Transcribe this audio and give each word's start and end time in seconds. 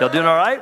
Y'all 0.00 0.08
doing 0.08 0.26
all 0.26 0.34
right? 0.34 0.60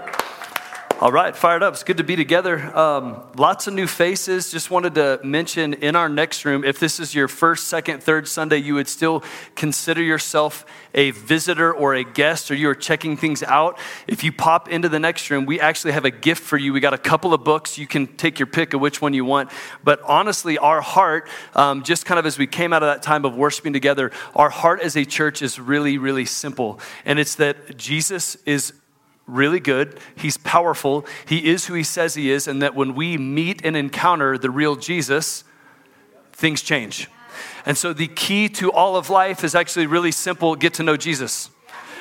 All 1.00 1.10
right, 1.10 1.34
fired 1.34 1.62
up. 1.62 1.72
It's 1.72 1.84
good 1.84 1.96
to 1.96 2.04
be 2.04 2.16
together. 2.16 2.60
Um, 2.76 3.24
lots 3.36 3.66
of 3.66 3.72
new 3.72 3.86
faces. 3.86 4.52
Just 4.52 4.70
wanted 4.70 4.94
to 4.96 5.20
mention 5.24 5.72
in 5.72 5.96
our 5.96 6.10
next 6.10 6.44
room, 6.44 6.64
if 6.64 6.78
this 6.78 7.00
is 7.00 7.14
your 7.14 7.28
first, 7.28 7.66
second, 7.66 8.02
third 8.02 8.28
Sunday, 8.28 8.58
you 8.58 8.74
would 8.74 8.88
still 8.88 9.24
consider 9.56 10.02
yourself 10.02 10.66
a 10.94 11.12
visitor 11.12 11.72
or 11.72 11.94
a 11.94 12.04
guest, 12.04 12.50
or 12.50 12.54
you 12.54 12.68
are 12.68 12.74
checking 12.74 13.16
things 13.16 13.42
out. 13.42 13.78
If 14.06 14.22
you 14.22 14.32
pop 14.32 14.68
into 14.68 14.90
the 14.90 15.00
next 15.00 15.30
room, 15.30 15.46
we 15.46 15.58
actually 15.58 15.92
have 15.92 16.04
a 16.04 16.10
gift 16.10 16.42
for 16.42 16.58
you. 16.58 16.74
We 16.74 16.80
got 16.80 16.94
a 16.94 16.98
couple 16.98 17.32
of 17.32 17.42
books. 17.42 17.78
You 17.78 17.86
can 17.86 18.06
take 18.06 18.38
your 18.38 18.46
pick 18.46 18.74
of 18.74 18.82
which 18.82 19.00
one 19.00 19.14
you 19.14 19.24
want. 19.24 19.50
But 19.82 20.02
honestly, 20.02 20.58
our 20.58 20.82
heart, 20.82 21.26
um, 21.54 21.84
just 21.84 22.04
kind 22.04 22.18
of 22.18 22.26
as 22.26 22.38
we 22.38 22.46
came 22.46 22.74
out 22.74 22.82
of 22.82 22.88
that 22.88 23.02
time 23.02 23.24
of 23.24 23.34
worshiping 23.34 23.72
together, 23.72 24.12
our 24.36 24.50
heart 24.50 24.82
as 24.82 24.94
a 24.94 25.06
church 25.06 25.40
is 25.40 25.58
really, 25.58 25.96
really 25.96 26.26
simple. 26.26 26.78
And 27.06 27.18
it's 27.18 27.36
that 27.36 27.78
Jesus 27.78 28.36
is 28.44 28.74
really 29.26 29.60
good. 29.60 29.98
He's 30.14 30.36
powerful. 30.36 31.06
He 31.26 31.50
is 31.50 31.66
who 31.66 31.74
he 31.74 31.82
says 31.82 32.14
he 32.14 32.30
is. 32.30 32.46
And 32.46 32.62
that 32.62 32.74
when 32.74 32.94
we 32.94 33.16
meet 33.16 33.64
and 33.64 33.76
encounter 33.76 34.36
the 34.36 34.50
real 34.50 34.76
Jesus, 34.76 35.44
things 36.32 36.62
change. 36.62 37.08
And 37.64 37.78
so 37.78 37.92
the 37.92 38.08
key 38.08 38.48
to 38.50 38.72
all 38.72 38.96
of 38.96 39.10
life 39.10 39.44
is 39.44 39.54
actually 39.54 39.86
really 39.86 40.12
simple 40.12 40.56
get 40.56 40.74
to 40.74 40.82
know 40.82 40.96
Jesus. 40.96 41.50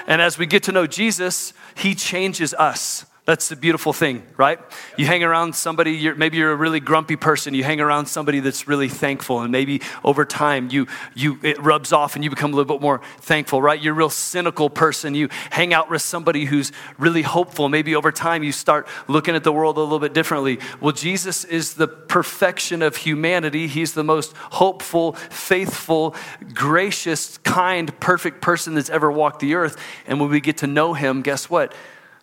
And 0.07 0.21
as 0.21 0.37
we 0.37 0.45
get 0.45 0.63
to 0.63 0.71
know 0.71 0.87
Jesus, 0.87 1.53
he 1.75 1.95
changes 1.95 2.53
us. 2.55 3.05
That's 3.23 3.49
the 3.49 3.55
beautiful 3.55 3.93
thing, 3.93 4.23
right? 4.35 4.57
You 4.97 5.05
hang 5.05 5.23
around 5.23 5.53
somebody, 5.53 5.91
you're, 5.91 6.15
maybe 6.15 6.37
you're 6.37 6.51
a 6.51 6.55
really 6.55 6.79
grumpy 6.79 7.15
person. 7.15 7.53
You 7.53 7.63
hang 7.63 7.79
around 7.79 8.07
somebody 8.07 8.39
that's 8.39 8.67
really 8.67 8.89
thankful, 8.89 9.41
and 9.41 9.51
maybe 9.51 9.81
over 10.03 10.25
time 10.25 10.69
you, 10.71 10.87
you, 11.13 11.37
it 11.43 11.61
rubs 11.61 11.93
off 11.93 12.15
and 12.15 12.23
you 12.23 12.31
become 12.31 12.51
a 12.51 12.55
little 12.55 12.75
bit 12.75 12.81
more 12.81 12.99
thankful, 13.19 13.61
right? 13.61 13.79
You're 13.79 13.93
a 13.93 13.97
real 13.97 14.09
cynical 14.09 14.71
person. 14.71 15.13
You 15.13 15.29
hang 15.51 15.71
out 15.71 15.91
with 15.91 16.01
somebody 16.01 16.45
who's 16.45 16.71
really 16.97 17.21
hopeful. 17.21 17.69
Maybe 17.69 17.95
over 17.95 18.11
time 18.11 18.41
you 18.41 18.51
start 18.51 18.87
looking 19.07 19.35
at 19.35 19.43
the 19.43 19.51
world 19.51 19.77
a 19.77 19.81
little 19.81 19.99
bit 19.99 20.15
differently. 20.15 20.59
Well, 20.79 20.91
Jesus 20.91 21.45
is 21.45 21.75
the 21.75 21.87
perfection 21.87 22.81
of 22.81 22.95
humanity. 22.95 23.67
He's 23.67 23.93
the 23.93 24.03
most 24.03 24.35
hopeful, 24.35 25.13
faithful, 25.13 26.15
gracious, 26.55 27.37
kind, 27.39 27.97
perfect 27.99 28.41
person 28.41 28.73
that's 28.73 28.89
ever 28.89 29.11
walked 29.11 29.41
the 29.41 29.53
earth. 29.53 29.77
And 30.07 30.19
when 30.19 30.31
we 30.31 30.41
get 30.41 30.57
to 30.57 30.67
know 30.67 30.95
him, 30.95 31.21
guess 31.21 31.51
what? 31.51 31.75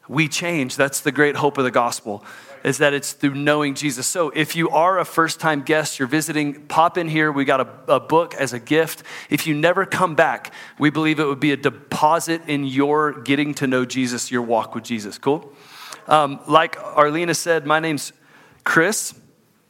We 0.09 0.29
change. 0.29 0.77
That's 0.77 1.01
the 1.01 1.13
great 1.13 1.37
hope 1.37 1.59
of 1.59 1.65
the 1.65 1.71
gospel, 1.71 2.25
is 2.65 2.79
that 2.79 2.95
it's 2.95 3.13
through 3.13 3.35
knowing 3.35 3.75
Jesus. 3.75 4.07
So 4.07 4.31
if 4.31 4.57
you 4.57 4.71
are 4.71 4.99
a 4.99 5.05
first 5.05 5.39
time 5.41 5.63
guest, 5.63 5.99
you're 5.99 6.09
visiting, 6.09 6.67
pop 6.67 6.99
in 6.99 7.09
here. 7.09 7.31
We 7.31 7.45
got 7.45 7.61
a, 7.61 7.95
a, 7.95 8.01
book 8.01 8.35
as 8.35 8.53
a 8.53 8.59
gift. 8.59 9.03
If 9.31 9.47
you 9.47 9.55
never 9.55 9.87
come 9.87 10.15
back, 10.15 10.53
we 10.79 10.91
believe 10.91 11.21
it 11.21 11.27
would 11.27 11.41
be 11.41 11.53
a 11.53 11.57
deposit 11.57 12.43
in 12.49 12.65
your 12.65 13.13
getting 13.13 13.55
to 13.55 13.67
know 13.67 13.85
Jesus, 13.85 14.31
your 14.31 14.43
walk 14.43 14.75
with 14.75 14.85
Jesus. 14.85 15.19
Cool? 15.19 15.53
Um, 16.07 16.41
like 16.49 16.83
Arlena 16.83 17.35
said, 17.35 17.67
my 17.67 17.81
name's 17.81 18.13
Chris. 18.65 19.15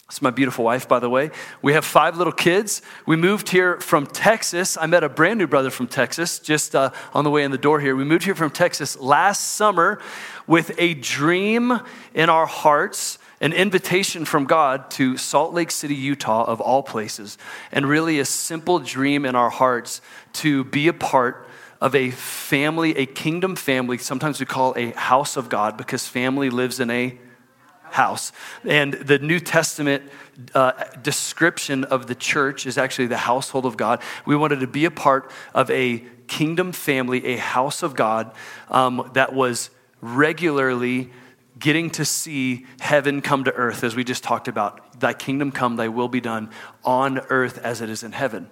It's 0.08 0.22
my 0.22 0.30
beautiful 0.30 0.64
wife, 0.64 0.88
by 0.88 1.00
the 1.00 1.10
way. 1.10 1.30
We 1.60 1.74
have 1.74 1.84
five 1.84 2.16
little 2.16 2.32
kids. 2.32 2.80
We 3.04 3.16
moved 3.16 3.50
here 3.50 3.78
from 3.78 4.06
Texas. 4.06 4.78
I 4.78 4.86
met 4.86 5.04
a 5.04 5.08
brand 5.10 5.38
new 5.38 5.46
brother 5.46 5.68
from 5.68 5.86
Texas 5.86 6.38
just 6.38 6.74
uh, 6.74 6.92
on 7.12 7.24
the 7.24 7.30
way 7.30 7.44
in 7.44 7.50
the 7.50 7.58
door 7.58 7.78
here. 7.78 7.94
We 7.94 8.04
moved 8.04 8.24
here 8.24 8.34
from 8.34 8.50
Texas 8.50 8.98
last 8.98 9.50
summer 9.50 10.00
with 10.46 10.72
a 10.78 10.94
dream 10.94 11.78
in 12.14 12.30
our 12.30 12.46
hearts, 12.46 13.18
an 13.42 13.52
invitation 13.52 14.24
from 14.24 14.46
God 14.46 14.90
to 14.92 15.18
Salt 15.18 15.52
Lake 15.52 15.70
City, 15.70 15.94
Utah, 15.94 16.42
of 16.44 16.62
all 16.62 16.82
places, 16.82 17.36
and 17.70 17.86
really 17.86 18.18
a 18.18 18.24
simple 18.24 18.78
dream 18.78 19.26
in 19.26 19.36
our 19.36 19.50
hearts 19.50 20.00
to 20.32 20.64
be 20.64 20.88
a 20.88 20.94
part 20.94 21.46
of 21.82 21.94
a 21.94 22.12
family, 22.12 22.96
a 22.96 23.04
kingdom 23.04 23.56
family. 23.56 23.98
Sometimes 23.98 24.40
we 24.40 24.46
call 24.46 24.72
a 24.74 24.92
house 24.92 25.36
of 25.36 25.50
God 25.50 25.76
because 25.76 26.08
family 26.08 26.48
lives 26.48 26.80
in 26.80 26.88
a 26.88 27.18
house. 27.92 28.32
And 28.64 28.94
the 28.94 29.18
New 29.18 29.40
Testament 29.40 30.02
uh, 30.54 30.72
description 31.02 31.84
of 31.84 32.06
the 32.06 32.14
church 32.14 32.66
is 32.66 32.78
actually 32.78 33.08
the 33.08 33.16
household 33.16 33.66
of 33.66 33.76
God. 33.76 34.02
We 34.26 34.36
wanted 34.36 34.60
to 34.60 34.66
be 34.66 34.84
a 34.84 34.90
part 34.90 35.30
of 35.54 35.70
a 35.70 36.04
kingdom 36.26 36.72
family, 36.72 37.24
a 37.26 37.36
house 37.36 37.82
of 37.82 37.94
God 37.94 38.32
um, 38.70 39.10
that 39.14 39.32
was 39.32 39.70
regularly 40.00 41.10
getting 41.58 41.90
to 41.90 42.04
see 42.04 42.66
heaven 42.78 43.20
come 43.20 43.44
to 43.44 43.52
earth, 43.52 43.82
as 43.82 43.96
we 43.96 44.04
just 44.04 44.22
talked 44.22 44.46
about. 44.46 45.00
Thy 45.00 45.12
kingdom 45.12 45.50
come, 45.50 45.76
thy 45.76 45.88
will 45.88 46.08
be 46.08 46.20
done 46.20 46.50
on 46.84 47.18
earth 47.30 47.58
as 47.64 47.80
it 47.80 47.90
is 47.90 48.02
in 48.02 48.12
heaven. 48.12 48.48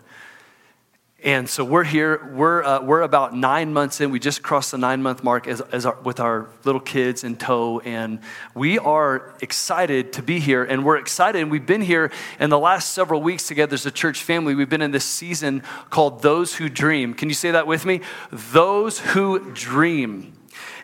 And 1.27 1.49
so 1.51 1.65
we're 1.65 1.83
here, 1.83 2.25
we're, 2.37 2.63
uh, 2.63 2.83
we're 2.83 3.01
about 3.01 3.35
nine 3.35 3.73
months 3.73 4.01
in. 4.01 4.13
We 4.13 4.21
just 4.21 4.45
crossed 4.45 4.71
the 4.71 4.79
nine 4.79 5.03
month 5.03 5.25
mark 5.25 5.49
as, 5.49 5.61
as 5.61 5.85
our, 5.85 5.97
with 6.05 6.21
our 6.21 6.49
little 6.63 6.81
kids 6.81 7.25
in 7.25 7.35
tow. 7.35 7.81
And 7.81 8.21
we 8.55 8.79
are 8.79 9.35
excited 9.43 10.13
to 10.13 10.23
be 10.23 10.39
here. 10.39 10.63
And 10.63 10.85
we're 10.85 10.99
excited. 10.99 11.43
And 11.43 11.51
we've 11.51 11.67
been 11.67 11.81
here 11.81 12.13
in 12.39 12.49
the 12.49 12.61
last 12.61 12.93
several 12.93 13.21
weeks 13.21 13.49
together 13.49 13.75
as 13.75 13.85
a 13.85 13.91
church 13.91 14.23
family. 14.23 14.55
We've 14.55 14.69
been 14.69 14.83
in 14.83 14.93
this 14.93 15.05
season 15.05 15.65
called 15.91 16.23
Those 16.23 16.55
Who 16.55 16.69
Dream. 16.69 17.13
Can 17.13 17.29
you 17.29 17.35
say 17.35 17.51
that 17.51 17.67
with 17.67 17.85
me? 17.85 18.03
Those 18.31 19.01
Who 19.01 19.51
Dream. 19.51 20.33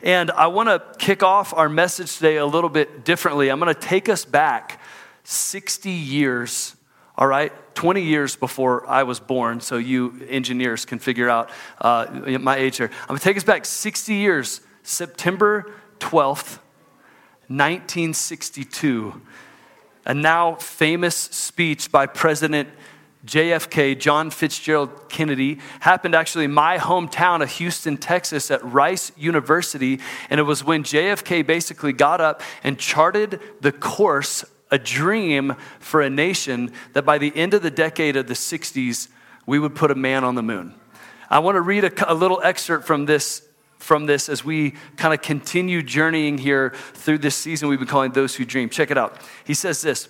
And 0.02 0.32
I 0.32 0.48
want 0.48 0.68
to 0.68 0.82
kick 0.98 1.22
off 1.22 1.54
our 1.54 1.68
message 1.68 2.16
today 2.16 2.38
a 2.38 2.46
little 2.46 2.68
bit 2.68 3.04
differently. 3.04 3.48
I'm 3.48 3.60
going 3.60 3.72
to 3.72 3.80
take 3.80 4.08
us 4.08 4.24
back 4.24 4.80
60 5.22 5.88
years 5.88 6.74
all 7.16 7.26
right? 7.26 7.52
20 7.74 8.02
years 8.02 8.36
before 8.36 8.86
I 8.88 9.02
was 9.02 9.20
born, 9.20 9.60
so 9.60 9.76
you 9.76 10.20
engineers 10.28 10.84
can 10.84 10.98
figure 10.98 11.28
out 11.28 11.50
uh, 11.80 12.06
my 12.40 12.56
age 12.56 12.76
here. 12.76 12.90
I'm 13.02 13.08
gonna 13.08 13.20
take 13.20 13.36
us 13.36 13.44
back 13.44 13.64
60 13.64 14.14
years, 14.14 14.60
September 14.82 15.72
12th, 16.00 16.58
1962. 17.48 19.20
A 20.04 20.14
now 20.14 20.56
famous 20.56 21.16
speech 21.16 21.92
by 21.92 22.06
President 22.06 22.68
JFK, 23.24 23.98
John 23.98 24.30
Fitzgerald 24.30 25.08
Kennedy, 25.08 25.60
happened 25.80 26.14
actually 26.14 26.46
in 26.46 26.52
my 26.52 26.78
hometown 26.78 27.40
of 27.42 27.50
Houston, 27.52 27.96
Texas, 27.96 28.50
at 28.50 28.64
Rice 28.64 29.12
University. 29.16 30.00
And 30.28 30.40
it 30.40 30.42
was 30.42 30.64
when 30.64 30.82
JFK 30.82 31.46
basically 31.46 31.92
got 31.92 32.20
up 32.20 32.42
and 32.64 32.78
charted 32.78 33.38
the 33.60 33.70
course 33.70 34.44
a 34.72 34.78
dream 34.78 35.54
for 35.78 36.00
a 36.00 36.10
nation 36.10 36.72
that 36.94 37.04
by 37.04 37.18
the 37.18 37.32
end 37.36 37.54
of 37.54 37.62
the 37.62 37.70
decade 37.70 38.16
of 38.16 38.26
the 38.26 38.34
60s, 38.34 39.08
we 39.46 39.58
would 39.60 39.76
put 39.76 39.92
a 39.92 39.94
man 39.94 40.24
on 40.24 40.34
the 40.34 40.42
moon. 40.42 40.74
I 41.30 41.38
want 41.38 41.54
to 41.56 41.60
read 41.60 41.84
a, 41.84 42.12
a 42.12 42.14
little 42.14 42.40
excerpt 42.42 42.84
from 42.84 43.06
this 43.06 43.42
from 43.78 44.06
this 44.06 44.28
as 44.28 44.44
we 44.44 44.74
kind 44.96 45.12
of 45.12 45.20
continue 45.22 45.82
journeying 45.82 46.38
here 46.38 46.72
through 46.94 47.18
this 47.18 47.34
season 47.34 47.68
we've 47.68 47.80
been 47.80 47.88
calling 47.88 48.12
Those 48.12 48.36
Who 48.36 48.44
Dream. 48.44 48.68
Check 48.68 48.92
it 48.92 48.98
out. 48.98 49.20
He 49.44 49.54
says 49.54 49.82
this 49.82 50.08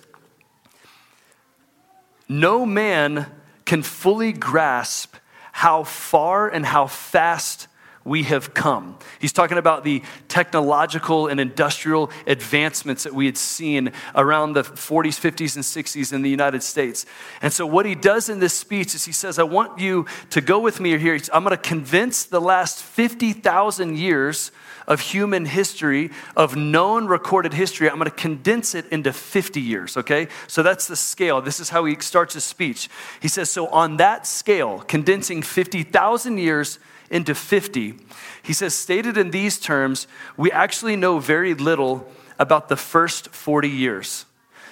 No 2.29 2.65
man 2.65 3.25
can 3.65 3.81
fully 3.81 4.31
grasp 4.31 5.15
how 5.51 5.83
far 5.83 6.47
and 6.49 6.65
how 6.65 6.85
fast 6.87 7.67
we 8.05 8.23
have 8.23 8.53
come. 8.53 8.97
He's 9.19 9.31
talking 9.31 9.57
about 9.57 9.83
the 9.83 10.03
technological 10.27 11.27
and 11.27 11.39
industrial 11.39 12.11
advancements 12.27 13.03
that 13.03 13.13
we 13.13 13.25
had 13.25 13.37
seen 13.37 13.91
around 14.15 14.53
the 14.53 14.63
40s, 14.63 15.19
50s, 15.19 15.55
and 15.55 15.63
60s 15.63 16.11
in 16.11 16.21
the 16.21 16.29
United 16.29 16.63
States. 16.63 17.05
And 17.41 17.53
so, 17.53 17.65
what 17.65 17.85
he 17.85 17.95
does 17.95 18.29
in 18.29 18.39
this 18.39 18.53
speech 18.53 18.93
is 18.95 19.05
he 19.05 19.11
says, 19.11 19.39
I 19.39 19.43
want 19.43 19.79
you 19.79 20.05
to 20.31 20.41
go 20.41 20.59
with 20.59 20.79
me 20.79 20.97
here. 20.97 21.17
I'm 21.31 21.43
going 21.43 21.55
to 21.55 21.61
convince 21.61 22.25
the 22.25 22.41
last 22.41 22.81
50,000 22.81 23.97
years 23.97 24.51
of 24.87 24.99
human 24.99 25.45
history, 25.45 26.11
of 26.35 26.55
known 26.55 27.05
recorded 27.05 27.53
history, 27.53 27.89
I'm 27.89 27.97
going 27.97 28.09
to 28.09 28.15
condense 28.15 28.75
it 28.75 28.85
into 28.87 29.13
50 29.13 29.61
years, 29.61 29.97
okay? 29.97 30.27
So 30.47 30.63
that's 30.63 30.87
the 30.87 30.95
scale. 30.95 31.41
This 31.41 31.59
is 31.59 31.69
how 31.69 31.85
he 31.85 31.95
starts 31.99 32.33
his 32.33 32.43
speech. 32.43 32.89
He 33.21 33.27
says, 33.27 33.49
So 33.49 33.67
on 33.67 33.97
that 33.97 34.27
scale, 34.27 34.79
condensing 34.79 35.41
50,000 35.41 36.37
years 36.37 36.79
into 37.13 37.35
50, 37.35 37.93
he 38.41 38.53
says, 38.53 38.73
stated 38.73 39.17
in 39.17 39.31
these 39.31 39.59
terms, 39.59 40.07
we 40.35 40.51
actually 40.51 40.95
know 40.95 41.19
very 41.19 41.53
little 41.53 42.09
about 42.39 42.67
the 42.67 42.75
first 42.75 43.29
40 43.29 43.69
years, 43.69 44.25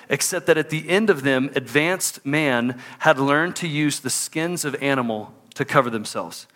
except 0.09 0.47
that 0.47 0.57
at 0.57 0.71
the 0.71 0.89
end 0.89 1.09
of 1.09 1.21
them, 1.21 1.51
advanced 1.55 2.25
man 2.25 2.81
had 2.99 3.19
learned 3.19 3.55
to 3.57 3.67
use 3.67 3.99
the 3.99 4.09
skins 4.09 4.65
of 4.65 4.75
animal 4.81 5.33
to 5.53 5.63
cover 5.63 5.89
themselves. 5.89 6.47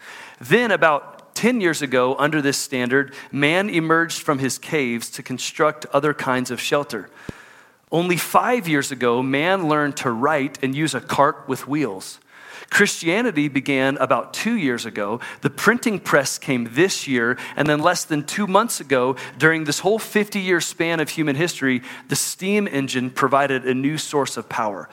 Then, 0.41 0.71
about 0.71 1.35
10 1.35 1.61
years 1.61 1.81
ago, 1.81 2.15
under 2.17 2.41
this 2.41 2.57
standard, 2.57 3.13
man 3.31 3.69
emerged 3.69 4.21
from 4.21 4.39
his 4.39 4.57
caves 4.57 5.09
to 5.11 5.21
construct 5.21 5.85
other 5.87 6.13
kinds 6.13 6.49
of 6.49 6.59
shelter. 6.59 7.09
Only 7.91 8.17
five 8.17 8.67
years 8.67 8.91
ago, 8.91 9.21
man 9.21 9.69
learned 9.69 9.97
to 9.97 10.09
write 10.09 10.57
and 10.63 10.73
use 10.73 10.95
a 10.95 11.01
cart 11.01 11.47
with 11.47 11.67
wheels. 11.67 12.19
Christianity 12.69 13.47
began 13.47 13.97
about 13.97 14.33
two 14.33 14.55
years 14.55 14.85
ago. 14.85 15.19
The 15.41 15.49
printing 15.49 15.99
press 15.99 16.37
came 16.37 16.69
this 16.71 17.07
year. 17.07 17.37
And 17.55 17.67
then, 17.67 17.79
less 17.79 18.05
than 18.05 18.23
two 18.23 18.47
months 18.47 18.79
ago, 18.79 19.15
during 19.37 19.63
this 19.63 19.79
whole 19.79 19.99
50 19.99 20.39
year 20.39 20.61
span 20.61 20.99
of 20.99 21.09
human 21.09 21.35
history, 21.35 21.81
the 22.09 22.15
steam 22.15 22.67
engine 22.67 23.09
provided 23.09 23.65
a 23.65 23.73
new 23.73 23.97
source 23.97 24.37
of 24.37 24.49
power. 24.49 24.89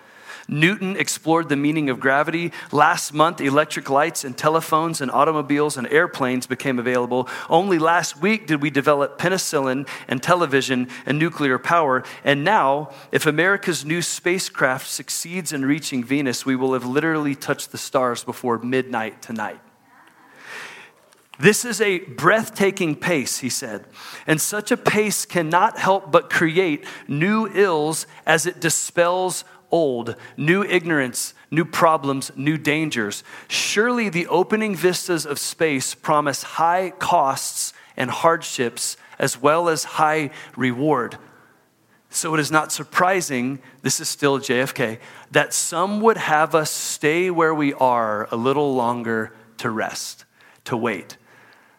Newton 0.48 0.96
explored 0.96 1.48
the 1.48 1.56
meaning 1.56 1.90
of 1.90 2.00
gravity. 2.00 2.52
Last 2.70 3.12
month, 3.12 3.40
electric 3.40 3.88
lights 3.88 4.24
and 4.24 4.36
telephones 4.36 5.00
and 5.00 5.10
automobiles 5.10 5.76
and 5.76 5.86
airplanes 5.88 6.46
became 6.46 6.78
available. 6.78 7.28
Only 7.48 7.78
last 7.78 8.20
week 8.20 8.46
did 8.46 8.60
we 8.60 8.70
develop 8.70 9.18
penicillin 9.18 9.88
and 10.08 10.22
television 10.22 10.88
and 11.06 11.18
nuclear 11.18 11.58
power. 11.58 12.02
And 12.24 12.44
now, 12.44 12.90
if 13.10 13.26
America's 13.26 13.84
new 13.84 14.02
spacecraft 14.02 14.88
succeeds 14.88 15.52
in 15.52 15.64
reaching 15.64 16.04
Venus, 16.04 16.44
we 16.44 16.56
will 16.56 16.72
have 16.72 16.84
literally 16.84 17.34
touched 17.34 17.72
the 17.72 17.78
stars 17.78 18.24
before 18.24 18.58
midnight 18.58 19.22
tonight. 19.22 19.60
This 21.38 21.64
is 21.64 21.80
a 21.80 21.98
breathtaking 21.98 22.94
pace, 22.94 23.38
he 23.38 23.48
said. 23.48 23.86
And 24.26 24.40
such 24.40 24.70
a 24.70 24.76
pace 24.76 25.24
cannot 25.24 25.78
help 25.78 26.12
but 26.12 26.30
create 26.30 26.84
new 27.08 27.48
ills 27.48 28.06
as 28.26 28.46
it 28.46 28.60
dispels 28.60 29.44
old, 29.72 30.14
new 30.36 30.62
ignorance, 30.62 31.34
new 31.50 31.64
problems, 31.64 32.30
new 32.36 32.56
dangers. 32.56 33.24
Surely 33.48 34.08
the 34.08 34.28
opening 34.28 34.76
vistas 34.76 35.26
of 35.26 35.38
space 35.38 35.94
promise 35.94 36.42
high 36.42 36.90
costs 36.98 37.72
and 37.96 38.10
hardships 38.10 38.96
as 39.18 39.40
well 39.40 39.68
as 39.68 39.84
high 39.84 40.30
reward. 40.56 41.16
So 42.10 42.34
it 42.34 42.40
is 42.40 42.50
not 42.50 42.70
surprising, 42.70 43.60
this 43.80 43.98
is 43.98 44.08
still 44.08 44.38
JFK, 44.38 44.98
that 45.30 45.54
some 45.54 46.00
would 46.02 46.18
have 46.18 46.54
us 46.54 46.70
stay 46.70 47.30
where 47.30 47.54
we 47.54 47.72
are 47.72 48.28
a 48.30 48.36
little 48.36 48.74
longer 48.74 49.32
to 49.58 49.70
rest, 49.70 50.26
to 50.64 50.76
wait. 50.76 51.16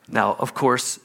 Now, 0.08 0.36
of 0.40 0.54
course, 0.54 1.00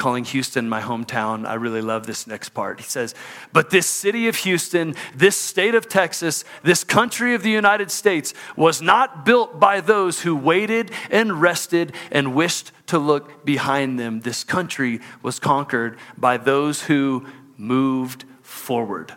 calling 0.00 0.24
Houston 0.24 0.66
my 0.66 0.80
hometown, 0.80 1.46
I 1.46 1.54
really 1.54 1.82
love 1.82 2.06
this 2.06 2.26
next 2.26 2.48
part. 2.48 2.80
He 2.80 2.86
says, 2.86 3.14
But 3.52 3.68
this 3.68 3.86
city 3.86 4.28
of 4.28 4.36
Houston, 4.36 4.94
this 5.14 5.36
state 5.36 5.74
of 5.74 5.88
Texas, 5.88 6.42
this 6.62 6.82
country 6.84 7.34
of 7.34 7.42
the 7.42 7.50
United 7.50 7.90
States 7.90 8.32
was 8.56 8.80
not 8.80 9.26
built 9.26 9.60
by 9.60 9.82
those 9.82 10.22
who 10.22 10.34
waited 10.34 10.90
and 11.10 11.42
rested 11.42 11.92
and 12.10 12.34
wished 12.34 12.72
to 12.86 12.98
look 12.98 13.44
behind 13.44 14.00
them. 14.00 14.20
This 14.20 14.42
country 14.42 15.00
was 15.22 15.38
conquered 15.38 15.98
by 16.16 16.38
those 16.38 16.84
who 16.84 17.26
moved 17.58 18.24
forward. 18.42 19.14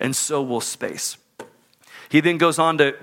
And 0.00 0.14
so 0.14 0.42
will 0.42 0.60
space. 0.60 1.18
He 2.08 2.20
then 2.20 2.36
goes 2.36 2.58
on 2.58 2.78
to 2.78 2.96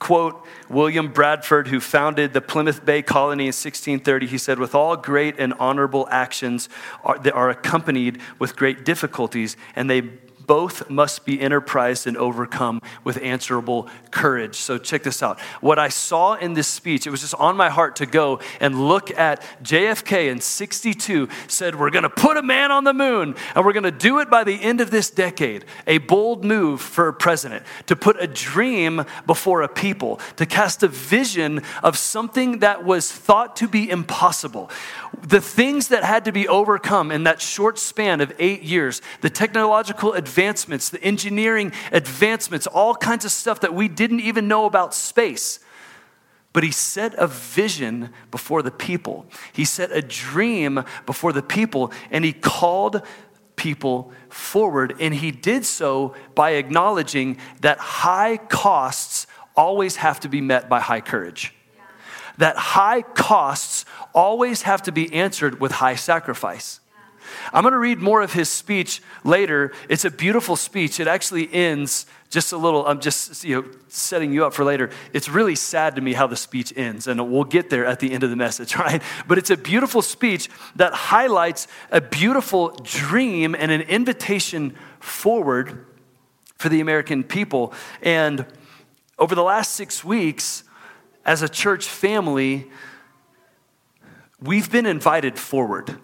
quote 0.00 0.44
William 0.68 1.12
Bradford, 1.12 1.68
who 1.68 1.78
founded 1.78 2.32
the 2.32 2.40
Plymouth 2.40 2.84
Bay 2.84 3.02
Colony 3.02 3.44
in 3.44 3.48
1630. 3.48 4.26
He 4.26 4.38
said, 4.38 4.58
With 4.58 4.74
all 4.74 4.96
great 4.96 5.38
and 5.38 5.54
honorable 5.60 6.08
actions 6.10 6.68
are, 7.04 7.18
that 7.20 7.34
are 7.34 7.50
accompanied 7.50 8.20
with 8.40 8.56
great 8.56 8.84
difficulties, 8.84 9.56
and 9.76 9.88
they 9.88 10.10
both 10.50 10.90
must 10.90 11.24
be 11.24 11.40
enterprised 11.40 12.08
and 12.08 12.16
overcome 12.16 12.82
with 13.04 13.22
answerable 13.22 13.88
courage. 14.10 14.56
So, 14.56 14.78
check 14.78 15.04
this 15.04 15.22
out. 15.22 15.38
What 15.60 15.78
I 15.78 15.90
saw 15.90 16.34
in 16.34 16.54
this 16.54 16.66
speech, 16.66 17.06
it 17.06 17.10
was 17.10 17.20
just 17.20 17.36
on 17.36 17.56
my 17.56 17.68
heart 17.70 17.94
to 17.96 18.06
go 18.06 18.40
and 18.58 18.88
look 18.88 19.16
at 19.16 19.44
JFK 19.62 20.28
in 20.28 20.40
62 20.40 21.28
said, 21.46 21.78
We're 21.78 21.90
going 21.90 22.02
to 22.02 22.10
put 22.10 22.36
a 22.36 22.42
man 22.42 22.72
on 22.72 22.82
the 22.82 22.92
moon 22.92 23.36
and 23.54 23.64
we're 23.64 23.72
going 23.72 23.84
to 23.84 23.92
do 23.92 24.18
it 24.18 24.28
by 24.28 24.42
the 24.42 24.60
end 24.60 24.80
of 24.80 24.90
this 24.90 25.08
decade. 25.08 25.66
A 25.86 25.98
bold 25.98 26.44
move 26.44 26.80
for 26.80 27.06
a 27.06 27.12
president 27.14 27.64
to 27.86 27.94
put 27.94 28.20
a 28.20 28.26
dream 28.26 29.04
before 29.28 29.62
a 29.62 29.68
people, 29.68 30.18
to 30.34 30.46
cast 30.46 30.82
a 30.82 30.88
vision 30.88 31.62
of 31.84 31.96
something 31.96 32.58
that 32.58 32.84
was 32.84 33.12
thought 33.12 33.54
to 33.54 33.68
be 33.68 33.88
impossible. 33.88 34.68
The 35.22 35.40
things 35.40 35.88
that 35.88 36.02
had 36.02 36.24
to 36.24 36.32
be 36.32 36.48
overcome 36.48 37.12
in 37.12 37.22
that 37.22 37.40
short 37.40 37.78
span 37.78 38.20
of 38.20 38.32
eight 38.40 38.62
years, 38.62 39.00
the 39.20 39.30
technological 39.30 40.14
advances 40.14 40.39
advancements, 40.40 40.88
the 40.88 41.02
engineering 41.04 41.70
advancements, 41.92 42.66
all 42.66 42.94
kinds 42.94 43.26
of 43.26 43.30
stuff 43.30 43.60
that 43.60 43.74
we 43.74 43.88
didn't 43.88 44.20
even 44.20 44.48
know 44.48 44.64
about 44.64 44.94
space. 44.94 45.60
But 46.54 46.64
he 46.64 46.70
set 46.70 47.12
a 47.14 47.26
vision 47.26 48.08
before 48.30 48.62
the 48.62 48.70
people. 48.70 49.26
He 49.52 49.66
set 49.66 49.92
a 49.92 50.00
dream 50.00 50.82
before 51.04 51.34
the 51.34 51.42
people, 51.42 51.92
and 52.10 52.24
he 52.24 52.32
called 52.32 53.02
people 53.54 54.12
forward. 54.30 54.96
And 54.98 55.14
he 55.14 55.30
did 55.30 55.66
so 55.66 56.14
by 56.34 56.52
acknowledging 56.52 57.36
that 57.60 57.78
high 57.78 58.38
costs 58.38 59.26
always 59.54 59.96
have 59.96 60.20
to 60.20 60.28
be 60.28 60.40
met 60.40 60.70
by 60.70 60.80
high 60.80 61.02
courage. 61.02 61.54
That 62.38 62.56
high 62.56 63.02
costs 63.02 63.84
always 64.14 64.62
have 64.62 64.82
to 64.84 64.92
be 64.92 65.12
answered 65.12 65.60
with 65.60 65.72
high 65.72 65.96
sacrifice. 65.96 66.79
I'm 67.52 67.62
going 67.62 67.72
to 67.72 67.78
read 67.78 67.98
more 67.98 68.22
of 68.22 68.32
his 68.32 68.48
speech 68.48 69.02
later. 69.24 69.72
It's 69.88 70.04
a 70.04 70.10
beautiful 70.10 70.56
speech. 70.56 71.00
It 71.00 71.06
actually 71.06 71.52
ends 71.52 72.06
just 72.30 72.52
a 72.52 72.56
little, 72.56 72.86
I'm 72.86 73.00
just 73.00 73.42
you 73.42 73.62
know, 73.62 73.68
setting 73.88 74.32
you 74.32 74.46
up 74.46 74.54
for 74.54 74.64
later. 74.64 74.90
It's 75.12 75.28
really 75.28 75.56
sad 75.56 75.96
to 75.96 76.00
me 76.00 76.12
how 76.12 76.28
the 76.28 76.36
speech 76.36 76.72
ends, 76.76 77.08
and 77.08 77.30
we'll 77.30 77.44
get 77.44 77.70
there 77.70 77.84
at 77.84 77.98
the 77.98 78.12
end 78.12 78.22
of 78.22 78.30
the 78.30 78.36
message, 78.36 78.76
right? 78.76 79.02
But 79.26 79.36
it's 79.36 79.50
a 79.50 79.56
beautiful 79.56 80.00
speech 80.00 80.48
that 80.76 80.92
highlights 80.92 81.66
a 81.90 82.00
beautiful 82.00 82.70
dream 82.82 83.54
and 83.54 83.72
an 83.72 83.82
invitation 83.82 84.76
forward 85.00 85.86
for 86.56 86.68
the 86.68 86.80
American 86.80 87.24
people. 87.24 87.72
And 88.00 88.46
over 89.18 89.34
the 89.34 89.42
last 89.42 89.72
six 89.72 90.04
weeks, 90.04 90.62
as 91.24 91.42
a 91.42 91.48
church 91.48 91.86
family, 91.86 92.70
we've 94.40 94.70
been 94.70 94.86
invited 94.86 95.38
forward. 95.38 95.98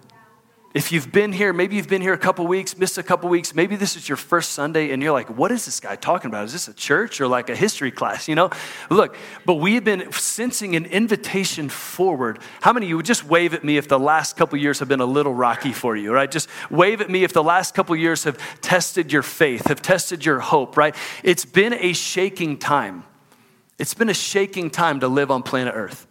If 0.77 0.93
you've 0.93 1.11
been 1.11 1.33
here, 1.33 1.55
maybe 1.55 1.77
you've 1.77 1.89
been 1.89 2.03
here 2.03 2.13
a 2.13 2.19
couple 2.19 2.47
weeks, 2.47 2.77
missed 2.77 2.99
a 2.99 3.03
couple 3.03 3.31
weeks, 3.31 3.55
maybe 3.55 3.77
this 3.77 3.97
is 3.97 4.11
your 4.11 4.17
first 4.19 4.51
Sunday 4.51 4.91
and 4.91 5.03
you're 5.03 5.11
like, 5.11 5.31
what 5.31 5.51
is 5.51 5.65
this 5.65 5.81
guy 5.81 5.97
talking 5.97 6.29
about? 6.29 6.45
Is 6.45 6.53
this 6.53 6.69
a 6.69 6.75
church 6.75 7.19
or 7.19 7.27
like 7.27 7.49
a 7.49 7.57
history 7.57 7.91
class? 7.91 8.29
You 8.29 8.35
know, 8.35 8.51
look, 8.91 9.17
but 9.47 9.55
we've 9.55 9.83
been 9.83 10.13
sensing 10.13 10.77
an 10.77 10.85
invitation 10.85 11.71
forward. 11.71 12.41
How 12.61 12.75
many 12.75 12.85
of 12.85 12.91
you 12.91 12.97
would 12.99 13.07
just 13.07 13.25
wave 13.25 13.55
at 13.55 13.65
me 13.65 13.79
if 13.79 13.89
the 13.89 13.99
last 13.99 14.37
couple 14.37 14.59
years 14.59 14.81
have 14.81 14.89
been 14.89 15.01
a 15.01 15.07
little 15.07 15.33
rocky 15.33 15.73
for 15.73 15.97
you, 15.97 16.13
right? 16.13 16.31
Just 16.31 16.51
wave 16.71 17.01
at 17.01 17.09
me 17.09 17.25
if 17.25 17.33
the 17.33 17.43
last 17.43 17.75
couple 17.75 17.97
years 17.97 18.25
have 18.25 18.37
tested 18.61 19.11
your 19.11 19.23
faith, 19.23 19.69
have 19.69 19.81
tested 19.81 20.27
your 20.27 20.41
hope, 20.41 20.77
right? 20.77 20.95
It's 21.25 21.47
been 21.47 21.73
a 21.73 21.95
shaking 21.95 22.59
time. 22.59 23.05
It's 23.79 23.95
been 23.95 24.11
a 24.11 24.15
shaking 24.15 24.69
time 24.69 25.01
to 25.01 25.09
live 25.09 25.31
on 25.31 25.43
planet 25.43 25.73
Earth. 25.75 26.07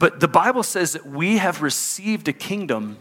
But 0.00 0.18
the 0.18 0.28
Bible 0.28 0.64
says 0.64 0.92
that 0.94 1.06
we 1.06 1.38
have 1.38 1.62
received 1.62 2.26
a 2.26 2.32
kingdom 2.32 2.98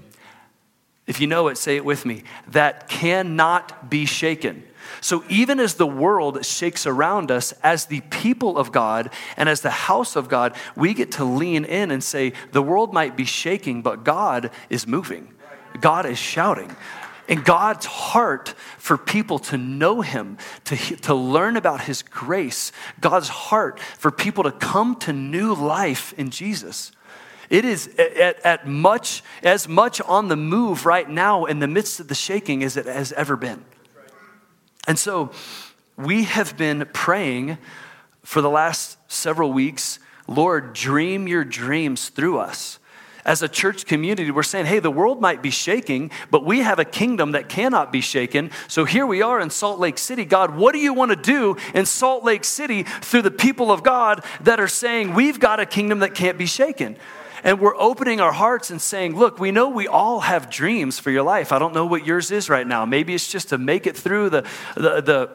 if 1.08 1.20
you 1.20 1.28
know 1.28 1.48
it, 1.50 1.58
say 1.58 1.76
it 1.76 1.86
with 1.86 2.06
me, 2.06 2.24
that 2.48 2.90
cannot 2.90 3.90
be 3.90 4.06
shaken. 4.06 4.64
So, 5.02 5.24
even 5.30 5.60
as 5.60 5.76
the 5.76 5.88
world 5.88 6.46
shakes 6.46 6.86
around 6.86 7.32
us, 7.32 7.54
as 7.64 7.86
the 7.86 8.02
people 8.02 8.58
of 8.58 8.72
God 8.72 9.12
and 9.38 9.50
as 9.50 9.62
the 9.62 9.70
house 9.70 10.16
of 10.16 10.30
God, 10.30 10.56
we 10.76 10.94
get 10.94 11.14
to 11.14 11.26
lean 11.26 11.66
in 11.66 11.92
and 11.92 12.04
say, 12.04 12.34
the 12.52 12.62
world 12.62 12.94
might 12.94 13.16
be 13.16 13.26
shaking, 13.26 13.82
but 13.82 14.04
God 14.04 14.52
is 14.70 14.88
moving. 14.88 15.34
God 15.80 16.06
is 16.06 16.18
shouting. 16.18 16.76
And 17.28 17.44
God's 17.44 17.86
heart 17.86 18.54
for 18.78 18.98
people 18.98 19.40
to 19.40 19.58
know 19.58 20.02
Him, 20.02 20.38
to, 20.66 20.76
to 20.78 21.16
learn 21.16 21.58
about 21.58 21.82
His 21.82 22.04
grace, 22.04 22.72
God's 23.02 23.30
heart 23.30 23.80
for 23.80 24.12
people 24.12 24.44
to 24.44 24.52
come 24.52 24.96
to 24.98 25.14
new 25.14 25.54
life 25.56 26.14
in 26.18 26.30
Jesus. 26.30 26.92
It 27.50 27.66
is 27.66 27.88
at, 27.98 28.46
at 28.46 28.68
much, 28.68 29.24
as 29.44 29.68
much 29.68 30.02
on 30.02 30.28
the 30.28 30.36
move 30.36 30.86
right 30.86 31.10
now 31.10 31.46
in 31.46 31.60
the 31.60 31.68
midst 31.68 32.00
of 32.00 32.08
the 32.08 32.16
shaking 32.16 32.64
as 32.64 32.78
it 32.78 32.86
has 32.86 33.12
ever 33.14 33.36
been. 33.36 33.64
And 34.88 35.00
so 35.00 35.32
we 35.98 36.24
have 36.26 36.58
been 36.58 36.88
praying 36.94 37.58
for 38.24 38.42
the 38.42 38.50
last 38.50 38.98
several 39.08 39.54
weeks 39.54 40.00
Lord, 40.28 40.74
dream 40.74 41.28
your 41.28 41.44
dreams 41.44 42.10
through 42.10 42.40
us. 42.40 42.80
As 43.26 43.42
a 43.42 43.48
church 43.48 43.88
community, 43.88 44.30
we're 44.30 44.44
saying, 44.44 44.68
hey, 44.68 44.80
the 44.80 44.92
world 44.92 45.20
might 45.20 45.42
be 45.42 45.50
shaking, 45.50 46.12
but 46.30 46.46
we 46.46 46.60
have 46.60 46.78
a 46.78 46.86
kingdom 46.86 47.32
that 47.32 47.50
cannot 47.50 47.92
be 47.92 48.02
shaken. 48.02 48.52
So 48.68 48.86
here 48.86 49.08
we 49.08 49.24
are 49.24 49.40
in 49.40 49.50
Salt 49.50 49.80
Lake 49.80 49.98
City. 49.98 50.26
God, 50.26 50.56
what 50.56 50.74
do 50.74 50.80
you 50.80 50.94
want 50.94 51.10
to 51.10 51.16
do 51.16 51.58
in 51.74 51.88
Salt 51.88 52.24
Lake 52.24 52.44
City 52.44 52.84
through 52.84 53.24
the 53.24 53.32
people 53.32 53.72
of 53.72 53.82
God 53.82 54.24
that 54.42 54.60
are 54.60 54.68
saying, 54.68 55.16
we've 55.16 55.40
got 55.40 55.60
a 55.60 55.66
kingdom 55.66 56.00
that 56.00 56.14
can't 56.14 56.38
be 56.38 56.46
shaken? 56.46 56.98
And 57.46 57.60
we're 57.60 57.78
opening 57.78 58.20
our 58.20 58.32
hearts 58.32 58.72
and 58.72 58.82
saying, 58.82 59.16
look, 59.16 59.40
we 59.40 59.52
know 59.52 59.70
we 59.70 59.88
all 59.88 60.22
have 60.22 60.50
dreams 60.50 60.98
for 60.98 61.12
your 61.12 61.22
life. 61.22 61.52
I 61.52 61.60
don't 61.60 61.76
know 61.76 61.86
what 61.86 62.04
yours 62.04 62.32
is 62.32 62.50
right 62.50 62.66
now. 62.66 62.86
Maybe 62.86 63.14
it's 63.14 63.28
just 63.32 63.50
to 63.50 63.60
make 63.60 63.86
it 63.86 63.96
through 63.96 64.32
the, 64.32 64.42
the, 64.74 65.02
the, 65.02 65.30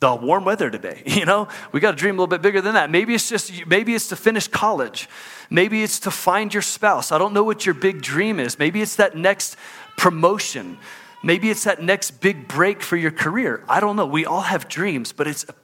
the 0.00 0.14
warm 0.16 0.44
weather 0.44 0.68
today. 0.68 1.04
You 1.14 1.24
know, 1.24 1.46
we 1.70 1.78
got 1.78 1.92
to 1.92 1.96
dream 1.96 2.16
a 2.16 2.18
little 2.18 2.26
bit 2.26 2.42
bigger 2.42 2.60
than 2.60 2.74
that. 2.74 2.90
Maybe 2.90 3.14
it's 3.14 3.28
just, 3.28 3.66
maybe 3.68 3.94
it's 3.94 4.08
to 4.08 4.16
finish 4.16 4.48
college. 4.48 5.08
Maybe 5.48 5.84
it's 5.84 6.00
to 6.00 6.10
find 6.10 6.52
your 6.52 6.60
spouse. 6.60 7.12
I 7.12 7.18
don't 7.18 7.32
know 7.32 7.44
what 7.44 7.64
your 7.64 7.76
big 7.76 8.02
dream 8.02 8.40
is. 8.40 8.58
Maybe 8.58 8.82
it's 8.82 8.96
that 8.96 9.16
next 9.16 9.56
promotion. 9.96 10.76
Maybe 11.22 11.50
it's 11.50 11.64
that 11.64 11.80
next 11.80 12.20
big 12.20 12.48
break 12.48 12.82
for 12.82 12.96
your 12.96 13.12
career. 13.12 13.62
I 13.68 13.78
don't 13.78 13.94
know. 13.94 14.06
We 14.06 14.26
all 14.26 14.40
have 14.40 14.68
dreams, 14.68 15.12
but 15.12 15.28
it's 15.28 15.44
a, 15.48 15.54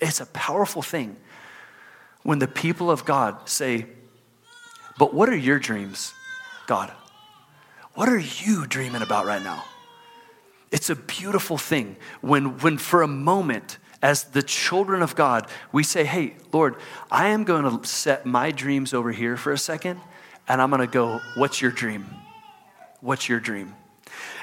it's 0.00 0.20
a 0.20 0.26
powerful 0.26 0.80
thing 0.80 1.16
when 2.22 2.38
the 2.38 2.46
people 2.46 2.88
of 2.88 3.04
God 3.04 3.48
say, 3.48 3.86
but 5.00 5.14
what 5.14 5.30
are 5.30 5.36
your 5.36 5.58
dreams, 5.58 6.12
God? 6.66 6.92
What 7.94 8.10
are 8.10 8.18
you 8.18 8.66
dreaming 8.66 9.00
about 9.00 9.24
right 9.24 9.42
now? 9.42 9.64
It's 10.70 10.90
a 10.90 10.94
beautiful 10.94 11.56
thing 11.56 11.96
when, 12.20 12.58
when 12.58 12.76
for 12.76 13.00
a 13.00 13.08
moment, 13.08 13.78
as 14.02 14.24
the 14.24 14.42
children 14.42 15.00
of 15.00 15.16
God, 15.16 15.48
we 15.72 15.84
say, 15.84 16.04
Hey, 16.04 16.34
Lord, 16.52 16.76
I 17.10 17.28
am 17.28 17.44
going 17.44 17.80
to 17.80 17.88
set 17.88 18.26
my 18.26 18.50
dreams 18.50 18.92
over 18.92 19.10
here 19.10 19.38
for 19.38 19.52
a 19.52 19.58
second, 19.58 20.00
and 20.46 20.60
I'm 20.60 20.68
going 20.68 20.80
to 20.80 20.86
go, 20.86 21.22
What's 21.34 21.62
your 21.62 21.70
dream? 21.70 22.04
What's 23.00 23.26
your 23.26 23.40
dream? 23.40 23.74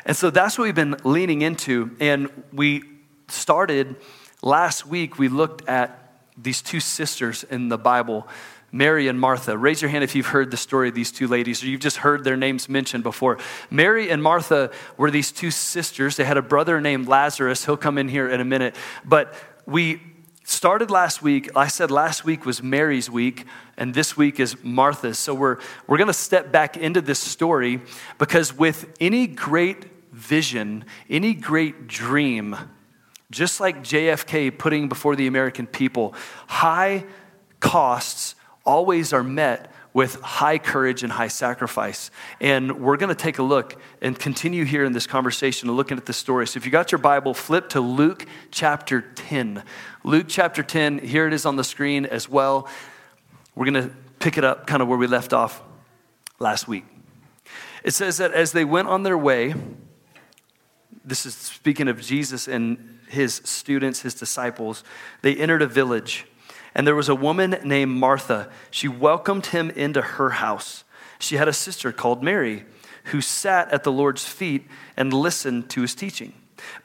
And 0.07 0.17
so 0.17 0.31
that's 0.31 0.57
what 0.57 0.63
we've 0.63 0.73
been 0.73 0.97
leaning 1.03 1.43
into. 1.43 1.95
And 1.99 2.31
we 2.51 2.81
started 3.27 3.95
last 4.41 4.87
week, 4.87 5.19
we 5.19 5.27
looked 5.27 5.69
at 5.69 6.07
these 6.35 6.63
two 6.63 6.79
sisters 6.79 7.43
in 7.43 7.69
the 7.69 7.77
Bible. 7.77 8.27
Mary 8.71 9.07
and 9.07 9.19
Martha. 9.19 9.57
Raise 9.57 9.81
your 9.81 9.89
hand 9.89 10.03
if 10.03 10.15
you've 10.15 10.27
heard 10.27 10.51
the 10.51 10.57
story 10.57 10.89
of 10.89 10.95
these 10.95 11.12
two 11.12 11.27
ladies 11.27 11.63
or 11.63 11.67
you've 11.67 11.81
just 11.81 11.97
heard 11.97 12.24
their 12.24 12.36
names 12.36 12.67
mentioned 12.67 13.03
before. 13.03 13.38
Mary 13.69 14.09
and 14.09 14.21
Martha 14.21 14.71
were 14.97 15.09
these 15.09 15.31
two 15.31 15.51
sisters. 15.51 16.17
They 16.17 16.25
had 16.25 16.38
a 16.38 16.41
brother 16.41 16.81
named 16.81 17.07
Lazarus. 17.07 17.65
He'll 17.65 17.77
come 17.77 17.97
in 17.97 18.09
here 18.09 18.29
in 18.29 18.41
a 18.41 18.45
minute. 18.45 18.75
But 19.05 19.33
we 19.65 20.01
started 20.43 20.89
last 20.89 21.21
week. 21.21 21.50
I 21.55 21.67
said 21.67 21.91
last 21.91 22.25
week 22.25 22.45
was 22.45 22.63
Mary's 22.63 23.09
week, 23.09 23.45
and 23.77 23.93
this 23.93 24.15
week 24.15 24.39
is 24.39 24.55
Martha's. 24.63 25.19
So 25.19 25.33
we're, 25.33 25.57
we're 25.88 25.97
going 25.97 26.07
to 26.07 26.13
step 26.13 26.51
back 26.51 26.77
into 26.77 27.01
this 27.01 27.19
story 27.19 27.81
because 28.17 28.53
with 28.53 28.93
any 29.00 29.27
great 29.27 29.86
vision, 30.13 30.86
any 31.09 31.33
great 31.33 31.88
dream, 31.88 32.55
just 33.29 33.59
like 33.59 33.79
JFK 33.83 34.57
putting 34.57 34.88
before 34.88 35.15
the 35.15 35.27
American 35.27 35.67
people, 35.67 36.15
high 36.47 37.05
costs 37.59 38.36
always 38.67 39.13
are 39.13 39.24
met 39.24 39.71
with 39.93 40.21
high 40.21 40.59
courage 40.59 41.01
and 41.01 41.12
high 41.12 41.29
sacrifice. 41.29 42.12
And 42.39 42.81
we're 42.81 42.97
going 42.97 43.09
to 43.09 43.15
take 43.15 43.39
a 43.39 43.43
look 43.43 43.81
and 44.00 44.17
continue 44.17 44.63
here 44.63 44.83
in 44.83 44.91
this 44.91 45.07
conversation 45.07 45.71
looking 45.71 45.97
at 45.97 46.05
the 46.05 46.13
story. 46.13 46.45
So 46.45 46.57
if 46.57 46.65
you 46.65 46.71
got 46.71 46.91
your 46.91 47.00
Bible, 47.00 47.33
flip 47.33 47.69
to 47.69 47.81
Luke 47.81 48.27
chapter 48.51 49.01
10. 49.01 49.63
Luke 50.03 50.27
chapter 50.27 50.62
10, 50.62 51.00
here 51.00 51.25
it 51.25 51.33
is 51.33 51.47
on 51.47 51.55
the 51.55 51.63
screen 51.63 52.05
as 52.05 52.29
well. 52.29 52.69
We're 53.55 53.71
going 53.71 53.89
to 53.89 53.95
pick 54.19 54.38
it 54.38 54.43
up 54.43 54.67
kind 54.67 54.83
of 54.83 54.88
where 54.88 55.00
we 55.00 55.07
left 55.07 55.33
off 55.33 55.63
last 56.38 56.67
week. 56.67 56.86
It 57.83 57.95
says 57.95 58.17
that 58.17 58.33
as 58.33 58.51
they 58.51 58.65
went 58.65 58.89
on 58.89 59.01
their 59.01 59.17
way, 59.17 59.55
this 61.03 61.25
is 61.25 61.33
speaking 61.33 61.88
of 61.88 62.01
Jesus 62.01 62.47
and 62.47 63.00
his 63.07 63.41
students, 63.45 64.01
his 64.01 64.13
disciples, 64.13 64.83
they 65.24 65.36
entered 65.36 65.63
a 65.63 65.67
village 65.67 66.27
and 66.77 66.86
there 66.86 66.96
was 66.96 67.10
a 67.10 67.15
woman 67.15 67.57
named 67.63 67.91
Martha. 67.91 68.50
She 68.69 68.88
welcomed 68.88 69.48
him 69.48 69.72
into 69.72 70.00
her 70.00 70.29
house. 70.29 70.84
She 71.17 71.36
had 71.36 71.48
a 71.48 71.53
sister 71.53 71.91
called 71.91 72.22
Mary 72.22 72.65
who 73.05 73.19
sat 73.19 73.72
at 73.74 73.84
the 73.84 73.91
Lord's 73.91 74.25
feet 74.25 74.67
and 74.96 75.12
listened 75.12 75.72
to 75.72 75.81
his 75.81 75.96
teaching. 75.96 76.34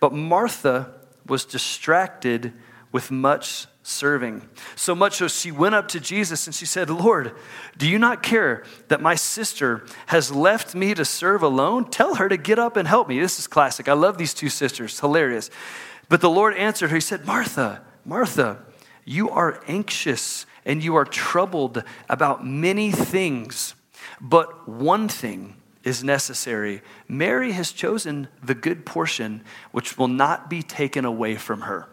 But 0.00 0.14
Martha 0.14 0.94
was 1.26 1.44
distracted 1.44 2.54
with 2.90 3.10
much 3.10 3.66
serving. 3.82 4.48
So 4.76 4.94
much 4.94 5.16
so 5.16 5.28
she 5.28 5.52
went 5.52 5.74
up 5.74 5.88
to 5.88 6.00
Jesus 6.00 6.46
and 6.46 6.54
she 6.54 6.64
said, 6.64 6.88
Lord, 6.88 7.34
do 7.76 7.86
you 7.86 7.98
not 7.98 8.22
care 8.22 8.64
that 8.88 9.02
my 9.02 9.14
sister 9.14 9.84
has 10.06 10.32
left 10.32 10.74
me 10.74 10.94
to 10.94 11.04
serve 11.04 11.42
alone? 11.42 11.90
Tell 11.90 12.14
her 12.14 12.30
to 12.30 12.38
get 12.38 12.58
up 12.58 12.78
and 12.78 12.88
help 12.88 13.08
me. 13.08 13.20
This 13.20 13.38
is 13.38 13.46
classic. 13.46 13.88
I 13.88 13.92
love 13.92 14.16
these 14.16 14.32
two 14.32 14.48
sisters, 14.48 14.98
hilarious. 15.00 15.50
But 16.08 16.22
the 16.22 16.30
Lord 16.30 16.54
answered 16.54 16.88
her, 16.90 16.96
He 16.96 17.00
said, 17.02 17.26
Martha, 17.26 17.82
Martha, 18.06 18.64
you 19.04 19.30
are 19.30 19.62
anxious 19.66 20.46
and 20.64 20.82
you 20.82 20.94
are 20.94 21.04
troubled 21.04 21.82
about 22.08 22.46
many 22.46 22.90
things, 22.90 23.74
but 24.20 24.68
one 24.68 25.08
thing 25.08 25.56
is 25.84 26.04
necessary. 26.04 26.82
Mary 27.08 27.52
has 27.52 27.72
chosen 27.72 28.28
the 28.42 28.54
good 28.54 28.86
portion, 28.86 29.42
which 29.72 29.98
will 29.98 30.08
not 30.08 30.48
be 30.48 30.62
taken 30.62 31.04
away 31.04 31.34
from 31.34 31.62
her. 31.62 31.88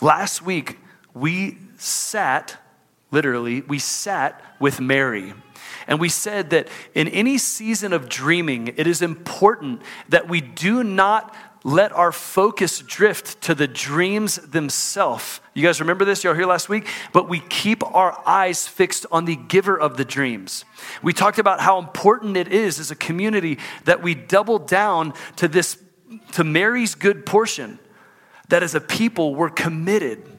Last 0.00 0.42
week, 0.42 0.78
we 1.14 1.58
sat, 1.78 2.58
literally, 3.10 3.62
we 3.62 3.78
sat 3.78 4.42
with 4.60 4.80
Mary. 4.80 5.32
And 5.88 6.00
we 6.00 6.08
said 6.08 6.50
that 6.50 6.68
in 6.94 7.08
any 7.08 7.38
season 7.38 7.92
of 7.92 8.08
dreaming, 8.08 8.68
it 8.76 8.86
is 8.86 9.02
important 9.02 9.82
that 10.08 10.28
we 10.28 10.40
do 10.40 10.82
not 10.82 11.34
let 11.66 11.90
our 11.90 12.12
focus 12.12 12.78
drift 12.78 13.40
to 13.40 13.52
the 13.52 13.66
dreams 13.66 14.36
themselves. 14.36 15.40
You 15.52 15.64
guys 15.64 15.80
remember 15.80 16.04
this? 16.04 16.22
Y'all 16.22 16.32
here 16.32 16.46
last 16.46 16.68
week? 16.68 16.86
But 17.12 17.28
we 17.28 17.40
keep 17.40 17.82
our 17.92 18.22
eyes 18.24 18.68
fixed 18.68 19.04
on 19.10 19.24
the 19.24 19.34
giver 19.34 19.76
of 19.76 19.96
the 19.96 20.04
dreams. 20.04 20.64
We 21.02 21.12
talked 21.12 21.40
about 21.40 21.58
how 21.58 21.80
important 21.80 22.36
it 22.36 22.52
is 22.52 22.78
as 22.78 22.92
a 22.92 22.94
community 22.94 23.58
that 23.84 24.00
we 24.00 24.14
double 24.14 24.60
down 24.60 25.12
to 25.36 25.48
this, 25.48 25.76
to 26.34 26.44
Mary's 26.44 26.94
good 26.94 27.26
portion, 27.26 27.80
that 28.48 28.62
as 28.62 28.76
a 28.76 28.80
people 28.80 29.34
we're 29.34 29.50
committed 29.50 30.35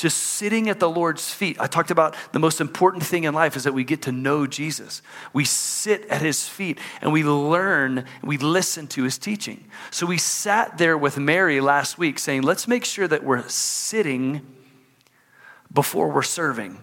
to 0.00 0.08
sitting 0.08 0.70
at 0.70 0.80
the 0.80 0.88
Lord's 0.88 1.30
feet. 1.30 1.58
I 1.60 1.66
talked 1.66 1.90
about 1.90 2.16
the 2.32 2.38
most 2.38 2.58
important 2.58 3.04
thing 3.04 3.24
in 3.24 3.34
life 3.34 3.54
is 3.54 3.64
that 3.64 3.74
we 3.74 3.84
get 3.84 4.02
to 4.02 4.12
know 4.12 4.46
Jesus. 4.46 5.02
We 5.34 5.44
sit 5.44 6.06
at 6.06 6.22
his 6.22 6.48
feet 6.48 6.78
and 7.02 7.12
we 7.12 7.22
learn, 7.22 8.06
we 8.22 8.38
listen 8.38 8.86
to 8.88 9.02
his 9.02 9.18
teaching. 9.18 9.64
So 9.90 10.06
we 10.06 10.16
sat 10.16 10.78
there 10.78 10.96
with 10.96 11.18
Mary 11.18 11.60
last 11.60 11.98
week 11.98 12.18
saying, 12.18 12.42
let's 12.42 12.66
make 12.66 12.86
sure 12.86 13.06
that 13.08 13.24
we're 13.24 13.46
sitting 13.48 14.40
before 15.70 16.10
we're 16.10 16.22
serving. 16.22 16.78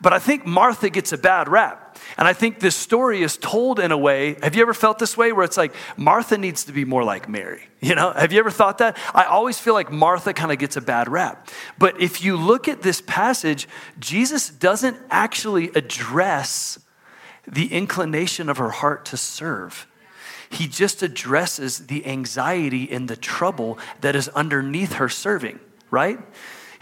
But 0.00 0.12
I 0.12 0.20
think 0.20 0.46
Martha 0.46 0.90
gets 0.90 1.12
a 1.12 1.18
bad 1.18 1.48
rap. 1.48 1.81
And 2.16 2.28
I 2.28 2.32
think 2.32 2.60
this 2.60 2.76
story 2.76 3.22
is 3.22 3.36
told 3.36 3.78
in 3.78 3.92
a 3.92 3.98
way. 3.98 4.36
Have 4.42 4.54
you 4.54 4.62
ever 4.62 4.74
felt 4.74 4.98
this 4.98 5.16
way 5.16 5.32
where 5.32 5.44
it's 5.44 5.56
like 5.56 5.74
Martha 5.96 6.38
needs 6.38 6.64
to 6.64 6.72
be 6.72 6.84
more 6.84 7.04
like 7.04 7.28
Mary? 7.28 7.62
You 7.82 7.96
know, 7.96 8.12
have 8.12 8.32
you 8.32 8.38
ever 8.38 8.52
thought 8.52 8.78
that? 8.78 8.96
I 9.12 9.24
always 9.24 9.58
feel 9.58 9.74
like 9.74 9.90
Martha 9.90 10.32
kind 10.32 10.52
of 10.52 10.58
gets 10.58 10.76
a 10.76 10.80
bad 10.80 11.08
rap. 11.08 11.48
But 11.78 12.00
if 12.00 12.22
you 12.22 12.36
look 12.36 12.68
at 12.68 12.80
this 12.80 13.00
passage, 13.00 13.66
Jesus 13.98 14.50
doesn't 14.50 14.96
actually 15.10 15.68
address 15.70 16.78
the 17.44 17.72
inclination 17.72 18.48
of 18.48 18.58
her 18.58 18.70
heart 18.70 19.04
to 19.06 19.16
serve. 19.16 19.88
He 20.48 20.68
just 20.68 21.02
addresses 21.02 21.86
the 21.86 22.06
anxiety 22.06 22.88
and 22.88 23.08
the 23.08 23.16
trouble 23.16 23.78
that 24.00 24.14
is 24.14 24.28
underneath 24.28 24.92
her 24.94 25.08
serving, 25.08 25.58
right? 25.90 26.20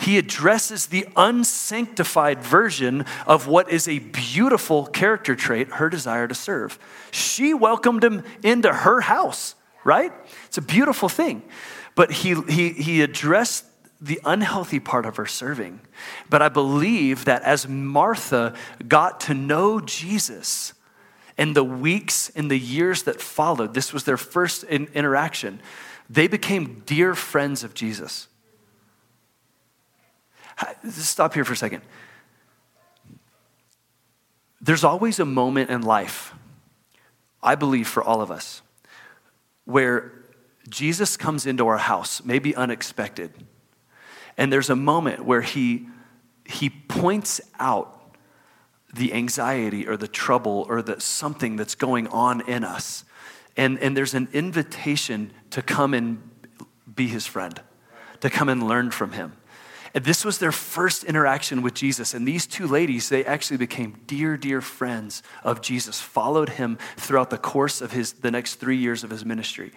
He 0.01 0.17
addresses 0.17 0.87
the 0.87 1.07
unsanctified 1.15 2.43
version 2.43 3.05
of 3.27 3.47
what 3.47 3.71
is 3.71 3.87
a 3.87 3.99
beautiful 3.99 4.87
character 4.87 5.37
trait, 5.37 5.69
her 5.75 5.91
desire 5.91 6.27
to 6.27 6.35
serve. 6.35 6.79
She 7.11 7.53
welcomed 7.53 8.03
him 8.03 8.25
into 8.43 8.73
her 8.73 9.03
house, 9.03 9.55
right? 9.85 10.11
It's 10.47 10.57
a 10.57 10.63
beautiful 10.63 11.11
thing. 11.11 11.43
But 11.95 12.13
he, 12.13 12.35
he, 12.49 12.71
he 12.71 13.03
addressed 13.03 13.67
the 14.01 14.19
unhealthy 14.25 14.81
part 14.81 15.05
of 15.05 15.17
her 15.17 15.27
serving. 15.27 15.81
But 16.31 16.41
I 16.41 16.49
believe 16.49 17.27
that 17.27 17.43
as 17.43 17.69
Martha 17.69 18.55
got 18.89 19.21
to 19.21 19.35
know 19.35 19.81
Jesus 19.81 20.73
in 21.37 21.53
the 21.53 21.65
weeks 21.65 22.31
and 22.35 22.51
the 22.51 22.59
years 22.59 23.03
that 23.03 23.21
followed, 23.21 23.75
this 23.75 23.93
was 23.93 24.05
their 24.05 24.17
first 24.17 24.65
in, 24.65 24.89
interaction, 24.95 25.61
they 26.09 26.27
became 26.27 26.83
dear 26.87 27.15
friends 27.15 27.63
of 27.63 27.75
Jesus. 27.75 28.29
Stop 30.91 31.35
here 31.35 31.45
for 31.45 31.53
a 31.53 31.57
second. 31.57 31.83
There's 34.61 34.85
always 34.85 35.19
a 35.19 35.25
moment 35.25 35.71
in 35.71 35.83
life, 35.83 36.35
I 37.43 37.55
believe 37.55 37.89
for 37.89 38.03
all 38.03 38.21
of 38.21 38.31
us, 38.31 38.61
where 39.65 40.13
Jesus 40.69 41.17
comes 41.17 41.47
into 41.47 41.67
our 41.67 41.79
house, 41.79 42.23
maybe 42.25 42.55
unexpected. 42.55 43.33
And 44.37 44.53
there's 44.53 44.71
a 44.71 44.77
moment 44.77 45.25
where 45.25 45.41
he, 45.41 45.89
he 46.45 46.71
points 46.71 47.41
out 47.59 48.17
the 48.93 49.15
anxiety 49.15 49.87
or 49.87 49.97
the 49.97 50.09
trouble 50.09 50.67
or 50.69 50.83
the 50.83 51.01
something 51.01 51.57
that's 51.57 51.75
going 51.75 52.07
on 52.09 52.41
in 52.49 52.65
us. 52.65 53.05
And, 53.57 53.79
and 53.79 53.97
there's 53.97 54.15
an 54.15 54.29
invitation 54.33 55.33
to 55.51 55.63
come 55.63 55.95
and 55.95 56.23
be 56.93 57.09
his 57.09 57.27
friend, 57.27 57.61
to 58.21 58.31
come 58.31 58.49
and 58.49 58.67
learn 58.67 58.91
from 58.91 59.13
him. 59.13 59.33
And 59.95 60.05
this 60.05 60.25
was 60.25 60.39
their 60.39 60.53
first 60.53 61.03
interaction 61.03 61.63
with 61.63 61.75
Jesus. 61.75 62.15
And 62.15 62.27
these 62.27 62.47
two 62.47 62.67
ladies, 62.67 63.09
they 63.09 63.25
actually 63.25 63.57
became 63.57 64.01
dear, 64.07 64.37
dear 64.37 64.61
friends 64.61 65.23
of 65.43 65.61
Jesus, 65.61 66.01
followed 66.01 66.51
him 66.51 66.79
throughout 66.97 67.31
the 67.31 67.39
course 67.39 67.81
of 67.81 67.93
his, 67.93 68.13
the 68.13 68.31
next 68.31 68.57
three 68.57 68.77
years 68.77 69.03
of 69.03 69.11
his 69.11 69.25
ministry. 69.25 69.73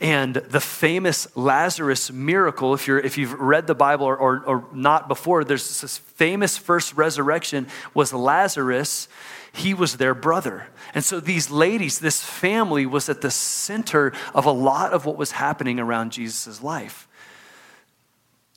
And 0.00 0.34
the 0.34 0.60
famous 0.60 1.26
Lazarus 1.36 2.10
miracle, 2.10 2.74
if, 2.74 2.86
you're, 2.86 2.98
if 2.98 3.16
you've 3.16 3.32
read 3.34 3.66
the 3.66 3.74
Bible 3.74 4.06
or, 4.06 4.16
or, 4.16 4.44
or 4.44 4.64
not 4.72 5.06
before, 5.08 5.44
there's 5.44 5.80
this 5.80 5.98
famous 5.98 6.58
first 6.58 6.94
resurrection 6.94 7.68
was 7.92 8.12
Lazarus. 8.12 9.08
He 9.52 9.72
was 9.72 9.96
their 9.96 10.14
brother. 10.14 10.66
And 10.94 11.04
so 11.04 11.20
these 11.20 11.48
ladies, 11.50 12.00
this 12.00 12.22
family 12.22 12.86
was 12.86 13.08
at 13.08 13.20
the 13.20 13.30
center 13.30 14.12
of 14.34 14.46
a 14.46 14.52
lot 14.52 14.92
of 14.92 15.06
what 15.06 15.16
was 15.16 15.32
happening 15.32 15.78
around 15.78 16.10
Jesus' 16.10 16.60
life. 16.60 17.08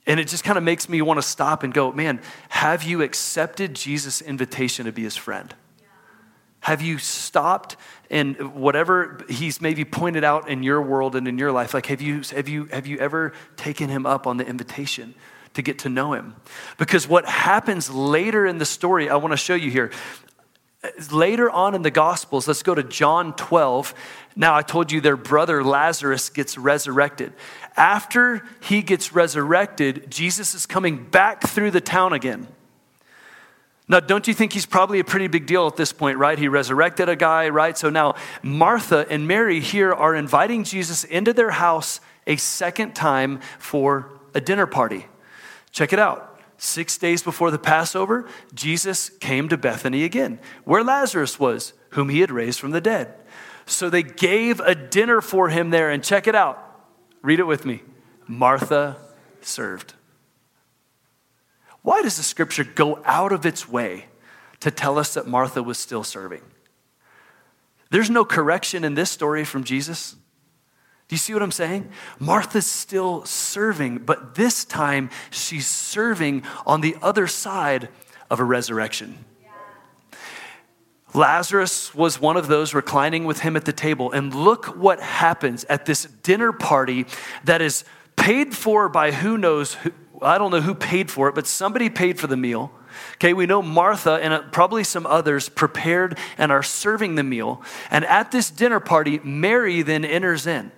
And 0.08 0.22
it 0.22 0.30
just 0.30 0.46
kind 0.46 0.58
of 0.58 0.64
makes 0.64 0.88
me 0.88 1.02
want 1.02 1.18
to 1.18 1.22
stop 1.22 1.64
and 1.64 1.74
go, 1.74 1.92
man, 1.92 2.22
have 2.48 2.82
you 2.82 3.02
accepted 3.02 3.76
Jesus' 3.76 4.22
invitation 4.22 4.86
to 4.86 4.92
be 4.94 5.04
his 5.04 5.18
friend? 5.18 5.54
Have 6.62 6.82
you 6.82 6.98
stopped 6.98 7.76
and 8.10 8.56
whatever 8.56 9.20
he's 9.30 9.62
maybe 9.62 9.86
pointed 9.86 10.24
out 10.24 10.50
in 10.50 10.64
your 10.64 10.82
world 10.82 11.16
and 11.16 11.28
in 11.28 11.38
your 11.38 11.52
life? 11.52 11.74
Like, 11.74 11.86
have 11.88 12.02
you, 12.02 12.22
have 12.36 12.48
you, 12.48 12.66
have 12.66 12.88
you 12.88 12.98
ever 12.98 13.34
taken 13.58 13.90
him 13.90 14.06
up 14.06 14.26
on 14.26 14.38
the 14.38 14.46
invitation 14.48 15.14
to 15.54 15.62
get 15.62 15.80
to 15.80 15.90
know 15.90 16.14
him? 16.14 16.36
Because 16.78 17.08
what 17.08 17.26
happens 17.26 17.90
later 17.90 18.46
in 18.46 18.58
the 18.58 18.66
story, 18.66 19.10
I 19.10 19.18
want 19.18 19.34
to 19.34 19.38
show 19.38 19.56
you 19.56 19.70
here. 19.70 19.92
Later 21.12 21.50
on 21.50 21.76
in 21.76 21.82
the 21.82 21.92
Gospels, 21.92 22.48
let's 22.48 22.64
go 22.64 22.76
to 22.76 22.84
John 22.84 23.34
12. 23.36 23.94
Now, 24.36 24.56
I 24.56 24.62
told 24.62 24.92
you 24.92 25.02
their 25.02 25.18
brother 25.18 25.64
Lazarus 25.64 26.30
gets 26.30 26.58
resurrected. 26.58 27.34
After 27.76 28.44
he 28.62 28.82
gets 28.82 29.14
resurrected, 29.14 30.10
Jesus 30.10 30.54
is 30.54 30.66
coming 30.66 31.06
back 31.06 31.42
through 31.48 31.72
the 31.72 31.82
town 31.82 32.14
again. 32.14 32.48
Now, 33.90 34.02
don't 34.02 34.28
you 34.28 34.34
think 34.34 34.52
he's 34.52 34.66
probably 34.66 35.00
a 35.00 35.04
pretty 35.04 35.28
big 35.28 35.46
deal 35.46 35.66
at 35.66 35.78
this 35.78 35.94
point, 35.94 36.18
right? 36.18 36.38
He 36.38 36.50
resurrected 36.50 37.08
a 37.08 37.16
guy, 37.16 37.50
right? 37.50 37.78
So 37.78 37.90
now 37.90 38.16
Martha 38.44 39.06
and 39.10 39.28
Mary 39.28 39.62
here 39.62 39.94
are 39.94 40.14
inviting 40.14 40.66
Jesus 40.66 41.06
into 41.06 41.32
their 41.32 41.52
house 41.52 42.02
a 42.26 42.36
second 42.36 42.96
time 42.96 43.40
for 43.60 44.10
a 44.34 44.42
dinner 44.42 44.66
party. 44.66 45.06
Check 45.72 45.94
it 45.94 46.00
out. 46.00 46.37
Six 46.58 46.98
days 46.98 47.22
before 47.22 47.52
the 47.52 47.60
Passover, 47.60 48.28
Jesus 48.54 49.10
came 49.10 49.48
to 49.50 49.58
Bethany 49.58 50.04
again, 50.04 50.40
where 50.64 50.84
Lazarus 50.84 51.40
was, 51.40 51.74
whom 51.92 52.10
he 52.10 52.22
had 52.22 52.32
raised 52.32 52.60
from 52.60 52.72
the 52.72 52.82
dead. 52.82 53.14
So 53.68 53.90
they 53.90 54.04
gave 54.04 54.60
a 54.62 54.74
dinner 54.74 55.22
for 55.22 55.50
him 55.50 55.70
there, 55.70 55.92
and 55.92 56.04
check 56.04 56.28
it 56.28 56.36
out. 56.36 56.64
Read 57.22 57.40
it 57.40 57.44
with 57.44 57.66
me. 57.66 57.84
Martha 58.28 58.98
served. 59.42 59.94
Why 61.82 62.02
does 62.02 62.18
the 62.18 62.24
scripture 62.24 62.64
go 62.64 63.02
out 63.06 63.32
of 63.32 63.46
its 63.46 63.70
way 63.70 64.08
to 64.60 64.72
tell 64.72 64.98
us 64.98 65.14
that 65.14 65.28
Martha 65.28 65.62
was 65.62 65.78
still 65.78 66.04
serving? 66.04 66.42
There's 67.92 68.10
no 68.10 68.26
correction 68.26 68.84
in 68.84 68.96
this 68.96 69.12
story 69.12 69.46
from 69.46 69.64
Jesus. 69.64 70.16
Do 71.08 71.14
you 71.14 71.18
see 71.18 71.34
what 71.34 71.42
I'm 71.42 71.52
saying? 71.52 71.90
Martha's 72.20 72.66
still 72.66 73.24
serving, 73.24 74.00
but 74.00 74.36
this 74.36 74.66
time 74.66 75.10
she's 75.30 75.68
serving 75.68 76.44
on 76.66 76.82
the 76.82 76.98
other 77.02 77.28
side 77.28 77.88
of 78.30 78.40
a 78.40 78.44
resurrection. 78.44 79.24
Lazarus 81.14 81.96
was 81.96 82.20
one 82.20 82.36
of 82.36 82.48
those 82.48 82.74
reclining 82.74 83.24
with 83.24 83.40
him 83.40 83.56
at 83.56 83.64
the 83.64 83.72
table. 83.74 84.12
And 84.12 84.36
look 84.36 84.66
what 84.78 85.00
happens 85.00 85.64
at 85.66 85.86
this 85.86 86.04
dinner 86.04 86.52
party 86.52 87.06
that 87.46 87.62
is 87.62 87.86
paid 88.18 88.54
for 88.56 88.90
by 88.90 89.12
who 89.12 89.38
knows 89.38 89.76
who, 89.76 89.92
I 90.22 90.38
don't 90.38 90.52
know 90.52 90.62
who 90.62 90.76
paid 90.76 91.10
for 91.10 91.30
it, 91.30 91.36
but 91.36 91.48
somebody 91.48 91.90
paid 91.90 92.20
for 92.20 92.28
the 92.28 92.38
meal. 92.38 92.72
Okay, 93.16 93.34
we 93.34 93.46
know 93.46 93.62
Martha 93.62 94.14
and 94.14 94.34
uh, 94.34 94.42
probably 94.52 94.84
some 94.84 95.06
others 95.06 95.50
prepared 95.50 96.18
and 96.38 96.52
are 96.52 96.64
serving 96.64 97.16
the 97.16 97.24
meal. 97.24 97.62
And 97.90 98.04
at 98.06 98.32
this 98.32 98.50
dinner 98.50 98.80
party, 98.80 99.20
Mary 99.24 99.84
then 99.84 100.04
enters 100.04 100.46
in. 100.48 100.72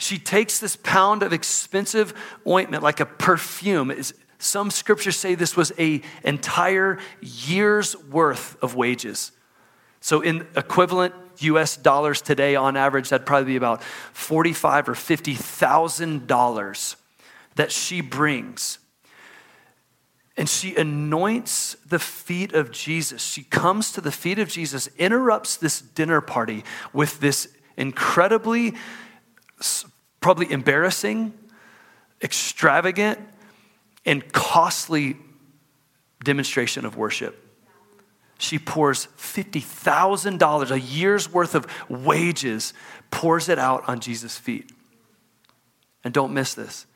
She 0.00 0.18
takes 0.18 0.58
this 0.58 0.76
pound 0.76 1.22
of 1.22 1.34
expensive 1.34 2.14
ointment, 2.46 2.82
like 2.82 3.00
a 3.00 3.06
perfume. 3.06 3.92
Some 4.38 4.70
scriptures 4.70 5.14
say 5.16 5.34
this 5.34 5.58
was 5.58 5.72
a 5.78 6.00
entire 6.24 6.98
year's 7.20 7.94
worth 8.04 8.56
of 8.62 8.74
wages. 8.74 9.30
So, 10.00 10.22
in 10.22 10.46
equivalent 10.56 11.14
U.S. 11.40 11.76
dollars 11.76 12.22
today, 12.22 12.56
on 12.56 12.78
average, 12.78 13.10
that'd 13.10 13.26
probably 13.26 13.52
be 13.52 13.56
about 13.56 13.82
forty-five 13.82 14.88
or 14.88 14.94
fifty 14.94 15.34
thousand 15.34 16.26
dollars 16.26 16.96
that 17.56 17.70
she 17.70 18.00
brings. 18.00 18.78
And 20.38 20.48
she 20.48 20.76
anoints 20.76 21.76
the 21.86 21.98
feet 21.98 22.54
of 22.54 22.70
Jesus. 22.70 23.22
She 23.22 23.42
comes 23.42 23.92
to 23.92 24.00
the 24.00 24.12
feet 24.12 24.38
of 24.38 24.48
Jesus, 24.48 24.88
interrupts 24.96 25.58
this 25.58 25.82
dinner 25.82 26.22
party 26.22 26.64
with 26.94 27.20
this 27.20 27.48
incredibly, 27.76 28.72
probably 30.20 30.50
embarrassing, 30.50 31.32
extravagant, 32.22 33.18
and 34.04 34.32
costly 34.32 35.16
demonstration 36.22 36.84
of 36.84 36.96
worship. 36.96 37.46
She 38.38 38.58
pours 38.58 39.08
$50,000, 39.18 40.70
a 40.70 40.80
year's 40.80 41.30
worth 41.30 41.54
of 41.54 41.66
wages, 41.88 42.72
pours 43.10 43.48
it 43.48 43.58
out 43.58 43.86
on 43.88 44.00
Jesus' 44.00 44.38
feet. 44.38 44.70
And 46.04 46.14
don't 46.14 46.32
miss 46.32 46.54
this 46.54 46.86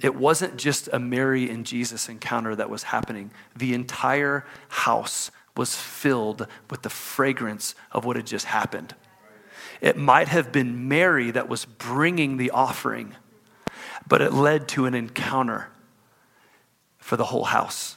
it 0.00 0.14
wasn't 0.14 0.56
just 0.56 0.88
a 0.92 0.98
Mary 0.98 1.50
and 1.50 1.66
Jesus 1.66 2.08
encounter 2.08 2.54
that 2.54 2.70
was 2.70 2.84
happening. 2.84 3.32
The 3.56 3.74
entire 3.74 4.44
house 4.68 5.30
was 5.56 5.74
filled 5.74 6.46
with 6.70 6.82
the 6.82 6.90
fragrance 6.90 7.74
of 7.90 8.04
what 8.04 8.16
had 8.16 8.26
just 8.26 8.46
happened. 8.46 8.94
It 9.80 9.96
might 9.96 10.28
have 10.28 10.52
been 10.52 10.88
Mary 10.88 11.30
that 11.30 11.48
was 11.48 11.64
bringing 11.64 12.36
the 12.36 12.50
offering, 12.50 13.14
but 14.06 14.20
it 14.20 14.32
led 14.32 14.68
to 14.68 14.86
an 14.86 14.94
encounter 14.94 15.68
for 16.98 17.16
the 17.16 17.24
whole 17.24 17.44
house. 17.44 17.96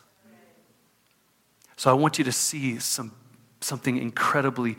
So 1.76 1.92
I 1.92 1.94
want 1.94 2.18
you 2.18 2.24
to 2.26 2.32
see 2.32 2.80
some, 2.80 3.12
something 3.62 3.98
incredibly 3.98 4.78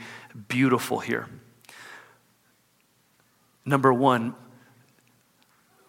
beautiful 0.48 0.98
here. 0.98 1.28
Number 3.64 3.92
one, 3.92 4.34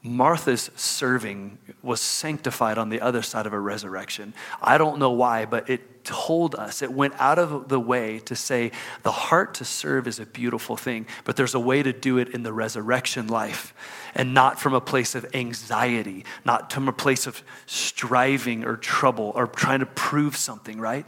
Martha's 0.02 0.72
serving 0.76 1.58
was 1.82 2.00
sanctified 2.00 2.78
on 2.78 2.88
the 2.88 3.02
other 3.02 3.22
side 3.22 3.46
of 3.46 3.52
a 3.52 3.60
resurrection. 3.60 4.34
I 4.62 4.78
don't 4.78 4.98
know 4.98 5.12
why, 5.12 5.46
but 5.46 5.70
it 5.70 6.06
told 6.06 6.56
us, 6.56 6.82
it 6.82 6.92
went 6.92 7.14
out 7.20 7.38
of 7.38 7.68
the 7.68 7.80
way 7.80 8.20
to 8.20 8.36
say 8.36 8.72
the 9.04 9.12
heart 9.12 9.56
to 9.56 9.66
serve 9.66 10.08
is 10.08 10.18
a 10.18 10.26
beautiful 10.26 10.78
thing, 10.78 11.06
but 11.26 11.36
there's 11.36 11.54
a 11.54 11.60
way 11.60 11.84
to 11.84 11.92
do 11.92 12.18
it 12.18 12.30
in 12.30 12.44
the 12.44 12.54
resurrection 12.54 13.28
life 13.28 13.74
and 14.16 14.34
not 14.34 14.60
from 14.60 14.74
a 14.74 14.80
place 14.80 15.16
of 15.16 15.26
anxiety, 15.36 16.24
not 16.46 16.72
from 16.72 16.88
a 16.88 16.94
place 16.94 17.28
of 17.28 17.44
striving 17.66 18.64
or 18.64 18.78
trouble 18.78 19.34
or 19.36 19.48
trying 19.48 19.82
to 19.82 19.86
prove 19.86 20.38
something, 20.38 20.80
right? 20.80 21.06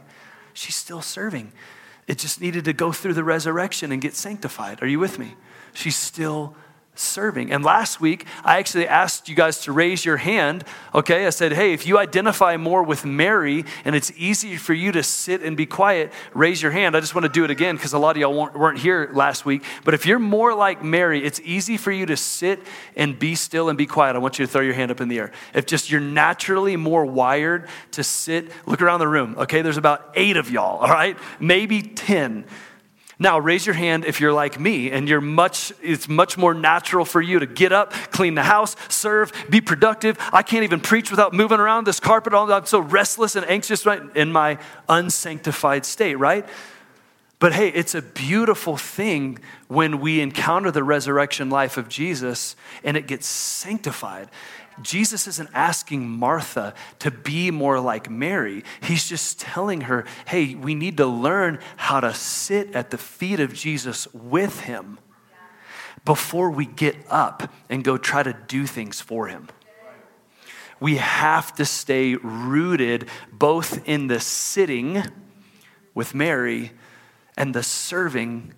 She's 0.52 0.76
still 0.76 1.00
serving. 1.00 1.52
It 2.06 2.18
just 2.18 2.42
needed 2.42 2.66
to 2.66 2.74
go 2.74 2.92
through 2.92 3.14
the 3.14 3.24
resurrection 3.24 3.90
and 3.90 4.02
get 4.02 4.14
sanctified. 4.14 4.82
Are 4.82 4.86
you 4.86 4.98
with 4.98 5.18
me? 5.18 5.34
She's 5.72 5.96
still 5.96 6.54
serving. 6.94 7.50
And 7.50 7.64
last 7.64 8.00
week, 8.00 8.26
I 8.44 8.58
actually 8.58 8.86
asked 8.86 9.28
you 9.28 9.34
guys 9.34 9.60
to 9.62 9.72
raise 9.72 10.04
your 10.04 10.18
hand. 10.18 10.64
Okay, 10.94 11.26
I 11.26 11.30
said, 11.30 11.52
hey, 11.52 11.72
if 11.72 11.86
you 11.86 11.98
identify 11.98 12.58
more 12.58 12.82
with 12.82 13.06
Mary 13.06 13.64
and 13.84 13.96
it's 13.96 14.12
easy 14.16 14.56
for 14.56 14.74
you 14.74 14.92
to 14.92 15.02
sit 15.02 15.42
and 15.42 15.56
be 15.56 15.64
quiet, 15.64 16.12
raise 16.34 16.60
your 16.60 16.70
hand. 16.70 16.94
I 16.94 17.00
just 17.00 17.14
want 17.14 17.24
to 17.24 17.32
do 17.32 17.44
it 17.44 17.50
again 17.50 17.76
because 17.76 17.94
a 17.94 17.98
lot 17.98 18.16
of 18.16 18.20
y'all 18.20 18.34
weren't 18.34 18.78
here 18.78 19.10
last 19.14 19.46
week. 19.46 19.64
But 19.84 19.94
if 19.94 20.04
you're 20.04 20.18
more 20.18 20.54
like 20.54 20.84
Mary, 20.84 21.24
it's 21.24 21.40
easy 21.40 21.78
for 21.78 21.90
you 21.90 22.04
to 22.06 22.16
sit 22.16 22.60
and 22.94 23.18
be 23.18 23.34
still 23.36 23.70
and 23.70 23.78
be 23.78 23.86
quiet. 23.86 24.14
I 24.14 24.18
want 24.18 24.38
you 24.38 24.44
to 24.44 24.52
throw 24.52 24.62
your 24.62 24.74
hand 24.74 24.90
up 24.90 25.00
in 25.00 25.08
the 25.08 25.18
air. 25.18 25.32
If 25.54 25.64
just 25.64 25.90
you're 25.90 26.00
naturally 26.00 26.76
more 26.76 27.06
wired 27.06 27.68
to 27.92 28.04
sit, 28.04 28.50
look 28.66 28.82
around 28.82 29.00
the 29.00 29.08
room. 29.08 29.36
Okay, 29.38 29.62
there's 29.62 29.78
about 29.78 30.12
eight 30.14 30.36
of 30.36 30.50
y'all, 30.50 30.78
all 30.80 30.88
right? 30.88 31.16
Maybe 31.40 31.80
10 31.80 32.44
now, 33.22 33.38
raise 33.38 33.64
your 33.64 33.74
hand 33.74 34.04
if 34.04 34.20
you're 34.20 34.32
like 34.32 34.58
me 34.58 34.90
and 34.90 35.08
you're 35.08 35.20
much, 35.20 35.72
it's 35.80 36.08
much 36.08 36.36
more 36.36 36.52
natural 36.52 37.04
for 37.04 37.20
you 37.20 37.38
to 37.38 37.46
get 37.46 37.72
up, 37.72 37.92
clean 38.10 38.34
the 38.34 38.42
house, 38.42 38.76
serve, 38.88 39.32
be 39.48 39.60
productive. 39.60 40.18
I 40.32 40.42
can't 40.42 40.64
even 40.64 40.80
preach 40.80 41.10
without 41.10 41.32
moving 41.32 41.60
around 41.60 41.86
this 41.86 42.00
carpet. 42.00 42.34
All 42.34 42.52
I'm 42.52 42.66
so 42.66 42.80
restless 42.80 43.36
and 43.36 43.48
anxious 43.48 43.86
right, 43.86 44.02
in 44.16 44.32
my 44.32 44.58
unsanctified 44.88 45.86
state, 45.86 46.16
right? 46.16 46.46
But 47.38 47.52
hey, 47.52 47.68
it's 47.68 47.94
a 47.94 48.02
beautiful 48.02 48.76
thing 48.76 49.38
when 49.68 50.00
we 50.00 50.20
encounter 50.20 50.70
the 50.70 50.84
resurrection 50.84 51.50
life 51.50 51.76
of 51.76 51.88
Jesus 51.88 52.56
and 52.84 52.96
it 52.96 53.06
gets 53.06 53.26
sanctified. 53.26 54.28
Jesus 54.80 55.26
isn't 55.26 55.50
asking 55.52 56.08
Martha 56.08 56.74
to 57.00 57.10
be 57.10 57.50
more 57.50 57.78
like 57.78 58.08
Mary. 58.08 58.64
He's 58.80 59.08
just 59.08 59.40
telling 59.40 59.82
her, 59.82 60.04
hey, 60.26 60.54
we 60.54 60.74
need 60.74 60.96
to 60.96 61.06
learn 61.06 61.58
how 61.76 62.00
to 62.00 62.14
sit 62.14 62.74
at 62.74 62.90
the 62.90 62.98
feet 62.98 63.40
of 63.40 63.52
Jesus 63.52 64.06
with 64.14 64.60
him 64.60 64.98
before 66.04 66.50
we 66.50 66.66
get 66.66 66.96
up 67.08 67.52
and 67.68 67.84
go 67.84 67.98
try 67.98 68.22
to 68.22 68.32
do 68.32 68.66
things 68.66 69.00
for 69.00 69.26
him. 69.28 69.48
We 70.80 70.96
have 70.96 71.54
to 71.56 71.64
stay 71.64 72.16
rooted 72.16 73.08
both 73.30 73.86
in 73.86 74.08
the 74.08 74.18
sitting 74.18 75.04
with 75.94 76.14
Mary 76.14 76.72
and 77.36 77.54
the 77.54 77.62
serving 77.62 78.54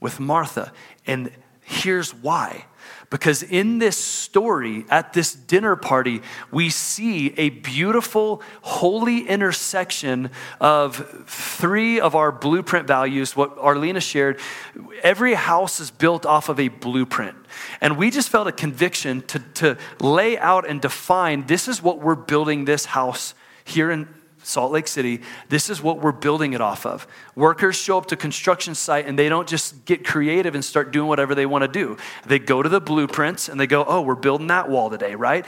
with 0.00 0.18
Martha. 0.18 0.72
And 1.06 1.30
here's 1.62 2.12
why 2.12 2.64
because 3.10 3.42
in 3.42 3.78
this 3.78 3.96
story, 3.96 4.84
at 4.90 5.14
this 5.14 5.32
dinner 5.34 5.76
party, 5.76 6.20
we 6.50 6.68
see 6.68 7.32
a 7.38 7.48
beautiful, 7.48 8.42
holy 8.60 9.26
intersection 9.26 10.30
of 10.60 11.24
three 11.26 12.00
of 12.00 12.14
our 12.14 12.30
blueprint 12.30 12.86
values, 12.86 13.34
what 13.34 13.56
Arlena 13.58 14.00
shared. 14.00 14.38
Every 15.02 15.34
house 15.34 15.80
is 15.80 15.90
built 15.90 16.26
off 16.26 16.48
of 16.50 16.60
a 16.60 16.68
blueprint. 16.68 17.36
And 17.80 17.96
we 17.96 18.10
just 18.10 18.28
felt 18.28 18.46
a 18.46 18.52
conviction 18.52 19.22
to, 19.22 19.38
to 19.54 19.78
lay 20.00 20.36
out 20.36 20.68
and 20.68 20.80
define 20.80 21.46
this 21.46 21.66
is 21.66 21.82
what 21.82 22.00
we're 22.00 22.14
building 22.14 22.66
this 22.66 22.84
house 22.86 23.34
here 23.64 23.90
in 23.90 24.08
Salt 24.48 24.72
Lake 24.72 24.88
City, 24.88 25.20
this 25.50 25.68
is 25.68 25.82
what 25.82 26.00
we're 26.00 26.10
building 26.10 26.54
it 26.54 26.60
off 26.60 26.86
of. 26.86 27.06
Workers 27.34 27.76
show 27.76 27.98
up 27.98 28.06
to 28.06 28.16
construction 28.16 28.74
site 28.74 29.06
and 29.06 29.18
they 29.18 29.28
don't 29.28 29.46
just 29.46 29.84
get 29.84 30.06
creative 30.06 30.54
and 30.54 30.64
start 30.64 30.90
doing 30.90 31.06
whatever 31.06 31.34
they 31.34 31.44
want 31.44 31.62
to 31.62 31.68
do. 31.68 31.98
They 32.24 32.38
go 32.38 32.62
to 32.62 32.68
the 32.68 32.80
blueprints 32.80 33.48
and 33.48 33.60
they 33.60 33.66
go, 33.66 33.84
"Oh, 33.84 34.00
we're 34.00 34.14
building 34.14 34.46
that 34.46 34.68
wall 34.70 34.88
today, 34.88 35.14
right?" 35.14 35.44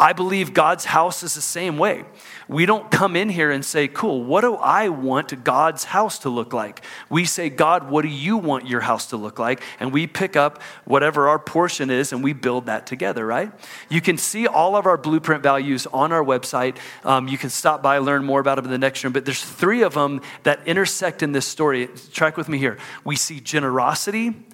I 0.00 0.12
believe 0.12 0.54
God's 0.54 0.84
house 0.84 1.24
is 1.24 1.34
the 1.34 1.40
same 1.40 1.76
way. 1.76 2.04
We 2.46 2.66
don't 2.66 2.88
come 2.88 3.16
in 3.16 3.28
here 3.28 3.50
and 3.50 3.64
say, 3.64 3.88
Cool, 3.88 4.22
what 4.22 4.42
do 4.42 4.54
I 4.54 4.90
want 4.90 5.42
God's 5.42 5.82
house 5.82 6.20
to 6.20 6.28
look 6.28 6.52
like? 6.52 6.84
We 7.10 7.24
say, 7.24 7.50
God, 7.50 7.90
what 7.90 8.02
do 8.02 8.08
you 8.08 8.36
want 8.36 8.68
your 8.68 8.80
house 8.80 9.06
to 9.06 9.16
look 9.16 9.40
like? 9.40 9.60
And 9.80 9.92
we 9.92 10.06
pick 10.06 10.36
up 10.36 10.62
whatever 10.84 11.28
our 11.28 11.40
portion 11.40 11.90
is 11.90 12.12
and 12.12 12.22
we 12.22 12.32
build 12.32 12.66
that 12.66 12.86
together, 12.86 13.26
right? 13.26 13.50
You 13.88 14.00
can 14.00 14.18
see 14.18 14.46
all 14.46 14.76
of 14.76 14.86
our 14.86 14.96
blueprint 14.96 15.42
values 15.42 15.88
on 15.88 16.12
our 16.12 16.22
website. 16.22 16.76
Um, 17.04 17.26
you 17.26 17.36
can 17.36 17.50
stop 17.50 17.82
by, 17.82 17.98
learn 17.98 18.24
more 18.24 18.38
about 18.38 18.54
them 18.54 18.66
in 18.66 18.70
the 18.70 18.78
next 18.78 19.02
room. 19.02 19.12
But 19.12 19.24
there's 19.24 19.42
three 19.42 19.82
of 19.82 19.94
them 19.94 20.20
that 20.44 20.60
intersect 20.64 21.24
in 21.24 21.32
this 21.32 21.46
story. 21.46 21.88
Track 22.12 22.36
with 22.36 22.48
me 22.48 22.58
here. 22.58 22.78
We 23.04 23.16
see 23.16 23.40
generosity, 23.40 24.46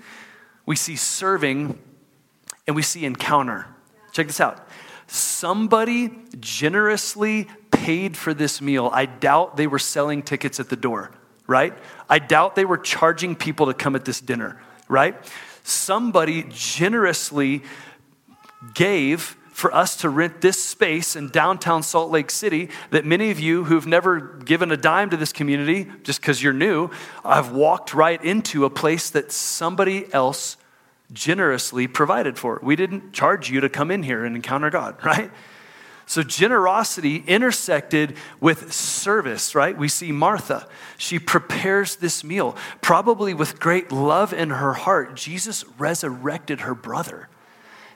we 0.64 0.76
see 0.76 0.96
serving, 0.96 1.78
and 2.66 2.74
we 2.74 2.80
see 2.80 3.04
encounter. 3.04 3.66
Check 4.12 4.26
this 4.26 4.40
out. 4.40 4.66
Somebody 5.06 6.10
generously 6.40 7.48
paid 7.70 8.16
for 8.16 8.34
this 8.34 8.60
meal. 8.60 8.90
I 8.92 9.06
doubt 9.06 9.56
they 9.56 9.66
were 9.66 9.78
selling 9.78 10.22
tickets 10.22 10.58
at 10.60 10.70
the 10.70 10.76
door, 10.76 11.10
right? 11.46 11.76
I 12.08 12.18
doubt 12.18 12.54
they 12.54 12.64
were 12.64 12.78
charging 12.78 13.36
people 13.36 13.66
to 13.66 13.74
come 13.74 13.94
at 13.96 14.04
this 14.04 14.20
dinner, 14.20 14.60
right? 14.88 15.16
Somebody 15.62 16.46
generously 16.48 17.62
gave 18.74 19.36
for 19.52 19.72
us 19.72 19.96
to 19.98 20.08
rent 20.08 20.40
this 20.40 20.62
space 20.62 21.14
in 21.14 21.28
downtown 21.28 21.82
Salt 21.82 22.10
Lake 22.10 22.28
City 22.30 22.70
that 22.90 23.04
many 23.04 23.30
of 23.30 23.38
you 23.38 23.62
who've 23.64 23.86
never 23.86 24.18
given 24.20 24.72
a 24.72 24.76
dime 24.76 25.10
to 25.10 25.16
this 25.16 25.32
community, 25.32 25.88
just 26.02 26.20
because 26.20 26.42
you're 26.42 26.52
new, 26.52 26.90
I've 27.24 27.52
walked 27.52 27.94
right 27.94 28.22
into 28.22 28.64
a 28.64 28.70
place 28.70 29.10
that 29.10 29.30
somebody 29.30 30.12
else 30.12 30.56
generously 31.14 31.86
provided 31.86 32.38
for. 32.38 32.60
We 32.62 32.76
didn't 32.76 33.12
charge 33.12 33.50
you 33.50 33.60
to 33.60 33.68
come 33.68 33.90
in 33.90 34.02
here 34.02 34.24
and 34.24 34.36
encounter 34.36 34.68
God, 34.68 34.96
right? 35.04 35.30
So 36.06 36.22
generosity 36.22 37.24
intersected 37.26 38.16
with 38.38 38.72
service, 38.72 39.54
right? 39.54 39.76
We 39.76 39.88
see 39.88 40.12
Martha. 40.12 40.68
She 40.98 41.18
prepares 41.18 41.96
this 41.96 42.22
meal, 42.22 42.56
probably 42.82 43.32
with 43.32 43.58
great 43.58 43.90
love 43.90 44.34
in 44.34 44.50
her 44.50 44.74
heart. 44.74 45.16
Jesus 45.16 45.64
resurrected 45.78 46.60
her 46.60 46.74
brother. 46.74 47.28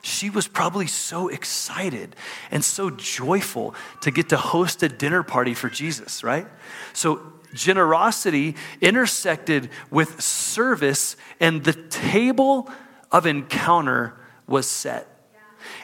She 0.01 0.29
was 0.29 0.47
probably 0.47 0.87
so 0.87 1.27
excited 1.27 2.15
and 2.49 2.63
so 2.63 2.89
joyful 2.89 3.75
to 4.01 4.11
get 4.11 4.29
to 4.29 4.37
host 4.37 4.81
a 4.81 4.89
dinner 4.89 5.23
party 5.23 5.53
for 5.53 5.69
Jesus, 5.69 6.23
right? 6.23 6.47
So 6.93 7.21
generosity 7.53 8.55
intersected 8.81 9.69
with 9.89 10.21
service, 10.21 11.15
and 11.39 11.63
the 11.63 11.73
table 11.73 12.71
of 13.11 13.25
encounter 13.25 14.15
was 14.47 14.67
set. 14.67 15.07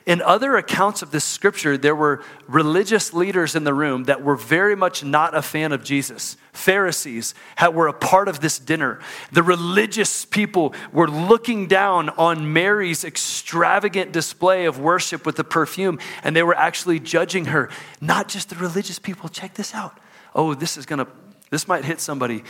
In 0.05 0.21
other 0.21 0.55
accounts 0.55 1.01
of 1.01 1.11
this 1.11 1.23
scripture, 1.23 1.77
there 1.77 1.95
were 1.95 2.23
religious 2.47 3.13
leaders 3.13 3.55
in 3.55 3.63
the 3.63 3.73
room 3.73 4.05
that 4.05 4.23
were 4.23 4.35
very 4.35 4.75
much 4.75 5.03
not 5.03 5.35
a 5.35 5.41
fan 5.41 5.71
of 5.71 5.83
Jesus. 5.83 6.38
Pharisees 6.53 7.33
were 7.73 7.88
a 7.88 7.93
part 7.93 8.27
of 8.27 8.39
this 8.39 8.59
dinner. 8.59 8.99
The 9.31 9.43
religious 9.43 10.23
people 10.23 10.73
were 10.93 11.09
looking 11.09 11.67
down 11.67 12.09
on 12.09 12.53
Mary's 12.53 13.03
extravagant 13.03 14.11
display 14.11 14.65
of 14.65 14.79
worship 14.79 15.25
with 15.25 15.35
the 15.35 15.43
perfume, 15.43 15.99
and 16.23 16.35
they 16.35 16.43
were 16.43 16.55
actually 16.55 16.99
judging 16.99 17.45
her. 17.45 17.69
Not 17.99 18.27
just 18.29 18.49
the 18.49 18.55
religious 18.55 18.99
people. 18.99 19.27
Check 19.29 19.55
this 19.55 19.73
out. 19.73 19.99
Oh, 20.33 20.53
this 20.53 20.77
is 20.77 20.85
gonna, 20.85 21.07
this 21.49 21.67
might 21.67 21.83
hit 21.83 21.99
somebody. 21.99 22.43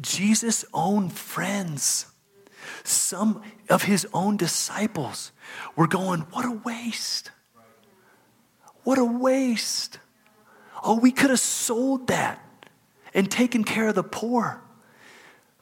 Jesus' 0.00 0.64
own 0.72 1.10
friends 1.10 2.06
some 2.84 3.42
of 3.72 3.84
his 3.84 4.06
own 4.12 4.36
disciples 4.36 5.32
were 5.74 5.86
going, 5.86 6.20
What 6.30 6.44
a 6.44 6.52
waste! 6.52 7.30
What 8.84 8.98
a 8.98 9.04
waste! 9.04 9.98
Oh, 10.84 10.98
we 10.98 11.10
could 11.10 11.30
have 11.30 11.40
sold 11.40 12.08
that 12.08 12.40
and 13.14 13.30
taken 13.30 13.64
care 13.64 13.88
of 13.88 13.94
the 13.94 14.02
poor. 14.02 14.60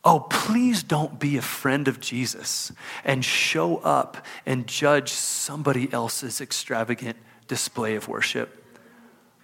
Oh, 0.03 0.21
please 0.21 0.83
don't 0.83 1.21
be 1.21 1.37
a 1.37 1.43
friend 1.43 1.87
of 1.87 2.01
Jesus 2.01 2.73
and 3.05 3.23
show 3.23 3.77
up 3.79 4.25
and 4.47 4.67
judge 4.67 5.11
somebody 5.11 5.93
else's 5.93 6.41
extravagant 6.41 7.19
display 7.49 7.97
of 7.97 8.09
worship. 8.09 8.65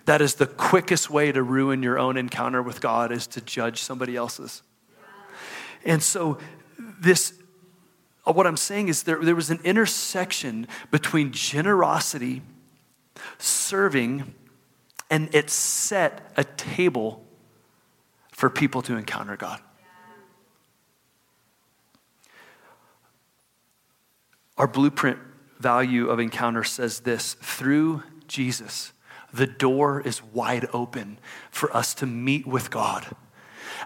That 0.06 0.22
is 0.22 0.36
the 0.36 0.46
quickest 0.46 1.10
way 1.10 1.30
to 1.30 1.42
ruin 1.42 1.82
your 1.82 1.98
own 1.98 2.16
encounter 2.16 2.62
with 2.62 2.80
God 2.80 3.12
is 3.12 3.26
to 3.28 3.40
judge 3.42 3.82
somebody 3.82 4.16
else's. 4.16 4.62
And 5.84 6.02
so 6.02 6.38
this 6.78 7.34
Uh, 8.26 8.32
what 8.32 8.46
I'm 8.46 8.56
saying 8.56 8.88
is 8.88 9.04
there, 9.04 9.20
there 9.20 9.36
was 9.36 9.50
an 9.50 9.60
intersection 9.64 10.66
between 10.90 11.32
generosity, 11.32 12.42
serving, 13.38 14.34
and 15.10 15.32
it 15.34 15.48
set 15.50 16.32
a 16.36 16.44
table 16.44 17.24
for 18.32 18.50
people 18.50 18.82
to 18.82 18.96
encounter 18.96 19.36
God. 19.36 19.60
Our 24.58 24.66
blueprint 24.66 25.18
value 25.58 26.08
of 26.08 26.18
encounter 26.18 26.64
says 26.64 27.00
this 27.00 27.34
through 27.34 28.02
Jesus, 28.26 28.92
the 29.32 29.46
door 29.46 30.00
is 30.00 30.22
wide 30.22 30.66
open 30.72 31.18
for 31.50 31.74
us 31.76 31.94
to 31.94 32.06
meet 32.06 32.46
with 32.46 32.70
God. 32.70 33.06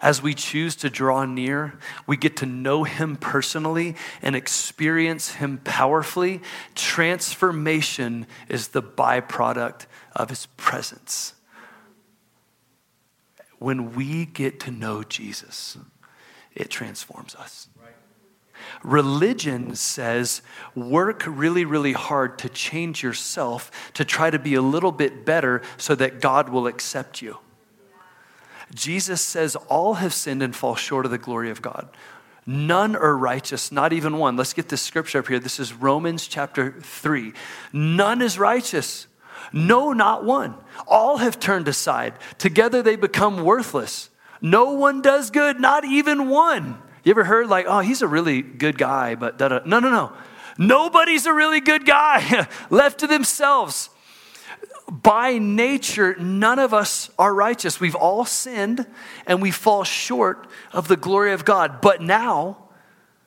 As 0.02 0.22
we 0.22 0.34
choose 0.34 0.76
to 0.76 0.88
draw 0.88 1.26
near, 1.26 1.78
we 2.06 2.16
get 2.16 2.36
to 2.38 2.46
know 2.46 2.84
Him 2.84 3.16
personally 3.16 3.96
and 4.22 4.34
experience 4.34 5.32
Him 5.32 5.58
powerfully. 5.58 6.40
Transformation 6.74 8.26
is 8.48 8.68
the 8.68 8.82
byproduct 8.82 9.86
of 10.16 10.30
His 10.30 10.46
presence. 10.56 11.34
When 13.58 13.94
we 13.94 14.24
get 14.24 14.58
to 14.60 14.70
know 14.70 15.02
Jesus, 15.02 15.76
it 16.54 16.70
transforms 16.70 17.34
us. 17.34 17.68
Religion 18.82 19.74
says 19.74 20.40
work 20.74 21.24
really, 21.26 21.66
really 21.66 21.92
hard 21.92 22.38
to 22.38 22.48
change 22.48 23.02
yourself 23.02 23.92
to 23.94 24.04
try 24.04 24.30
to 24.30 24.38
be 24.38 24.54
a 24.54 24.62
little 24.62 24.92
bit 24.92 25.26
better 25.26 25.60
so 25.76 25.94
that 25.94 26.20
God 26.20 26.48
will 26.48 26.66
accept 26.66 27.20
you. 27.20 27.38
Jesus 28.74 29.20
says, 29.20 29.56
All 29.56 29.94
have 29.94 30.14
sinned 30.14 30.42
and 30.42 30.54
fall 30.54 30.74
short 30.74 31.04
of 31.04 31.10
the 31.10 31.18
glory 31.18 31.50
of 31.50 31.62
God. 31.62 31.88
None 32.46 32.96
are 32.96 33.16
righteous, 33.16 33.70
not 33.70 33.92
even 33.92 34.16
one. 34.16 34.36
Let's 34.36 34.54
get 34.54 34.68
this 34.68 34.82
scripture 34.82 35.18
up 35.18 35.28
here. 35.28 35.38
This 35.38 35.60
is 35.60 35.72
Romans 35.72 36.26
chapter 36.26 36.72
3. 36.80 37.32
None 37.72 38.22
is 38.22 38.38
righteous. 38.38 39.06
No, 39.52 39.92
not 39.92 40.24
one. 40.24 40.54
All 40.86 41.18
have 41.18 41.38
turned 41.38 41.68
aside. 41.68 42.14
Together 42.38 42.82
they 42.82 42.96
become 42.96 43.44
worthless. 43.44 44.10
No 44.40 44.72
one 44.72 45.02
does 45.02 45.30
good, 45.30 45.60
not 45.60 45.84
even 45.84 46.28
one. 46.28 46.80
You 47.04 47.10
ever 47.10 47.24
heard, 47.24 47.48
like, 47.48 47.66
oh, 47.68 47.80
he's 47.80 48.02
a 48.02 48.08
really 48.08 48.42
good 48.42 48.78
guy, 48.78 49.14
but 49.14 49.38
da-da. 49.38 49.60
no, 49.64 49.80
no, 49.80 49.90
no. 49.90 50.12
Nobody's 50.58 51.26
a 51.26 51.32
really 51.32 51.60
good 51.60 51.86
guy 51.86 52.46
left 52.70 53.00
to 53.00 53.06
themselves 53.06 53.90
by 54.90 55.38
nature, 55.38 56.16
none 56.18 56.58
of 56.58 56.74
us 56.74 57.10
are 57.18 57.32
righteous. 57.32 57.80
We've 57.80 57.94
all 57.94 58.24
sinned 58.24 58.86
and 59.26 59.40
we 59.40 59.52
fall 59.52 59.84
short 59.84 60.48
of 60.72 60.88
the 60.88 60.96
glory 60.96 61.32
of 61.32 61.44
God. 61.44 61.80
But 61.80 62.02
now, 62.02 62.56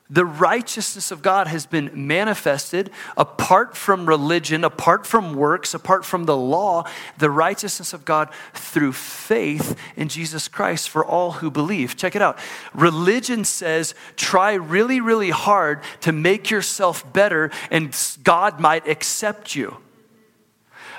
the 0.09 0.25
righteousness 0.25 1.09
of 1.09 1.21
God 1.21 1.47
has 1.47 1.65
been 1.65 1.89
manifested 2.07 2.91
apart 3.17 3.75
from 3.75 4.05
religion, 4.05 4.63
apart 4.63 5.07
from 5.07 5.33
works, 5.33 5.73
apart 5.73 6.03
from 6.05 6.25
the 6.25 6.37
law, 6.37 6.83
the 7.17 7.31
righteousness 7.31 7.93
of 7.93 8.03
God 8.03 8.29
through 8.53 8.91
faith 8.91 9.79
in 9.95 10.09
Jesus 10.09 10.47
Christ 10.47 10.89
for 10.89 11.03
all 11.03 11.31
who 11.31 11.49
believe. 11.49 11.95
Check 11.95 12.15
it 12.15 12.21
out. 12.21 12.37
Religion 12.75 13.45
says 13.45 13.95
try 14.15 14.53
really, 14.53 14.99
really 14.99 15.31
hard 15.31 15.81
to 16.01 16.11
make 16.11 16.51
yourself 16.51 17.11
better 17.13 17.49
and 17.71 17.97
God 18.23 18.59
might 18.59 18.87
accept 18.87 19.55
you. 19.55 19.77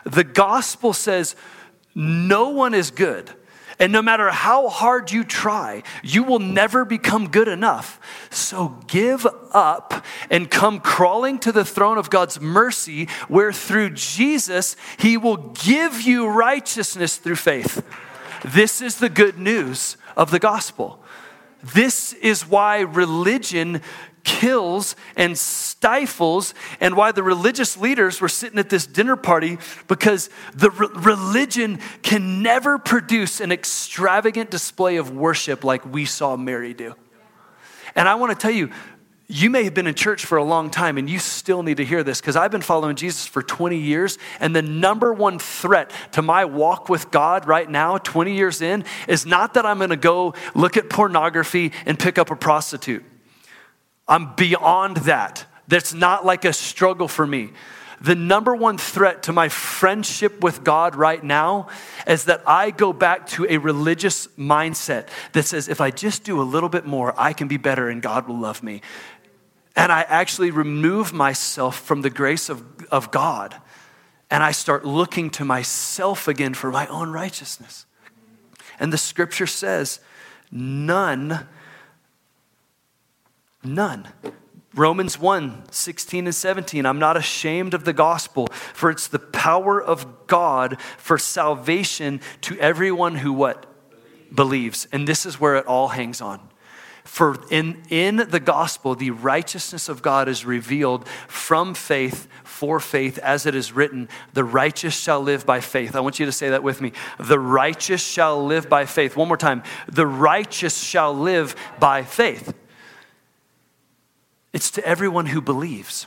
The 0.04 0.24
gospel 0.24 0.92
says 0.92 1.36
no 1.94 2.50
one 2.50 2.74
is 2.74 2.90
good. 2.90 3.30
And 3.78 3.92
no 3.92 4.02
matter 4.02 4.30
how 4.30 4.68
hard 4.68 5.10
you 5.10 5.24
try, 5.24 5.82
you 6.02 6.22
will 6.22 6.38
never 6.38 6.84
become 6.84 7.28
good 7.28 7.48
enough. 7.48 8.00
So 8.30 8.78
give 8.86 9.26
up 9.52 10.04
and 10.30 10.50
come 10.50 10.78
crawling 10.80 11.38
to 11.40 11.50
the 11.50 11.64
throne 11.64 11.98
of 11.98 12.08
God's 12.08 12.40
mercy, 12.40 13.06
where 13.26 13.52
through 13.52 13.90
Jesus, 13.90 14.76
He 14.98 15.16
will 15.16 15.36
give 15.36 16.02
you 16.02 16.28
righteousness 16.28 17.16
through 17.16 17.36
faith. 17.36 17.84
This 18.44 18.80
is 18.80 18.98
the 18.98 19.08
good 19.08 19.38
news 19.38 19.96
of 20.16 20.30
the 20.30 20.38
gospel. 20.38 21.02
This 21.62 22.12
is 22.12 22.46
why 22.46 22.80
religion 22.80 23.80
kills 24.24 24.96
and 25.16 25.38
stifles, 25.38 26.54
and 26.80 26.96
why 26.96 27.12
the 27.12 27.22
religious 27.22 27.76
leaders 27.76 28.20
were 28.20 28.28
sitting 28.28 28.58
at 28.58 28.70
this 28.70 28.86
dinner 28.86 29.16
party 29.16 29.58
because 29.86 30.30
the 30.54 30.70
re- 30.70 30.88
religion 30.94 31.78
can 32.02 32.42
never 32.42 32.78
produce 32.78 33.40
an 33.40 33.52
extravagant 33.52 34.50
display 34.50 34.96
of 34.96 35.14
worship 35.14 35.62
like 35.62 35.84
we 35.84 36.04
saw 36.04 36.36
Mary 36.36 36.74
do. 36.74 36.94
And 37.94 38.08
I 38.08 38.16
want 38.16 38.32
to 38.32 38.38
tell 38.38 38.50
you, 38.50 38.70
you 39.26 39.48
may 39.48 39.64
have 39.64 39.72
been 39.72 39.86
in 39.86 39.94
church 39.94 40.26
for 40.26 40.36
a 40.36 40.44
long 40.44 40.68
time 40.68 40.98
and 40.98 41.08
you 41.08 41.18
still 41.18 41.62
need 41.62 41.78
to 41.78 41.84
hear 41.84 42.02
this 42.02 42.20
because 42.20 42.36
I've 42.36 42.50
been 42.50 42.60
following 42.60 42.94
Jesus 42.94 43.26
for 43.26 43.42
20 43.42 43.76
years. 43.76 44.18
And 44.38 44.54
the 44.54 44.62
number 44.62 45.12
one 45.14 45.38
threat 45.38 45.90
to 46.12 46.22
my 46.22 46.44
walk 46.44 46.88
with 46.88 47.10
God 47.10 47.46
right 47.46 47.68
now, 47.68 47.96
20 47.96 48.34
years 48.34 48.60
in, 48.60 48.84
is 49.08 49.24
not 49.24 49.54
that 49.54 49.64
I'm 49.64 49.78
going 49.78 49.90
to 49.90 49.96
go 49.96 50.34
look 50.54 50.76
at 50.76 50.90
pornography 50.90 51.72
and 51.86 51.98
pick 51.98 52.18
up 52.18 52.30
a 52.30 52.36
prostitute. 52.36 53.04
I'm 54.06 54.34
beyond 54.34 54.98
that. 54.98 55.46
That's 55.68 55.94
not 55.94 56.26
like 56.26 56.44
a 56.44 56.52
struggle 56.52 57.08
for 57.08 57.26
me. 57.26 57.52
The 58.00 58.14
number 58.14 58.54
one 58.54 58.76
threat 58.76 59.22
to 59.24 59.32
my 59.32 59.48
friendship 59.48 60.42
with 60.42 60.62
God 60.62 60.94
right 60.94 61.22
now 61.22 61.68
is 62.06 62.24
that 62.24 62.42
I 62.46 62.70
go 62.70 62.92
back 62.92 63.26
to 63.28 63.46
a 63.48 63.56
religious 63.56 64.26
mindset 64.38 65.08
that 65.32 65.44
says 65.44 65.68
if 65.68 65.80
I 65.80 65.90
just 65.90 66.22
do 66.24 66.40
a 66.40 66.44
little 66.44 66.68
bit 66.68 66.84
more, 66.84 67.14
I 67.16 67.32
can 67.32 67.48
be 67.48 67.56
better 67.56 67.88
and 67.88 68.02
God 68.02 68.28
will 68.28 68.38
love 68.38 68.62
me 68.62 68.82
and 69.76 69.90
I 69.90 70.02
actually 70.02 70.50
remove 70.50 71.12
myself 71.12 71.80
from 71.80 72.02
the 72.02 72.10
grace 72.10 72.48
of, 72.48 72.64
of 72.90 73.10
God 73.10 73.56
and 74.30 74.42
I 74.42 74.52
start 74.52 74.84
looking 74.84 75.30
to 75.30 75.44
myself 75.44 76.28
again 76.28 76.54
for 76.54 76.70
my 76.70 76.86
own 76.86 77.10
righteousness. 77.10 77.86
And 78.78 78.92
the 78.92 78.98
scripture 78.98 79.46
says, 79.46 80.00
none, 80.50 81.46
none. 83.64 84.08
Romans 84.74 85.18
1 85.18 85.64
16 85.70 86.26
and 86.26 86.34
17. 86.34 86.84
I'm 86.84 86.98
not 86.98 87.16
ashamed 87.16 87.74
of 87.74 87.84
the 87.84 87.92
gospel, 87.92 88.48
for 88.48 88.90
it's 88.90 89.06
the 89.06 89.18
power 89.18 89.80
of 89.80 90.26
God 90.26 90.80
for 90.98 91.16
salvation 91.16 92.20
to 92.42 92.58
everyone 92.58 93.16
who 93.16 93.32
what? 93.32 93.66
Believes. 94.34 94.88
And 94.90 95.06
this 95.06 95.26
is 95.26 95.38
where 95.38 95.56
it 95.56 95.66
all 95.66 95.88
hangs 95.88 96.20
on. 96.20 96.40
For 97.04 97.36
in, 97.50 97.82
in 97.90 98.16
the 98.16 98.40
gospel, 98.40 98.94
the 98.94 99.10
righteousness 99.10 99.88
of 99.88 100.02
God 100.02 100.26
is 100.26 100.44
revealed 100.44 101.06
from 101.28 101.74
faith 101.74 102.26
for 102.42 102.80
faith, 102.80 103.18
as 103.18 103.46
it 103.46 103.54
is 103.54 103.72
written, 103.72 104.08
the 104.32 104.42
righteous 104.42 104.98
shall 104.98 105.20
live 105.20 105.44
by 105.44 105.60
faith. 105.60 105.94
I 105.94 106.00
want 106.00 106.18
you 106.18 106.26
to 106.26 106.32
say 106.32 106.50
that 106.50 106.62
with 106.62 106.80
me. 106.80 106.92
The 107.18 107.38
righteous 107.38 108.02
shall 108.02 108.44
live 108.44 108.68
by 108.68 108.86
faith. 108.86 109.16
One 109.16 109.28
more 109.28 109.36
time. 109.36 109.62
The 109.86 110.06
righteous 110.06 110.82
shall 110.82 111.12
live 111.12 111.54
by 111.78 112.04
faith. 112.04 112.54
It's 114.54 114.70
to 114.70 114.86
everyone 114.86 115.26
who 115.26 115.40
believes. 115.40 116.06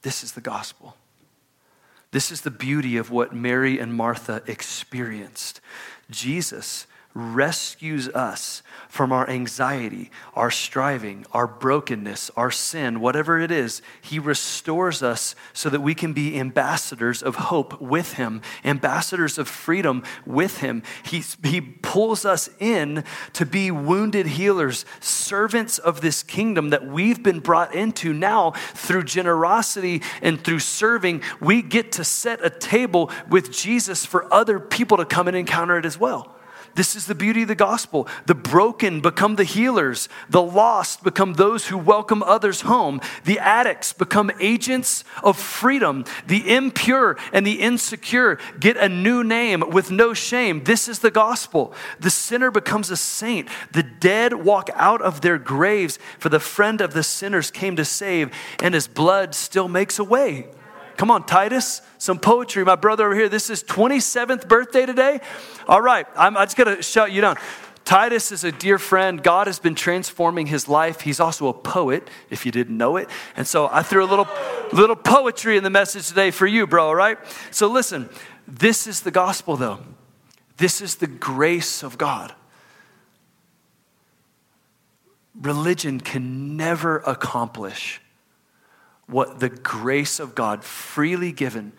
This 0.00 0.24
is 0.24 0.32
the 0.32 0.40
gospel. 0.40 0.96
This 2.12 2.32
is 2.32 2.40
the 2.40 2.50
beauty 2.50 2.96
of 2.96 3.10
what 3.10 3.34
Mary 3.34 3.78
and 3.78 3.92
Martha 3.92 4.42
experienced. 4.46 5.60
Jesus 6.10 6.86
rescues 7.16 8.08
us 8.10 8.62
from 8.90 9.10
our 9.10 9.28
anxiety, 9.28 10.10
our 10.34 10.50
striving, 10.50 11.24
our 11.32 11.46
brokenness, 11.46 12.30
our 12.36 12.50
sin, 12.50 13.00
whatever 13.00 13.40
it 13.40 13.50
is. 13.50 13.80
He 14.02 14.18
restores 14.18 15.02
us 15.02 15.34
so 15.54 15.70
that 15.70 15.80
we 15.80 15.94
can 15.94 16.12
be 16.12 16.38
ambassadors 16.38 17.22
of 17.22 17.36
hope 17.36 17.80
with 17.80 18.14
Him, 18.14 18.42
ambassadors 18.64 19.38
of 19.38 19.48
freedom 19.48 20.04
with 20.26 20.58
Him. 20.58 20.82
He, 21.04 21.22
he 21.42 21.62
pulls 21.62 22.26
us 22.26 22.50
in 22.60 23.02
to 23.32 23.46
be 23.46 23.70
wounded 23.70 24.26
healers, 24.26 24.84
servants 25.00 25.78
of 25.78 26.02
this 26.02 26.22
kingdom 26.22 26.68
that 26.68 26.86
we've 26.86 27.22
been 27.22 27.40
brought 27.40 27.74
into 27.74 28.12
now 28.12 28.50
through 28.74 29.04
generosity 29.04 30.02
and 30.20 30.42
through 30.42 30.60
serving. 30.60 31.22
We 31.40 31.62
get 31.62 31.92
to 31.92 32.04
set 32.04 32.44
a 32.44 32.50
table 32.50 33.10
with 33.30 33.50
Jesus 33.50 34.04
for 34.04 34.32
other 34.32 34.60
people 34.60 34.98
to 34.98 35.06
come 35.06 35.28
and 35.28 35.36
encounter 35.36 35.78
it 35.78 35.86
as 35.86 35.98
well. 35.98 36.35
This 36.76 36.94
is 36.94 37.06
the 37.06 37.14
beauty 37.14 37.42
of 37.42 37.48
the 37.48 37.54
gospel. 37.54 38.06
The 38.26 38.34
broken 38.34 39.00
become 39.00 39.36
the 39.36 39.44
healers, 39.44 40.10
the 40.28 40.42
lost 40.42 41.02
become 41.02 41.32
those 41.32 41.66
who 41.66 41.78
welcome 41.78 42.22
others 42.22 42.60
home, 42.60 43.00
the 43.24 43.38
addicts 43.38 43.94
become 43.94 44.30
agents 44.40 45.02
of 45.24 45.38
freedom, 45.38 46.04
the 46.26 46.54
impure 46.54 47.16
and 47.32 47.46
the 47.46 47.60
insecure 47.60 48.38
get 48.60 48.76
a 48.76 48.90
new 48.90 49.24
name 49.24 49.70
with 49.70 49.90
no 49.90 50.12
shame. 50.12 50.64
This 50.64 50.86
is 50.86 50.98
the 50.98 51.10
gospel. 51.10 51.72
The 51.98 52.10
sinner 52.10 52.50
becomes 52.50 52.90
a 52.90 52.96
saint, 52.96 53.48
the 53.72 53.82
dead 53.82 54.34
walk 54.34 54.68
out 54.74 55.00
of 55.00 55.22
their 55.22 55.38
graves, 55.38 55.98
for 56.18 56.28
the 56.28 56.40
friend 56.40 56.82
of 56.82 56.92
the 56.92 57.02
sinners 57.02 57.50
came 57.50 57.76
to 57.76 57.86
save, 57.86 58.30
and 58.62 58.74
his 58.74 58.86
blood 58.86 59.34
still 59.34 59.68
makes 59.68 59.98
a 59.98 60.04
way. 60.04 60.46
Come 60.96 61.10
on, 61.10 61.26
Titus, 61.26 61.82
some 61.98 62.18
poetry. 62.18 62.64
My 62.64 62.76
brother 62.76 63.06
over 63.06 63.14
here, 63.14 63.28
this 63.28 63.50
is 63.50 63.62
27th 63.62 64.48
birthday 64.48 64.86
today. 64.86 65.20
All 65.68 65.80
right, 65.80 66.06
I'm, 66.16 66.36
I'm 66.36 66.46
just 66.46 66.56
going 66.56 66.74
to 66.76 66.82
shut 66.82 67.12
you 67.12 67.20
down. 67.20 67.36
Titus 67.84 68.32
is 68.32 68.42
a 68.42 68.50
dear 68.50 68.78
friend. 68.78 69.22
God 69.22 69.46
has 69.46 69.58
been 69.58 69.74
transforming 69.74 70.46
his 70.46 70.68
life. 70.68 71.02
He's 71.02 71.20
also 71.20 71.48
a 71.48 71.52
poet, 71.52 72.08
if 72.30 72.44
you 72.44 72.50
didn't 72.50 72.76
know 72.76 72.96
it. 72.96 73.08
And 73.36 73.46
so 73.46 73.68
I 73.70 73.82
threw 73.82 74.04
a 74.04 74.08
little, 74.08 74.26
little 74.72 74.96
poetry 74.96 75.56
in 75.56 75.62
the 75.62 75.70
message 75.70 76.08
today 76.08 76.32
for 76.32 76.46
you, 76.46 76.66
bro, 76.66 76.88
all 76.88 76.96
right? 76.96 77.18
So 77.52 77.68
listen, 77.68 78.08
this 78.48 78.86
is 78.86 79.02
the 79.02 79.12
gospel, 79.12 79.56
though. 79.56 79.78
This 80.56 80.80
is 80.80 80.96
the 80.96 81.06
grace 81.06 81.82
of 81.82 81.98
God. 81.98 82.34
Religion 85.40 86.00
can 86.00 86.56
never 86.56 86.98
accomplish 86.98 88.00
what 89.06 89.40
the 89.40 89.48
grace 89.48 90.18
of 90.18 90.34
God 90.34 90.64
freely 90.64 91.32
given 91.32 91.72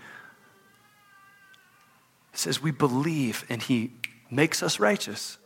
says 2.34 2.62
we 2.62 2.72
believe 2.72 3.46
and 3.50 3.62
he 3.62 3.92
makes 4.30 4.62
us 4.62 4.80
righteous. 4.80 5.38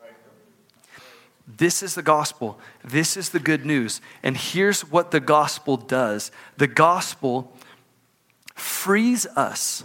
This 1.48 1.82
is 1.82 1.96
the 1.96 2.04
gospel. 2.04 2.60
This 2.84 3.18
is 3.18 3.30
the 3.30 3.40
good 3.40 3.66
news. 3.66 4.02
And 4.24 4.38
here's 4.38 4.82
what 4.90 5.12
the 5.12 5.20
gospel 5.20 5.78
does 5.78 6.32
the 6.58 6.68
gospel 6.68 7.56
frees 8.54 9.26
us, 9.26 9.84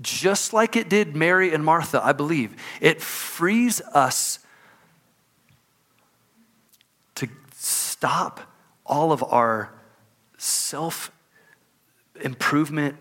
just 0.00 0.52
like 0.52 0.76
it 0.76 0.88
did 0.88 1.14
Mary 1.14 1.52
and 1.52 1.64
Martha, 1.64 2.00
I 2.02 2.12
believe. 2.12 2.56
It 2.80 3.02
frees 3.02 3.80
us 3.92 4.38
to 7.16 7.28
stop 7.54 8.40
all 8.86 9.12
of 9.12 9.22
our 9.22 9.72
self 10.42 11.12
improvement, 12.20 12.96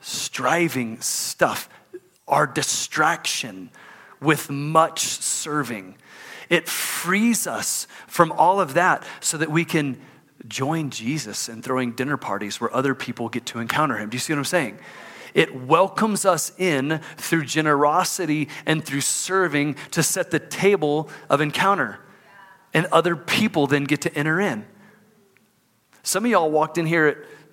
striving 0.00 1.00
stuff, 1.00 1.68
our 2.26 2.46
distraction 2.46 3.70
with 4.20 4.50
much 4.50 5.00
serving. 5.00 5.96
It 6.48 6.68
frees 6.68 7.46
us 7.46 7.86
from 8.06 8.32
all 8.32 8.60
of 8.60 8.74
that 8.74 9.04
so 9.20 9.36
that 9.36 9.50
we 9.50 9.64
can 9.64 10.00
join 10.48 10.90
Jesus 10.90 11.48
in 11.48 11.60
throwing 11.60 11.92
dinner 11.92 12.16
parties 12.16 12.60
where 12.60 12.74
other 12.74 12.94
people 12.94 13.28
get 13.28 13.46
to 13.46 13.58
encounter 13.58 13.96
him. 13.96 14.08
Do 14.10 14.14
you 14.14 14.20
see 14.20 14.32
what 14.32 14.38
I'm 14.38 14.44
saying? 14.44 14.78
It 15.34 15.54
welcomes 15.54 16.24
us 16.24 16.52
in 16.58 17.00
through 17.16 17.44
generosity 17.44 18.48
and 18.64 18.82
through 18.82 19.02
serving 19.02 19.76
to 19.90 20.02
set 20.02 20.30
the 20.30 20.38
table 20.38 21.10
of 21.28 21.40
encounter. 21.40 21.98
And 22.72 22.86
other 22.86 23.16
people 23.16 23.66
then 23.66 23.84
get 23.84 24.02
to 24.02 24.14
enter 24.14 24.40
in. 24.40 24.66
Some 26.06 26.24
of 26.24 26.30
y'all 26.30 26.52
walked 26.52 26.78
in 26.78 26.86
here 26.86 27.06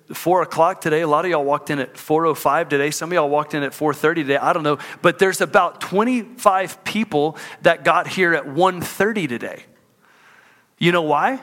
at 0.08 0.16
four 0.16 0.40
o'clock 0.40 0.80
today. 0.80 1.00
A 1.00 1.08
lot 1.08 1.24
of 1.24 1.30
y'all 1.32 1.44
walked 1.44 1.70
in 1.70 1.80
at 1.80 1.94
4.05 1.94 2.68
today. 2.68 2.92
Some 2.92 3.10
of 3.10 3.14
y'all 3.14 3.28
walked 3.28 3.52
in 3.52 3.64
at 3.64 3.72
4.30 3.72 4.14
today. 4.14 4.36
I 4.36 4.52
don't 4.52 4.62
know. 4.62 4.78
But 5.02 5.18
there's 5.18 5.40
about 5.40 5.80
25 5.80 6.84
people 6.84 7.36
that 7.62 7.82
got 7.82 8.06
here 8.06 8.32
at 8.32 8.44
1.30 8.44 9.28
today. 9.28 9.64
You 10.78 10.92
know 10.92 11.02
why? 11.02 11.42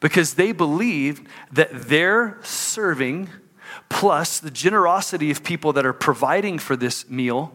Because 0.00 0.32
they 0.32 0.52
believed 0.52 1.28
that 1.52 1.88
their 1.88 2.38
serving 2.42 3.28
plus 3.90 4.40
the 4.40 4.50
generosity 4.50 5.30
of 5.30 5.44
people 5.44 5.74
that 5.74 5.84
are 5.84 5.92
providing 5.92 6.58
for 6.58 6.74
this 6.74 7.06
meal 7.10 7.54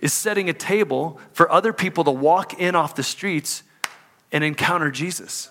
is 0.00 0.12
setting 0.12 0.50
a 0.50 0.52
table 0.52 1.20
for 1.32 1.48
other 1.52 1.72
people 1.72 2.02
to 2.02 2.10
walk 2.10 2.58
in 2.58 2.74
off 2.74 2.96
the 2.96 3.04
streets 3.04 3.62
and 4.32 4.42
encounter 4.42 4.90
Jesus. 4.90 5.48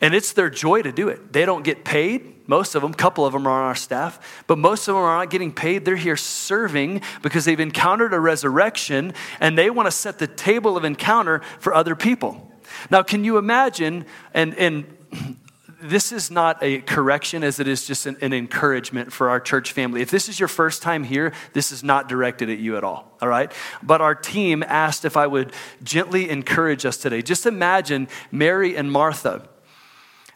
And 0.00 0.14
it's 0.14 0.32
their 0.32 0.48
joy 0.48 0.82
to 0.82 0.92
do 0.92 1.08
it. 1.08 1.32
They 1.32 1.44
don't 1.44 1.62
get 1.62 1.84
paid. 1.84 2.48
Most 2.48 2.74
of 2.74 2.82
them, 2.82 2.92
a 2.92 2.96
couple 2.96 3.24
of 3.26 3.32
them 3.32 3.46
are 3.46 3.50
on 3.50 3.64
our 3.64 3.74
staff, 3.74 4.44
but 4.46 4.58
most 4.58 4.88
of 4.88 4.94
them 4.94 5.04
are 5.04 5.18
not 5.18 5.30
getting 5.30 5.52
paid. 5.52 5.84
They're 5.84 5.94
here 5.94 6.16
serving 6.16 7.02
because 7.22 7.44
they've 7.44 7.60
encountered 7.60 8.12
a 8.12 8.18
resurrection 8.18 9.12
and 9.38 9.56
they 9.56 9.70
want 9.70 9.86
to 9.86 9.92
set 9.92 10.18
the 10.18 10.26
table 10.26 10.76
of 10.76 10.84
encounter 10.84 11.42
for 11.58 11.74
other 11.74 11.94
people. 11.94 12.50
Now, 12.90 13.02
can 13.02 13.24
you 13.24 13.38
imagine? 13.38 14.06
And, 14.34 14.54
and 14.56 14.96
this 15.82 16.12
is 16.12 16.30
not 16.30 16.58
a 16.62 16.80
correction 16.80 17.44
as 17.44 17.60
it 17.60 17.68
is 17.68 17.86
just 17.86 18.06
an, 18.06 18.16
an, 18.20 18.32
encouragement 18.32 19.12
for 19.12 19.30
our 19.30 19.40
church 19.40 19.72
family. 19.72 20.02
If 20.02 20.10
this 20.10 20.28
is 20.28 20.38
your 20.38 20.48
first 20.48 20.82
time 20.82 21.04
here, 21.04 21.32
this 21.52 21.72
is 21.72 21.82
not 21.82 22.08
directed 22.08 22.50
at 22.50 22.58
you 22.58 22.76
at 22.76 22.84
all, 22.84 23.16
all 23.20 23.28
right? 23.28 23.52
But 23.82 24.00
our 24.00 24.14
team 24.14 24.62
asked 24.66 25.04
if 25.04 25.16
I 25.16 25.26
would 25.26 25.52
gently 25.82 26.28
encourage 26.28 26.84
us 26.84 26.96
today. 26.96 27.22
Just 27.22 27.46
imagine 27.46 28.08
Mary 28.30 28.76
and 28.76 28.90
Martha. 28.90 29.48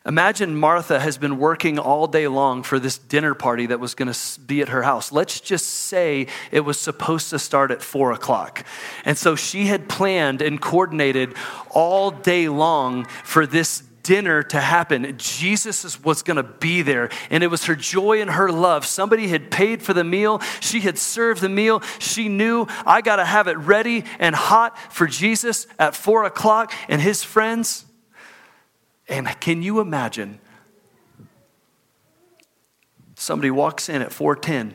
Imagine 0.07 0.55
Martha 0.55 1.01
has 1.01 1.17
been 1.17 1.39
working 1.39 1.79
all 1.79 2.07
day 2.07 2.29
long 2.29 2.63
for 2.63 2.79
this 2.79 2.99
dinner 2.99 3.33
party 3.33 3.65
that 3.67 3.81
was 3.81 3.95
going 3.95 4.13
to 4.13 4.41
be 4.41 4.61
at 4.61 4.69
her 4.69 4.83
house. 4.83 5.11
Let's 5.11 5.41
just 5.41 5.67
say 5.67 6.27
it 6.51 6.61
was 6.61 6.79
supposed 6.79 7.31
to 7.31 7.39
start 7.39 7.71
at 7.71 7.81
four 7.81 8.13
o'clock. 8.13 8.67
And 9.07 9.17
so 9.17 9.35
she 9.35 9.65
had 9.65 9.89
planned 9.89 10.43
and 10.43 10.61
coordinated 10.61 11.35
all 11.71 12.11
day 12.11 12.51
long 12.51 13.07
for 13.25 13.47
this 13.47 13.83
dinner 14.03 14.43
to 14.43 14.61
happen. 14.61 15.15
Jesus 15.17 16.05
was 16.05 16.23
going 16.23 16.37
to 16.37 16.43
be 16.43 16.83
there, 16.83 17.09
and 17.31 17.43
it 17.43 17.47
was 17.47 17.65
her 17.65 17.75
joy 17.75 18.21
and 18.21 18.31
her 18.31 18.53
love. 18.53 18.85
Somebody 18.85 19.29
had 19.29 19.51
paid 19.51 19.83
for 19.83 19.95
the 19.95 20.05
meal, 20.05 20.41
she 20.61 20.81
had 20.81 20.99
served 20.99 21.41
the 21.41 21.49
meal. 21.49 21.83
She 21.99 22.29
knew, 22.29 22.67
I 22.85 23.01
got 23.01 23.17
to 23.17 23.25
have 23.25 23.49
it 23.49 23.57
ready 23.57 24.05
and 24.19 24.35
hot 24.35 24.79
for 24.93 25.07
Jesus 25.07 25.67
at 25.79 25.97
four 25.97 26.25
o'clock, 26.25 26.75
and 26.89 27.01
his 27.01 27.25
friends. 27.25 27.84
And 29.09 29.29
can 29.41 29.63
you 29.63 29.81
imagine? 29.81 30.41
Somebody 33.17 33.51
walks 33.51 33.89
in 33.89 34.03
at 34.03 34.13
410. 34.13 34.75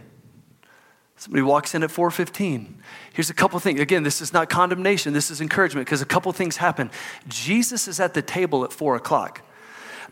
Somebody 1.18 1.42
walks 1.42 1.76
in 1.76 1.84
at 1.84 1.92
415. 1.92 2.82
Here's 3.14 3.30
a 3.30 3.34
couple 3.34 3.60
things. 3.60 3.80
Again, 3.82 4.04
this 4.04 4.22
is 4.22 4.32
not 4.32 4.50
condemnation, 4.50 5.12
this 5.12 5.30
is 5.30 5.42
encouragement 5.42 5.86
because 5.86 6.02
a 6.02 6.06
couple 6.06 6.32
things 6.32 6.58
happen. 6.58 6.90
Jesus 7.28 7.88
is 7.88 8.00
at 8.00 8.14
the 8.14 8.22
table 8.22 8.64
at 8.64 8.72
four 8.72 8.96
o'clock 8.96 9.42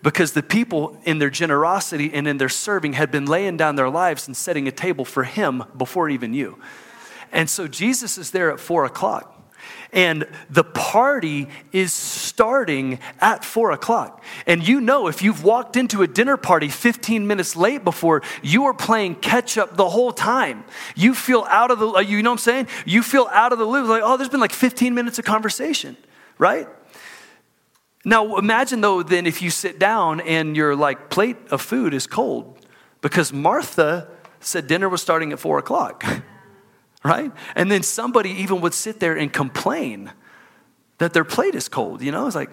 because 0.03 0.33
the 0.33 0.43
people, 0.43 0.99
in 1.05 1.19
their 1.19 1.29
generosity 1.29 2.13
and 2.13 2.27
in 2.27 2.37
their 2.37 2.49
serving, 2.49 2.93
had 2.93 3.09
been 3.11 3.25
laying 3.25 3.57
down 3.57 3.75
their 3.75 3.89
lives 3.89 4.27
and 4.27 4.35
setting 4.35 4.67
a 4.67 4.71
table 4.71 5.05
for 5.05 5.23
him 5.23 5.63
before 5.77 6.09
even 6.09 6.33
you. 6.33 6.59
And 7.31 7.49
so 7.49 7.67
Jesus 7.67 8.17
is 8.17 8.31
there 8.31 8.51
at 8.51 8.59
four 8.59 8.85
o'clock. 8.85 9.36
And 9.93 10.27
the 10.49 10.63
party 10.63 11.47
is 11.71 11.93
starting 11.93 12.99
at 13.19 13.45
four 13.45 13.71
o'clock. 13.71 14.23
And 14.45 14.67
you 14.67 14.81
know, 14.81 15.07
if 15.07 15.21
you've 15.21 15.43
walked 15.43 15.75
into 15.77 16.01
a 16.01 16.07
dinner 16.07 16.37
party 16.37 16.67
15 16.67 17.25
minutes 17.25 17.55
late 17.55 17.83
before, 17.83 18.21
you 18.41 18.65
are 18.65 18.73
playing 18.73 19.15
catch 19.15 19.57
up 19.57 19.77
the 19.77 19.89
whole 19.89 20.11
time. 20.11 20.65
You 20.95 21.13
feel 21.13 21.45
out 21.49 21.71
of 21.71 21.79
the, 21.79 21.87
uh, 21.87 21.99
you 21.99 22.21
know 22.21 22.31
what 22.31 22.35
I'm 22.35 22.39
saying? 22.39 22.67
You 22.85 23.01
feel 23.01 23.27
out 23.31 23.53
of 23.53 23.59
the 23.59 23.65
loop. 23.65 23.87
Like, 23.87 24.03
oh, 24.03 24.17
there's 24.17 24.29
been 24.29 24.39
like 24.39 24.53
15 24.53 24.93
minutes 24.93 25.19
of 25.19 25.25
conversation, 25.25 25.95
right? 26.37 26.67
Now, 28.03 28.37
imagine 28.37 28.81
though, 28.81 29.03
then 29.03 29.25
if 29.25 29.41
you 29.41 29.49
sit 29.49 29.79
down 29.79 30.21
and 30.21 30.55
your 30.55 30.75
like 30.75 31.09
plate 31.09 31.37
of 31.49 31.61
food 31.61 31.93
is 31.93 32.07
cold 32.07 32.65
because 33.01 33.33
Martha 33.33 34.09
said 34.39 34.67
dinner 34.67 34.87
was 34.89 35.01
starting 35.01 35.31
at 35.33 35.39
four 35.39 35.57
o'clock. 35.57 36.05
right? 37.07 37.31
And 37.55 37.71
then 37.71 37.83
somebody 37.83 38.31
even 38.31 38.61
would 38.61 38.73
sit 38.73 38.99
there 38.99 39.15
and 39.17 39.31
complain 39.31 40.11
that 40.97 41.13
their 41.13 41.23
plate 41.23 41.55
is 41.55 41.69
cold. 41.69 42.01
You 42.01 42.11
know, 42.11 42.27
it's 42.27 42.35
like, 42.35 42.49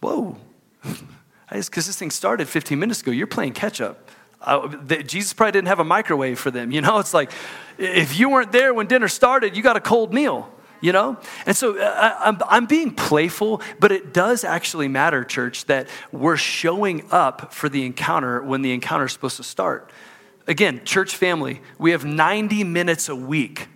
whoa, 0.00 0.36
because 1.50 1.86
this 1.86 1.96
thing 1.96 2.10
started 2.10 2.48
15 2.48 2.78
minutes 2.78 3.00
ago. 3.00 3.10
You're 3.10 3.26
playing 3.26 3.52
catch 3.52 3.80
up. 3.80 4.10
Uh, 4.40 4.68
the, 4.84 5.02
Jesus 5.02 5.32
probably 5.32 5.52
didn't 5.52 5.68
have 5.68 5.78
a 5.80 5.84
microwave 5.84 6.38
for 6.38 6.50
them. 6.50 6.70
You 6.70 6.80
know, 6.80 6.98
it's 7.00 7.14
like 7.14 7.32
if 7.78 8.18
you 8.18 8.28
weren't 8.28 8.52
there 8.52 8.74
when 8.74 8.86
dinner 8.86 9.08
started, 9.08 9.56
you 9.56 9.62
got 9.62 9.76
a 9.76 9.80
cold 9.80 10.12
meal. 10.12 10.52
You 10.82 10.92
know? 10.92 11.16
And 11.46 11.56
so 11.56 11.78
uh, 11.80 12.16
I'm, 12.20 12.38
I'm 12.46 12.66
being 12.66 12.94
playful, 12.94 13.62
but 13.80 13.92
it 13.92 14.12
does 14.12 14.44
actually 14.44 14.88
matter, 14.88 15.24
church, 15.24 15.64
that 15.64 15.88
we're 16.12 16.36
showing 16.36 17.06
up 17.10 17.54
for 17.54 17.70
the 17.70 17.86
encounter 17.86 18.42
when 18.42 18.60
the 18.60 18.72
encounter 18.72 19.06
is 19.06 19.12
supposed 19.12 19.38
to 19.38 19.42
start. 19.42 19.90
Again, 20.46 20.82
church 20.84 21.16
family, 21.16 21.62
we 21.78 21.92
have 21.92 22.04
90 22.04 22.62
minutes 22.62 23.08
a 23.08 23.16
week 23.16 23.68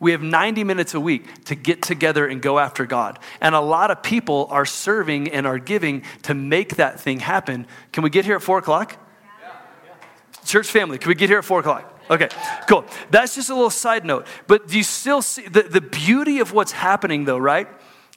we 0.00 0.12
have 0.12 0.22
90 0.22 0.64
minutes 0.64 0.94
a 0.94 1.00
week 1.00 1.44
to 1.44 1.54
get 1.54 1.82
together 1.82 2.26
and 2.26 2.40
go 2.40 2.58
after 2.58 2.86
God. 2.86 3.18
And 3.40 3.54
a 3.54 3.60
lot 3.60 3.90
of 3.90 4.02
people 4.02 4.46
are 4.50 4.64
serving 4.64 5.28
and 5.30 5.46
are 5.46 5.58
giving 5.58 6.02
to 6.22 6.34
make 6.34 6.76
that 6.76 7.00
thing 7.00 7.20
happen. 7.20 7.66
Can 7.92 8.02
we 8.02 8.10
get 8.10 8.24
here 8.24 8.36
at 8.36 8.42
four 8.42 8.58
o'clock? 8.58 8.96
Yeah. 9.42 9.52
Yeah. 9.84 10.44
Church 10.44 10.68
family, 10.68 10.98
can 10.98 11.08
we 11.08 11.14
get 11.14 11.28
here 11.28 11.38
at 11.38 11.44
four 11.44 11.60
o'clock? 11.60 11.94
Okay, 12.10 12.28
cool. 12.66 12.86
That's 13.10 13.34
just 13.34 13.50
a 13.50 13.54
little 13.54 13.70
side 13.70 14.04
note. 14.04 14.26
But 14.46 14.68
do 14.68 14.78
you 14.78 14.82
still 14.82 15.20
see 15.20 15.46
the, 15.46 15.62
the 15.62 15.82
beauty 15.82 16.38
of 16.40 16.52
what's 16.52 16.72
happening, 16.72 17.26
though, 17.26 17.38
right? 17.38 17.68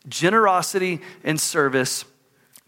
Generosity 0.07 1.01
and 1.23 1.39
service 1.39 2.05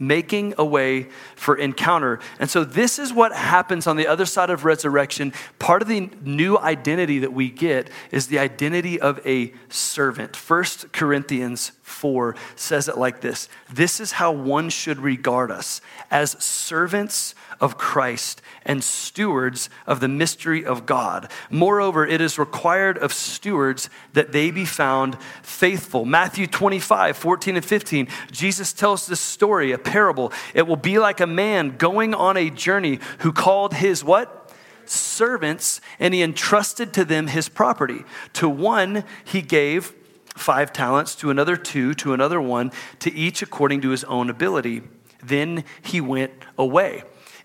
making 0.07 0.53
a 0.57 0.65
way 0.65 1.07
for 1.35 1.55
encounter. 1.55 2.19
And 2.39 2.49
so, 2.49 2.63
this 2.63 2.99
is 2.99 3.13
what 3.13 3.33
happens 3.33 3.87
on 3.87 3.97
the 3.97 4.07
other 4.07 4.25
side 4.25 4.49
of 4.49 4.65
resurrection. 4.65 5.33
Part 5.59 5.81
of 5.81 5.87
the 5.87 6.09
new 6.23 6.57
identity 6.57 7.19
that 7.19 7.33
we 7.33 7.49
get 7.49 7.89
is 8.11 8.27
the 8.27 8.39
identity 8.39 8.99
of 8.99 9.25
a 9.25 9.53
servant. 9.69 10.35
First 10.35 10.91
Corinthians 10.91 11.71
4 11.81 12.35
says 12.55 12.87
it 12.87 12.97
like 12.97 13.21
this 13.21 13.49
This 13.71 13.99
is 13.99 14.13
how 14.13 14.31
one 14.31 14.69
should 14.69 14.99
regard 14.99 15.51
us 15.51 15.81
as 16.09 16.31
servants 16.43 17.35
of 17.63 17.77
Christ 17.77 18.41
and 18.65 18.83
stewards 18.83 19.69
of 19.87 20.01
the 20.01 20.09
mystery 20.09 20.65
of 20.65 20.85
God. 20.85 21.31
Moreover, 21.49 22.05
it 22.05 22.19
is 22.19 22.37
required 22.37 22.97
of 22.97 23.13
stewards 23.13 23.89
that 24.11 24.33
they 24.33 24.51
be 24.51 24.65
found 24.65 25.17
faithful. 25.41 26.03
Matthew 26.03 26.45
25, 26.45 27.15
14 27.15 27.55
and 27.55 27.65
15, 27.65 28.09
Jesus 28.31 28.73
tells 28.73 29.07
this 29.07 29.21
story, 29.21 29.71
a 29.71 29.77
parable. 29.77 30.33
It 30.53 30.67
will 30.67 30.75
be 30.75 30.99
like 30.99 31.21
a 31.21 31.25
man 31.25 31.77
going 31.77 32.13
on 32.13 32.35
a 32.35 32.49
journey 32.49 32.99
who 33.19 33.31
called 33.31 33.75
his 33.75 34.03
what? 34.03 34.53
Servants, 34.83 35.79
and 35.99 36.13
he 36.13 36.21
entrusted 36.21 36.91
to 36.95 37.05
them 37.05 37.27
his 37.27 37.47
property. 37.47 38.03
To 38.33 38.49
one 38.49 39.05
he 39.23 39.41
gave 39.41 39.93
five 40.35 40.73
talents, 40.73 41.15
to 41.15 41.29
another 41.29 41.55
two, 41.55 41.93
to 41.93 42.11
another 42.11 42.41
one, 42.41 42.73
to 42.99 43.13
each 43.13 43.41
according 43.41 43.79
to 43.83 43.89
his 43.91 44.03
own 44.03 44.29
ability. 44.29 44.81
Then 45.23 45.63
he 45.81 46.01
went 46.01 46.33
away. 46.57 47.03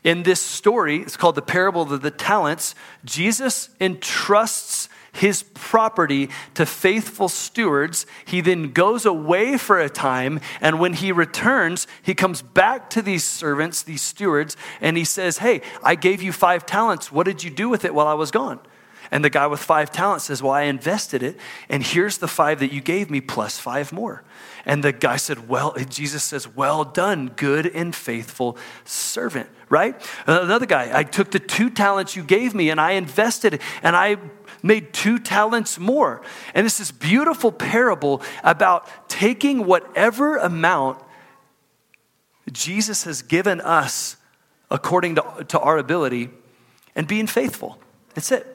In 0.09 0.23
this 0.23 0.41
story, 0.41 1.03
it's 1.03 1.19
called 1.19 1.35
the 1.35 1.43
parable 1.43 1.83
of 1.83 2.01
the 2.01 2.11
talents, 2.11 2.75
Jesus 3.05 3.69
entrusts 3.79 4.89
his 5.13 5.43
property 5.53 6.31
to 6.55 6.65
faithful 6.65 7.29
stewards. 7.29 8.07
He 8.25 8.41
then 8.41 8.73
goes 8.73 9.05
away 9.05 9.59
for 9.59 9.79
a 9.79 9.91
time, 9.91 10.41
and 10.63 10.81
when 10.81 10.95
he 10.95 11.13
returns, 11.13 11.87
he 12.03 12.15
comes 12.15 12.41
back 12.41 12.89
to 12.89 13.03
these 13.03 13.23
servants, 13.23 13.83
these 13.83 14.01
stewards, 14.01 14.57
and 14.81 14.97
he 14.97 15.05
says, 15.05 15.37
Hey, 15.37 15.61
I 15.83 15.95
gave 15.95 16.23
you 16.23 16.33
five 16.33 16.65
talents. 16.65 17.13
What 17.13 17.27
did 17.27 17.45
you 17.45 17.51
do 17.51 17.69
with 17.69 17.85
it 17.85 17.95
while 17.95 18.07
I 18.07 18.15
was 18.15 18.31
gone? 18.31 18.61
And 19.11 19.23
the 19.23 19.29
guy 19.29 19.47
with 19.47 19.61
five 19.61 19.93
talents 19.93 20.25
says, 20.25 20.43
Well, 20.43 20.55
I 20.55 20.63
invested 20.63 21.23
it, 21.23 21.37
and 21.69 21.83
here's 21.83 22.17
the 22.17 22.29
five 22.29 22.61
that 22.61 22.73
you 22.73 22.81
gave 22.81 23.11
me 23.11 23.21
plus 23.21 23.59
five 23.59 23.93
more. 23.93 24.25
And 24.69 24.85
the 24.85 24.93
guy 24.93 25.17
said, 25.17 25.49
Well, 25.49 25.75
Jesus 25.89 26.23
says, 26.23 26.47
Well 26.47 26.85
done, 26.85 27.33
good 27.35 27.67
and 27.67 27.97
faithful 27.97 28.59
servant, 28.85 29.49
right? 29.71 30.01
Another 30.27 30.67
guy, 30.67 30.91
I 30.97 31.05
took 31.05 31.31
the 31.31 31.39
two 31.39 31.71
talents 31.71 32.15
you 32.15 32.23
gave 32.23 32.55
me 32.55 32.69
and 32.69 32.79
I 32.79 32.93
invested 32.93 33.63
and 33.83 33.97
I 33.97 34.19
made 34.63 34.93
two 34.93 35.19
talents 35.19 35.79
more. 35.79 36.21
And 36.55 36.67
it's 36.67 36.77
this 36.77 36.91
beautiful 36.91 37.51
parable 37.51 38.21
about 38.45 38.87
taking 39.09 39.65
whatever 39.65 40.37
amount 40.37 41.03
Jesus 42.53 43.05
has 43.05 43.23
given 43.23 43.63
us 43.63 44.17
according 44.71 45.15
to, 45.15 45.47
to 45.49 45.59
our 45.59 45.79
ability 45.79 46.29
and 46.95 47.09
being 47.09 47.27
faithful. 47.27 47.79
That's 48.13 48.31
it. 48.33 48.47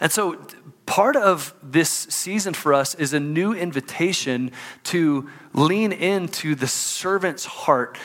And 0.00 0.12
so, 0.12 0.40
part 0.88 1.16
of 1.16 1.54
this 1.62 1.90
season 1.90 2.54
for 2.54 2.72
us 2.72 2.94
is 2.94 3.12
a 3.12 3.20
new 3.20 3.52
invitation 3.52 4.50
to 4.84 5.28
lean 5.52 5.92
into 5.92 6.54
the 6.54 6.66
servant's 6.66 7.44
heart 7.44 7.98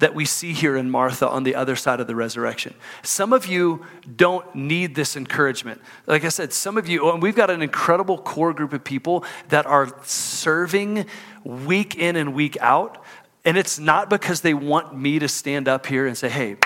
that 0.00 0.16
we 0.16 0.24
see 0.24 0.52
here 0.52 0.76
in 0.76 0.90
Martha 0.90 1.28
on 1.28 1.44
the 1.44 1.54
other 1.54 1.76
side 1.76 2.00
of 2.00 2.08
the 2.08 2.16
resurrection. 2.16 2.74
Some 3.04 3.32
of 3.32 3.46
you 3.46 3.86
don't 4.16 4.52
need 4.52 4.96
this 4.96 5.16
encouragement. 5.16 5.80
Like 6.06 6.24
I 6.24 6.28
said, 6.28 6.52
some 6.52 6.76
of 6.76 6.88
you, 6.88 7.04
oh, 7.04 7.12
and 7.12 7.22
we've 7.22 7.36
got 7.36 7.50
an 7.50 7.62
incredible 7.62 8.18
core 8.18 8.52
group 8.52 8.72
of 8.72 8.82
people 8.82 9.24
that 9.48 9.64
are 9.64 9.94
serving 10.02 11.06
week 11.44 11.96
in 11.96 12.16
and 12.16 12.34
week 12.34 12.56
out. 12.60 13.02
And 13.44 13.56
it's 13.56 13.78
not 13.78 14.10
because 14.10 14.40
they 14.40 14.54
want 14.54 14.98
me 14.98 15.20
to 15.20 15.28
stand 15.28 15.68
up 15.68 15.86
here 15.86 16.04
and 16.04 16.18
say, 16.18 16.28
hey, 16.28 16.56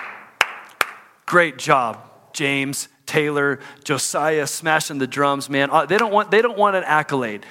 great 1.27 1.59
job, 1.59 1.99
James. 2.33 2.89
Taylor, 3.09 3.59
Josiah 3.83 4.47
smashing 4.47 4.99
the 4.99 5.07
drums, 5.07 5.51
man. 5.51 5.71
Uh, 5.71 5.87
they 5.87 5.99
don't 5.99 6.13
want, 6.13 6.31
they 6.31 6.43
don't 6.43 6.59
want 6.59 6.77
an 6.77 6.85
accolade. 6.85 7.45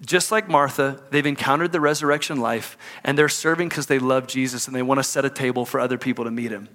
Just 0.00 0.30
like 0.30 0.48
Martha, 0.48 1.02
they've 1.10 1.26
encountered 1.26 1.72
the 1.72 1.80
resurrection 1.80 2.38
life 2.40 2.78
and 3.02 3.18
they're 3.18 3.28
serving 3.28 3.68
because 3.68 3.86
they 3.86 3.98
love 3.98 4.28
Jesus 4.28 4.68
and 4.68 4.76
they 4.76 4.82
want 4.82 4.98
to 4.98 5.04
set 5.04 5.24
a 5.24 5.30
table 5.30 5.64
for 5.64 5.80
other 5.80 5.98
people 5.98 6.24
to 6.24 6.30
meet 6.30 6.52
him. 6.52 6.68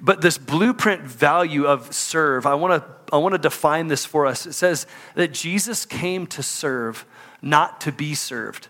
But 0.00 0.20
this 0.20 0.38
blueprint 0.38 1.02
value 1.02 1.66
of 1.66 1.92
serve, 1.92 2.46
I 2.46 2.54
want 2.54 2.82
to 2.82 3.00
I 3.12 3.18
want 3.18 3.32
to 3.32 3.38
define 3.38 3.88
this 3.88 4.06
for 4.06 4.26
us. 4.26 4.46
It 4.46 4.52
says 4.52 4.86
that 5.16 5.32
Jesus 5.32 5.84
came 5.84 6.28
to 6.28 6.44
serve, 6.44 7.04
not 7.42 7.80
to 7.80 7.90
be 7.90 8.14
served. 8.14 8.68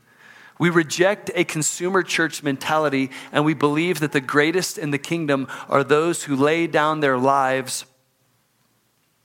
We 0.59 0.71
reject 0.71 1.31
a 1.35 1.45
consumer 1.45 2.03
church 2.03 2.43
mentality 2.43 3.11
and 3.33 3.45
we 3.45 3.55
believe 3.55 4.01
that 4.01 4.13
the 4.13 4.21
greatest 4.21 4.79
in 4.79 4.91
the 4.91 4.99
kingdom 4.99 5.47
are 5.69 5.85
those 5.85 6.25
who 6.25 6.37
lay 6.37 6.67
down 6.67 7.01
their 7.01 7.19
lives. 7.19 7.85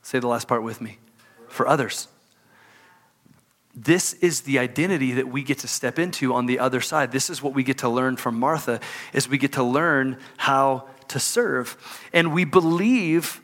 Say 0.05 0.19
the 0.19 0.27
last 0.27 0.47
part 0.47 0.61
with 0.61 0.81
me 0.81 0.99
for 1.47 1.67
others. 1.67 2.07
This 3.73 4.13
is 4.13 4.41
the 4.41 4.59
identity 4.59 5.13
that 5.13 5.29
we 5.29 5.41
get 5.41 5.57
to 5.59 5.67
step 5.67 5.97
into 5.97 6.31
on 6.31 6.45
the 6.45 6.59
other 6.59 6.79
side. 6.79 7.11
This 7.11 7.27
is 7.31 7.41
what 7.41 7.55
we 7.55 7.63
get 7.63 7.79
to 7.79 7.89
learn 7.89 8.15
from 8.15 8.39
Martha 8.39 8.79
is 9.13 9.27
we 9.27 9.39
get 9.39 9.53
to 9.53 9.63
learn 9.63 10.19
how 10.37 10.87
to 11.07 11.19
serve. 11.19 11.75
And 12.13 12.35
we 12.35 12.45
believe 12.45 13.41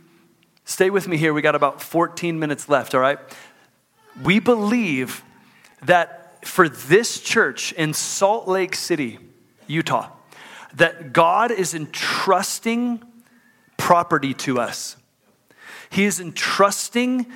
stay 0.64 0.92
with 0.92 1.08
me 1.08 1.18
here. 1.18 1.34
We 1.34 1.42
got 1.42 1.56
about 1.56 1.82
14 1.82 2.38
minutes 2.38 2.70
left, 2.70 2.94
all 2.94 3.02
right? 3.02 3.18
We 4.22 4.40
believe 4.40 5.24
that 5.82 6.46
for 6.46 6.70
this 6.70 7.20
church 7.22 7.74
in 7.74 7.96
Salt 7.96 8.48
Lake 8.48 8.76
City, 8.76 9.18
Utah, 9.66 10.12
that 10.76 11.12
God 11.12 11.50
is 11.50 11.74
entrusting 11.74 13.04
property 13.78 14.36
to 14.36 14.60
us. 14.60 14.96
He 15.92 16.06
is 16.06 16.20
entrusting 16.20 17.28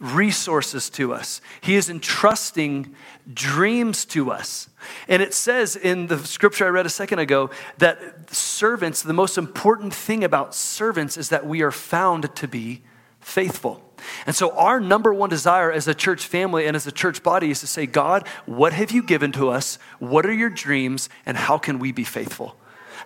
resources 0.00 0.90
to 0.90 1.12
us. 1.12 1.40
He 1.60 1.76
is 1.76 1.88
entrusting 1.88 2.94
dreams 3.32 4.04
to 4.06 4.32
us. 4.32 4.68
And 5.08 5.22
it 5.22 5.34
says 5.34 5.76
in 5.76 6.08
the 6.08 6.18
scripture 6.18 6.66
I 6.66 6.70
read 6.70 6.86
a 6.86 6.90
second 6.90 7.20
ago 7.20 7.50
that 7.78 8.34
servants, 8.34 9.02
the 9.02 9.12
most 9.12 9.38
important 9.38 9.94
thing 9.94 10.24
about 10.24 10.54
servants 10.54 11.16
is 11.16 11.28
that 11.28 11.46
we 11.46 11.62
are 11.62 11.70
found 11.70 12.34
to 12.34 12.48
be 12.48 12.82
faithful. 13.20 13.84
And 14.26 14.34
so, 14.34 14.56
our 14.56 14.80
number 14.80 15.12
one 15.12 15.28
desire 15.28 15.70
as 15.70 15.86
a 15.86 15.94
church 15.94 16.26
family 16.26 16.66
and 16.66 16.74
as 16.74 16.86
a 16.86 16.92
church 16.92 17.22
body 17.22 17.50
is 17.50 17.60
to 17.60 17.66
say, 17.66 17.84
God, 17.84 18.26
what 18.46 18.72
have 18.72 18.90
you 18.90 19.02
given 19.02 19.30
to 19.32 19.50
us? 19.50 19.78
What 19.98 20.24
are 20.24 20.32
your 20.32 20.48
dreams? 20.48 21.10
And 21.26 21.36
how 21.36 21.58
can 21.58 21.78
we 21.78 21.92
be 21.92 22.04
faithful? 22.04 22.56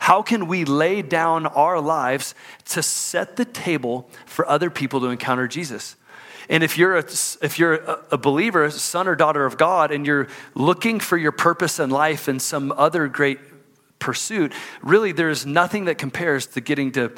How 0.01 0.23
can 0.23 0.47
we 0.47 0.65
lay 0.65 1.03
down 1.03 1.47
our 1.47 1.81
lives 1.81 2.35
to 2.67 2.83
set 2.83 3.37
the 3.37 3.45
table 3.45 4.09
for 4.27 4.49
other 4.49 4.71
people 4.71 5.01
to 5.01 5.07
encounter 5.07 5.49
Jesus? 5.49 5.97
And 6.49 6.63
if 6.63 6.77
you're, 6.77 6.99
a, 6.99 7.05
if 7.43 7.59
you're 7.59 7.75
a 8.11 8.19
believer, 8.19 8.71
son 8.71 9.09
or 9.09 9.15
daughter 9.15 9.47
of 9.47 9.57
God, 9.57 9.91
and 9.91 10.07
you're 10.07 10.29
looking 10.55 11.01
for 11.01 11.17
your 11.17 11.33
purpose 11.33 11.79
in 11.79 11.91
life 11.91 12.29
and 12.29 12.41
some 12.41 12.73
other 12.73 13.09
great 13.09 13.39
pursuit, 13.99 14.53
really 14.83 15.13
there's 15.13 15.47
nothing 15.47 15.87
that 15.87 15.97
compares 15.97 16.47
to 16.49 16.61
getting 16.61 16.93
to, 16.93 17.13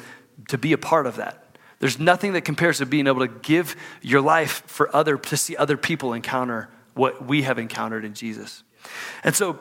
to 0.47 0.57
be 0.57 0.71
a 0.71 0.77
part 0.77 1.05
of 1.05 1.17
that. 1.17 1.43
There's 1.79 1.99
nothing 1.99 2.33
that 2.33 2.41
compares 2.41 2.79
to 2.79 2.85
being 2.85 3.07
able 3.07 3.19
to 3.19 3.27
give 3.27 3.75
your 4.01 4.21
life 4.21 4.63
for 4.65 4.95
other, 4.95 5.17
to 5.17 5.37
see 5.37 5.55
other 5.55 5.77
people 5.77 6.13
encounter 6.13 6.69
what 6.93 7.25
we 7.25 7.43
have 7.43 7.59
encountered 7.59 8.03
in 8.03 8.13
Jesus. 8.13 8.63
And 9.23 9.35
so, 9.35 9.59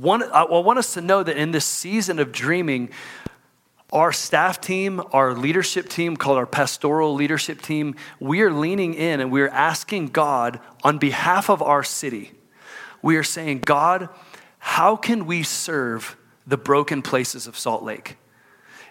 one, 0.00 0.22
uh, 0.22 0.46
I 0.50 0.58
want 0.60 0.78
us 0.78 0.94
to 0.94 1.02
know 1.02 1.22
that 1.22 1.36
in 1.36 1.50
this 1.50 1.66
season 1.66 2.18
of 2.18 2.32
dreaming, 2.32 2.90
our 3.92 4.10
staff 4.10 4.58
team, 4.58 5.02
our 5.12 5.34
leadership 5.34 5.86
team, 5.86 6.16
called 6.16 6.38
our 6.38 6.46
pastoral 6.46 7.12
leadership 7.12 7.60
team, 7.60 7.94
we 8.18 8.40
are 8.40 8.50
leaning 8.50 8.94
in 8.94 9.20
and 9.20 9.30
we 9.30 9.42
are 9.42 9.50
asking 9.50 10.06
God 10.06 10.60
on 10.82 10.96
behalf 10.96 11.50
of 11.50 11.60
our 11.60 11.82
city. 11.82 12.32
We 13.02 13.16
are 13.16 13.22
saying, 13.22 13.60
God, 13.66 14.08
how 14.58 14.96
can 14.96 15.26
we 15.26 15.42
serve 15.42 16.16
the 16.46 16.56
broken 16.56 17.02
places 17.02 17.46
of 17.46 17.58
Salt 17.58 17.82
Lake? 17.82 18.16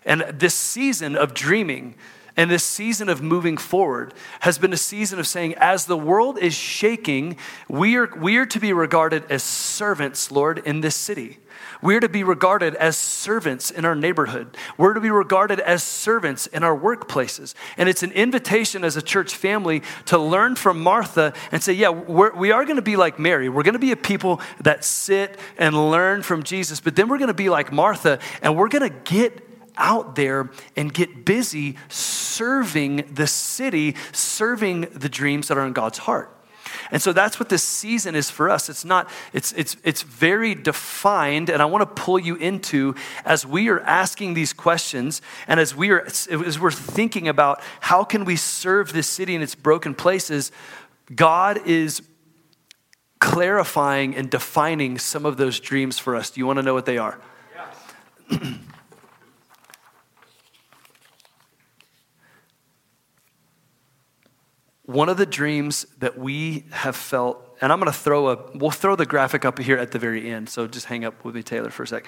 And 0.06 0.22
this 0.32 0.54
season 0.54 1.16
of 1.16 1.34
dreaming 1.34 1.96
and 2.42 2.50
this 2.50 2.64
season 2.64 3.08
of 3.08 3.22
moving 3.22 3.56
forward 3.56 4.16
has 4.40 4.58
been 4.58 4.74
a 4.74 4.78
season 4.78 5.20
of 5.20 5.28
saying, 5.28 5.54
as 5.58 5.86
the 5.86 5.96
world 5.96 6.40
is 6.40 6.56
shaking, 6.56 7.38
we 7.70 7.96
are, 7.98 8.12
we 8.18 8.38
are 8.38 8.48
to 8.48 8.60
be 8.60 8.74
regarded 8.74 9.30
as 9.30 9.44
servants, 9.44 10.32
Lord, 10.32 10.58
in 10.58 10.82
this 10.82 10.96
city. 10.96 11.38
We're 11.84 12.00
to 12.00 12.10
be 12.10 12.24
regarded 12.24 12.74
as 12.74 12.98
servants 12.98 13.70
in 13.70 13.86
our 13.86 13.94
neighborhood. 13.94 14.58
We're 14.76 14.96
to 14.96 15.00
be 15.00 15.12
regarded 15.12 15.60
as 15.60 15.84
servants 15.84 16.48
in 16.48 16.64
our 16.64 16.76
workplaces. 16.76 17.54
And 17.78 17.88
it's 17.88 18.02
an 18.02 18.12
invitation 18.14 18.84
as 18.84 18.98
a 18.98 19.04
church 19.04 19.36
family 19.36 19.84
to 20.06 20.18
learn 20.18 20.56
from 20.56 20.82
Martha 20.82 21.34
and 21.52 21.62
say, 21.62 21.74
yeah, 21.74 21.90
we're, 21.90 22.34
we 22.34 22.52
are 22.52 22.66
going 22.66 22.78
to 22.78 22.82
be 22.82 22.96
like 22.96 23.20
Mary. 23.20 23.50
We're 23.50 23.62
going 23.62 23.74
to 23.74 23.80
be 23.80 23.92
a 23.92 23.96
people 23.96 24.42
that 24.62 24.84
sit 24.84 25.40
and 25.60 25.92
learn 25.92 26.24
from 26.24 26.42
Jesus. 26.42 26.80
But 26.80 26.96
then 26.96 27.08
we're 27.08 27.20
going 27.20 27.28
to 27.28 27.36
be 27.36 27.50
like 27.50 27.72
Martha 27.72 28.18
and 28.42 28.58
we're 28.58 28.70
going 28.70 28.90
to 28.90 28.98
get 29.04 29.51
out 29.78 30.16
there 30.16 30.50
and 30.76 30.94
get 30.94 31.26
busy 31.26 31.78
serving 31.90 33.14
the 33.14 33.28
city, 33.28 33.96
serving 34.12 34.82
the 34.82 35.10
dreams 35.10 35.48
that 35.48 35.58
are 35.58 35.66
in 35.66 35.74
God's 35.74 36.00
heart. 36.00 36.36
And 36.92 37.02
so 37.02 37.14
that's 37.14 37.40
what 37.40 37.50
this 37.50 37.64
season 37.64 38.16
is 38.16 38.30
for 38.30 38.50
us. 38.50 38.70
It's 38.70 38.86
not, 38.86 39.10
it's, 39.34 39.52
it's, 39.54 39.78
it's 39.84 40.02
very 40.02 40.56
defined, 40.56 41.50
and 41.50 41.62
I 41.62 41.66
want 41.66 41.82
to 41.82 42.02
pull 42.02 42.20
you 42.20 42.36
into 42.36 42.96
as 43.26 43.46
we 43.46 43.70
are 43.70 43.80
asking 43.82 44.34
these 44.34 44.54
questions 44.54 45.22
and 45.48 45.60
as 45.60 45.76
we 45.76 45.92
are 45.92 46.06
as 46.06 46.60
we're 46.60 46.72
thinking 46.72 47.28
about 47.28 47.62
how 47.80 48.04
can 48.04 48.26
we 48.26 48.36
serve 48.36 48.94
this 48.94 49.08
city 49.08 49.36
in 49.36 49.42
its 49.42 49.56
broken 49.56 49.94
places, 49.94 50.52
God 51.14 51.66
is 51.66 52.02
clarifying 53.20 54.16
and 54.16 54.30
defining 54.30 54.98
some 54.98 55.26
of 55.26 55.38
those 55.38 55.60
dreams 55.60 56.00
for 56.00 56.16
us. 56.16 56.32
Do 56.32 56.40
you 56.40 56.48
want 56.48 56.58
to 56.58 56.64
know 56.64 56.74
what 56.74 56.86
they 56.86 56.98
are? 56.98 57.20
Yes. 58.32 58.42
one 64.92 65.10
of 65.10 65.18
the 65.18 65.26
dreams 65.26 65.86
that 66.00 66.18
we 66.18 66.66
have 66.72 66.96
felt, 66.96 67.58
and 67.62 67.72
I'm 67.72 67.80
going 67.80 67.92
to 67.92 67.98
throw 67.98 68.30
a, 68.30 68.38
we'll 68.56 68.72
throw 68.72 68.96
the 68.96 69.06
graphic 69.06 69.46
up 69.46 69.60
here 69.60 69.78
at 69.78 69.92
the 69.92 70.00
very 70.00 70.32
end. 70.32 70.50
So 70.50 70.68
just 70.68 70.86
hang 70.86 71.06
up 71.06 71.24
with 71.24 71.36
me, 71.36 71.44
Taylor, 71.44 71.70
for 71.70 71.84
a 71.84 71.88
sec. 71.88 72.06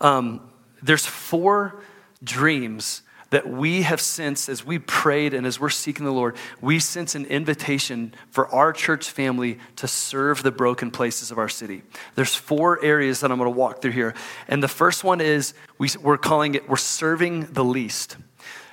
Um, 0.00 0.50
there's 0.82 1.06
four 1.06 1.80
dreams 2.22 3.02
that 3.30 3.48
we 3.48 3.82
have 3.82 4.00
sensed 4.00 4.48
as 4.48 4.64
we 4.64 4.78
prayed 4.78 5.34
and 5.34 5.46
as 5.46 5.60
we're 5.60 5.68
seeking 5.68 6.06
the 6.06 6.12
Lord, 6.12 6.36
we 6.60 6.78
sense 6.78 7.14
an 7.14 7.26
invitation 7.26 8.14
for 8.30 8.48
our 8.48 8.72
church 8.72 9.10
family 9.10 9.58
to 9.76 9.86
serve 9.86 10.42
the 10.42 10.50
broken 10.50 10.90
places 10.90 11.30
of 11.30 11.38
our 11.38 11.48
city. 11.48 11.82
There's 12.14 12.34
four 12.34 12.82
areas 12.82 13.20
that 13.20 13.30
I'm 13.30 13.38
going 13.38 13.52
to 13.52 13.58
walk 13.58 13.82
through 13.82 13.92
here. 13.92 14.14
And 14.48 14.62
the 14.62 14.68
first 14.68 15.04
one 15.04 15.20
is 15.20 15.52
we, 15.76 15.90
we're 16.02 16.16
calling 16.16 16.54
it, 16.54 16.68
we're 16.68 16.76
serving 16.76 17.52
the 17.52 17.64
least. 17.64 18.16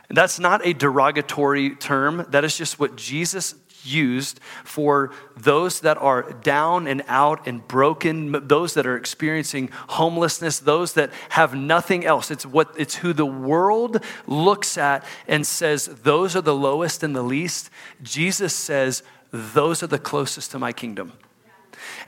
That's 0.09 0.39
not 0.39 0.65
a 0.65 0.73
derogatory 0.73 1.75
term. 1.75 2.25
That 2.29 2.43
is 2.43 2.57
just 2.57 2.79
what 2.79 2.95
Jesus 2.95 3.55
used 3.85 4.39
for 4.63 5.11
those 5.37 5.81
that 5.81 5.97
are 5.97 6.31
down 6.31 6.87
and 6.87 7.03
out 7.07 7.47
and 7.47 7.65
broken, 7.67 8.47
those 8.47 8.73
that 8.73 8.85
are 8.85 8.97
experiencing 8.97 9.69
homelessness, 9.89 10.59
those 10.59 10.93
that 10.93 11.11
have 11.29 11.55
nothing 11.55 12.05
else. 12.05 12.31
It's 12.31 12.45
what 12.45 12.73
it's 12.77 12.95
who 12.95 13.13
the 13.13 13.25
world 13.25 14.03
looks 14.27 14.77
at 14.77 15.05
and 15.27 15.45
says 15.45 15.85
those 15.85 16.35
are 16.35 16.41
the 16.41 16.55
lowest 16.55 17.03
and 17.03 17.15
the 17.15 17.23
least. 17.23 17.69
Jesus 18.01 18.53
says 18.53 19.03
those 19.31 19.83
are 19.83 19.87
the 19.87 19.99
closest 19.99 20.51
to 20.51 20.59
my 20.59 20.73
kingdom. 20.73 21.13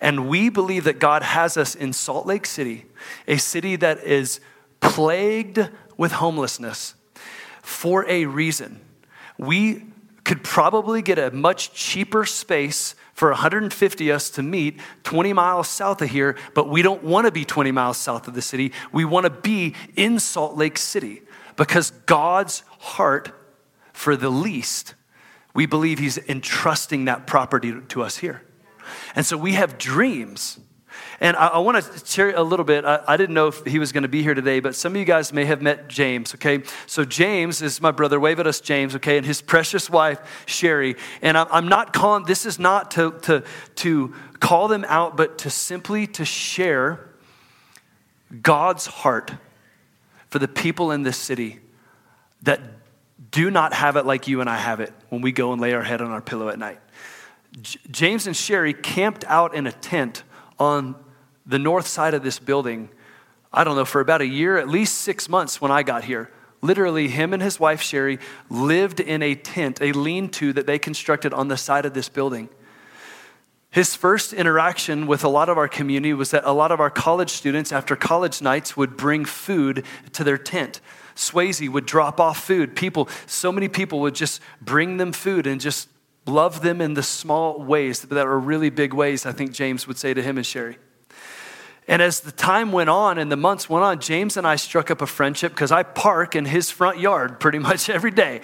And 0.01 0.29
we 0.29 0.49
believe 0.49 0.85
that 0.85 0.99
God 0.99 1.23
has 1.23 1.57
us 1.57 1.75
in 1.75 1.93
Salt 1.93 2.25
Lake 2.25 2.45
City, 2.45 2.85
a 3.27 3.37
city 3.37 3.75
that 3.75 4.03
is 4.03 4.39
plagued 4.79 5.69
with 5.97 6.13
homelessness 6.13 6.93
for 7.67 8.07
a 8.07 8.25
reason. 8.25 8.79
We 9.37 9.83
could 10.23 10.41
probably 10.41 11.01
get 11.01 11.19
a 11.19 11.31
much 11.31 11.73
cheaper 11.73 12.23
space 12.23 12.95
for 13.13 13.29
150 13.29 14.11
us 14.11 14.29
to 14.29 14.41
meet 14.41 14.79
20 15.03 15.33
miles 15.33 15.67
south 15.67 16.01
of 16.01 16.09
here, 16.09 16.37
but 16.53 16.69
we 16.69 16.81
don't 16.81 17.03
want 17.03 17.25
to 17.25 17.31
be 17.31 17.43
20 17.43 17.71
miles 17.73 17.97
south 17.97 18.29
of 18.29 18.35
the 18.35 18.41
city. 18.41 18.71
We 18.93 19.03
want 19.03 19.25
to 19.25 19.29
be 19.29 19.75
in 19.97 20.17
Salt 20.19 20.55
Lake 20.55 20.77
City 20.77 21.23
because 21.57 21.91
God's 22.05 22.63
heart 22.79 23.31
for 23.91 24.15
the 24.15 24.29
least, 24.29 24.95
we 25.53 25.65
believe 25.65 25.99
He's 25.99 26.17
entrusting 26.17 27.05
that 27.05 27.27
property 27.27 27.73
to 27.89 28.01
us 28.01 28.17
here. 28.17 28.43
And 29.13 29.25
so 29.25 29.37
we 29.37 29.53
have 29.53 29.77
dreams 29.77 30.57
and 31.19 31.35
I, 31.35 31.47
I 31.47 31.57
want 31.59 31.83
to 31.83 32.05
share 32.05 32.35
a 32.35 32.43
little 32.43 32.65
bit. 32.65 32.85
I, 32.85 33.01
I 33.07 33.17
didn't 33.17 33.33
know 33.33 33.47
if 33.47 33.65
he 33.65 33.79
was 33.79 33.91
going 33.91 34.03
to 34.03 34.07
be 34.09 34.21
here 34.21 34.33
today, 34.33 34.59
but 34.59 34.75
some 34.75 34.93
of 34.93 34.97
you 34.97 35.05
guys 35.05 35.33
may 35.33 35.45
have 35.45 35.61
met 35.61 35.87
James, 35.87 36.35
okay? 36.35 36.61
So, 36.85 37.05
James 37.05 37.61
is 37.61 37.81
my 37.81 37.91
brother. 37.91 38.19
Wave 38.19 38.39
at 38.39 38.47
us, 38.47 38.59
James, 38.59 38.95
okay? 38.95 39.17
And 39.17 39.25
his 39.25 39.41
precious 39.41 39.89
wife, 39.89 40.19
Sherry. 40.45 40.95
And 41.21 41.37
I'm, 41.37 41.47
I'm 41.49 41.67
not 41.67 41.91
calling, 41.93 42.25
this 42.25 42.45
is 42.45 42.59
not 42.59 42.91
to, 42.91 43.11
to, 43.23 43.43
to 43.75 44.13
call 44.39 44.67
them 44.67 44.85
out, 44.87 45.17
but 45.17 45.39
to 45.39 45.49
simply 45.49 46.05
to 46.07 46.25
share 46.25 47.09
God's 48.41 48.85
heart 48.85 49.31
for 50.29 50.39
the 50.39 50.47
people 50.47 50.91
in 50.91 51.03
this 51.03 51.17
city 51.17 51.59
that 52.43 52.61
do 53.31 53.49
not 53.49 53.73
have 53.73 53.95
it 53.95 54.05
like 54.05 54.27
you 54.27 54.41
and 54.41 54.49
I 54.49 54.57
have 54.57 54.79
it 54.79 54.93
when 55.09 55.21
we 55.21 55.31
go 55.31 55.51
and 55.51 55.61
lay 55.61 55.73
our 55.73 55.83
head 55.83 56.01
on 56.01 56.11
our 56.11 56.21
pillow 56.21 56.49
at 56.49 56.59
night. 56.59 56.79
J- 57.61 57.79
James 57.89 58.27
and 58.27 58.35
Sherry 58.35 58.73
camped 58.73 59.23
out 59.25 59.55
in 59.55 59.65
a 59.65 59.71
tent 59.71 60.23
on 60.59 60.95
the 61.47 61.57
north 61.57 61.87
side 61.87 62.13
of 62.13 62.23
this 62.23 62.39
building, 62.39 62.89
I 63.53 63.63
don't 63.63 63.77
know, 63.77 63.85
for 63.85 64.01
about 64.01 64.21
a 64.21 64.27
year, 64.27 64.57
at 64.57 64.67
least 64.67 64.95
six 64.95 65.29
months 65.29 65.61
when 65.61 65.71
I 65.71 65.81
got 65.81 66.03
here. 66.03 66.29
Literally, 66.61 67.07
him 67.07 67.33
and 67.33 67.41
his 67.41 67.59
wife 67.59 67.81
Sherry 67.81 68.19
lived 68.49 68.99
in 68.99 69.23
a 69.23 69.35
tent, 69.35 69.79
a 69.81 69.91
lean 69.93 70.27
to 70.29 70.53
that 70.53 70.67
they 70.67 70.77
constructed 70.77 71.33
on 71.33 71.47
the 71.47 71.57
side 71.57 71.85
of 71.85 71.93
this 71.93 72.09
building. 72.09 72.49
his 73.69 73.95
first 73.95 74.33
interaction 74.33 75.05
with 75.07 75.23
a 75.23 75.27
lot 75.29 75.49
of 75.49 75.57
our 75.57 75.67
community 75.67 76.13
was 76.13 76.31
that 76.31 76.43
a 76.45 76.51
lot 76.51 76.71
of 76.71 76.79
our 76.79 76.89
college 76.89 77.29
students, 77.29 77.71
after 77.71 77.95
college 77.95 78.41
nights, 78.41 78.75
would 78.75 78.97
bring 78.97 79.23
food 79.23 79.85
to 80.13 80.23
their 80.23 80.37
tent. 80.37 80.81
Swayze 81.15 81.69
would 81.69 81.85
drop 81.85 82.19
off 82.19 82.43
food. 82.43 82.75
People, 82.75 83.07
so 83.25 83.51
many 83.51 83.67
people 83.67 83.99
would 83.99 84.15
just 84.15 84.41
bring 84.61 84.97
them 84.97 85.11
food 85.11 85.45
and 85.45 85.61
just 85.61 85.89
love 86.25 86.61
them 86.61 86.81
in 86.81 86.93
the 86.95 87.03
small 87.03 87.63
ways 87.63 88.01
that 88.01 88.25
are 88.25 88.39
really 88.39 88.69
big 88.69 88.93
ways, 88.93 89.25
I 89.25 89.31
think 89.31 89.51
James 89.51 89.87
would 89.87 89.97
say 89.97 90.13
to 90.13 90.21
him 90.21 90.37
and 90.37 90.45
Sherry. 90.45 90.77
And 91.87 92.01
as 92.01 92.19
the 92.19 92.33
time 92.33 92.71
went 92.71 92.89
on 92.89 93.17
and 93.17 93.31
the 93.31 93.37
months 93.37 93.69
went 93.69 93.85
on, 93.85 93.99
James 93.99 94.35
and 94.35 94.45
I 94.45 94.57
struck 94.57 94.91
up 94.91 95.01
a 95.01 95.07
friendship 95.07 95.53
because 95.53 95.71
I 95.71 95.83
park 95.83 96.35
in 96.35 96.45
his 96.45 96.69
front 96.69 96.99
yard 96.99 97.39
pretty 97.39 97.59
much 97.69 97.89
every 97.89 98.11
day. 98.11 98.41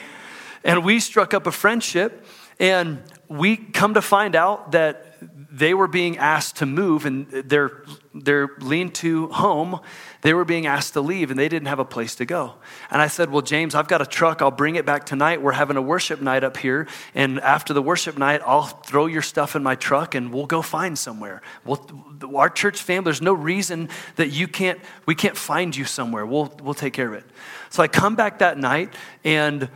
And 0.64 0.86
we 0.86 1.02
struck 1.02 1.34
up 1.34 1.46
a 1.46 1.52
friendship, 1.52 2.26
and 2.58 3.04
we 3.28 3.58
come 3.58 3.96
to 3.96 4.02
find 4.02 4.34
out 4.34 4.72
that 4.72 5.13
they 5.54 5.76
were 5.76 5.88
being 5.88 6.18
asked 6.18 6.56
to 6.56 6.66
move 6.66 7.06
and 7.06 7.30
their, 7.30 7.84
their 8.16 8.50
lean 8.60 8.90
to 8.90 9.28
home, 9.28 9.80
they 10.22 10.34
were 10.34 10.46
being 10.46 10.66
asked 10.66 10.94
to 10.94 11.02
leave 11.02 11.30
and 11.30 11.40
they 11.40 11.48
didn't 11.48 11.68
have 11.68 11.78
a 11.78 11.86
place 11.86 12.16
to 12.16 12.26
go. 12.26 12.56
And 12.90 13.00
I 13.00 13.08
said, 13.08 13.30
Well, 13.30 13.44
James, 13.44 13.76
I've 13.76 13.88
got 13.88 14.02
a 14.02 14.06
truck. 14.08 14.42
I'll 14.42 14.50
bring 14.50 14.78
it 14.78 14.86
back 14.86 15.06
tonight. 15.06 15.44
We're 15.44 15.52
having 15.52 15.78
a 15.78 15.82
worship 15.82 16.22
night 16.22 16.44
up 16.44 16.58
here. 16.58 16.88
And 17.14 17.40
after 17.40 17.72
the 17.72 17.84
worship 17.84 18.18
night, 18.18 18.42
I'll 18.44 18.64
throw 18.64 19.06
your 19.06 19.22
stuff 19.22 19.56
in 19.56 19.62
my 19.62 19.76
truck 19.76 20.16
and 20.16 20.34
we'll 20.34 20.48
go 20.48 20.64
find 20.64 20.98
somewhere. 20.98 21.44
We'll, 21.64 21.88
our 22.36 22.50
church 22.50 22.82
family, 22.82 23.04
there's 23.04 23.22
no 23.22 23.34
reason 23.34 23.90
that 24.16 24.30
you 24.30 24.48
can't, 24.48 24.80
we 25.06 25.14
can't 25.14 25.38
find 25.38 25.76
you 25.76 25.86
somewhere. 25.86 26.26
We'll, 26.26 26.52
we'll 26.64 26.74
take 26.74 26.94
care 26.94 27.10
of 27.10 27.14
it. 27.14 27.26
So 27.70 27.84
I 27.84 27.88
come 27.88 28.16
back 28.16 28.40
that 28.40 28.58
night 28.58 28.92
and 29.24 29.70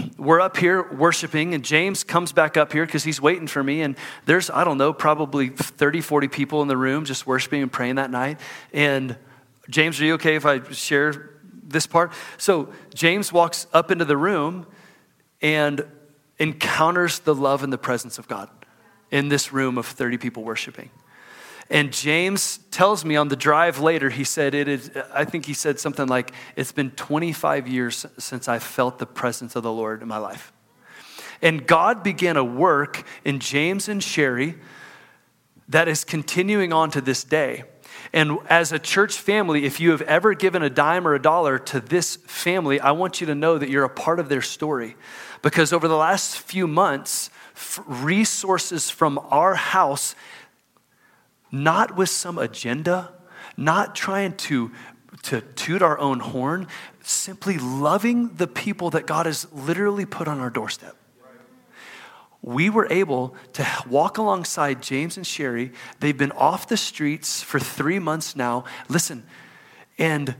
we're 0.18 0.40
up 0.40 0.56
here 0.56 0.82
worshiping, 0.92 1.54
and 1.54 1.64
James 1.64 2.04
comes 2.04 2.32
back 2.32 2.56
up 2.56 2.72
here 2.72 2.84
because 2.86 3.04
he's 3.04 3.20
waiting 3.20 3.46
for 3.46 3.62
me. 3.62 3.82
And 3.82 3.96
there's, 4.26 4.50
I 4.50 4.64
don't 4.64 4.78
know, 4.78 4.92
probably 4.92 5.48
30, 5.48 6.00
40 6.00 6.28
people 6.28 6.62
in 6.62 6.68
the 6.68 6.76
room 6.76 7.04
just 7.04 7.26
worshiping 7.26 7.62
and 7.62 7.72
praying 7.72 7.96
that 7.96 8.10
night. 8.10 8.40
And 8.72 9.16
James, 9.68 10.00
are 10.00 10.04
you 10.04 10.14
okay 10.14 10.36
if 10.36 10.46
I 10.46 10.62
share 10.70 11.30
this 11.62 11.86
part? 11.86 12.12
So 12.38 12.72
James 12.94 13.32
walks 13.32 13.66
up 13.72 13.90
into 13.90 14.04
the 14.04 14.16
room 14.16 14.66
and 15.40 15.84
encounters 16.38 17.20
the 17.20 17.34
love 17.34 17.62
and 17.62 17.72
the 17.72 17.78
presence 17.78 18.18
of 18.18 18.28
God 18.28 18.48
in 19.10 19.28
this 19.28 19.52
room 19.52 19.78
of 19.78 19.86
30 19.86 20.18
people 20.18 20.42
worshiping. 20.42 20.90
And 21.72 21.90
James 21.90 22.58
tells 22.70 23.02
me 23.02 23.16
on 23.16 23.28
the 23.28 23.36
drive 23.36 23.80
later, 23.80 24.10
he 24.10 24.24
said, 24.24 24.54
it 24.54 24.68
is, 24.68 24.90
I 25.14 25.24
think 25.24 25.46
he 25.46 25.54
said 25.54 25.80
something 25.80 26.06
like, 26.06 26.32
It's 26.54 26.70
been 26.70 26.90
25 26.90 27.66
years 27.66 28.04
since 28.18 28.46
I 28.46 28.58
felt 28.58 28.98
the 28.98 29.06
presence 29.06 29.56
of 29.56 29.62
the 29.62 29.72
Lord 29.72 30.02
in 30.02 30.06
my 30.06 30.18
life. 30.18 30.52
And 31.40 31.66
God 31.66 32.02
began 32.02 32.36
a 32.36 32.44
work 32.44 33.04
in 33.24 33.40
James 33.40 33.88
and 33.88 34.02
Sherry 34.02 34.56
that 35.66 35.88
is 35.88 36.04
continuing 36.04 36.74
on 36.74 36.90
to 36.90 37.00
this 37.00 37.24
day. 37.24 37.64
And 38.12 38.38
as 38.50 38.72
a 38.72 38.78
church 38.78 39.16
family, 39.16 39.64
if 39.64 39.80
you 39.80 39.92
have 39.92 40.02
ever 40.02 40.34
given 40.34 40.62
a 40.62 40.68
dime 40.68 41.08
or 41.08 41.14
a 41.14 41.22
dollar 41.22 41.58
to 41.58 41.80
this 41.80 42.16
family, 42.16 42.80
I 42.80 42.90
want 42.90 43.22
you 43.22 43.26
to 43.28 43.34
know 43.34 43.56
that 43.56 43.70
you're 43.70 43.84
a 43.84 43.88
part 43.88 44.20
of 44.20 44.28
their 44.28 44.42
story. 44.42 44.94
Because 45.40 45.72
over 45.72 45.88
the 45.88 45.96
last 45.96 46.36
few 46.36 46.66
months, 46.66 47.30
resources 47.86 48.90
from 48.90 49.18
our 49.30 49.54
house 49.54 50.14
not 51.52 51.96
with 51.96 52.08
some 52.08 52.38
agenda, 52.38 53.12
not 53.56 53.94
trying 53.94 54.34
to, 54.36 54.72
to 55.22 55.42
toot 55.42 55.82
our 55.82 55.98
own 55.98 56.18
horn, 56.20 56.66
simply 57.02 57.58
loving 57.58 58.34
the 58.36 58.46
people 58.46 58.90
that 58.90 59.06
God 59.06 59.26
has 59.26 59.46
literally 59.52 60.06
put 60.06 60.26
on 60.26 60.40
our 60.40 60.50
doorstep. 60.50 60.96
We 62.40 62.70
were 62.70 62.88
able 62.90 63.36
to 63.52 63.64
walk 63.88 64.18
alongside 64.18 64.82
James 64.82 65.16
and 65.16 65.24
Sherry. 65.24 65.70
They've 66.00 66.16
been 66.16 66.32
off 66.32 66.66
the 66.66 66.76
streets 66.76 67.40
for 67.40 67.60
three 67.60 68.00
months 68.00 68.34
now. 68.34 68.64
Listen, 68.88 69.24
and 69.96 70.34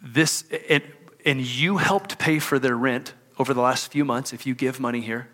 this, 0.00 0.44
and, 0.68 0.84
and 1.24 1.40
you 1.40 1.78
helped 1.78 2.18
pay 2.18 2.38
for 2.38 2.60
their 2.60 2.76
rent 2.76 3.14
over 3.38 3.52
the 3.54 3.60
last 3.60 3.90
few 3.90 4.04
months 4.04 4.32
if 4.32 4.46
you 4.46 4.54
give 4.54 4.78
money 4.78 5.00
here. 5.00 5.28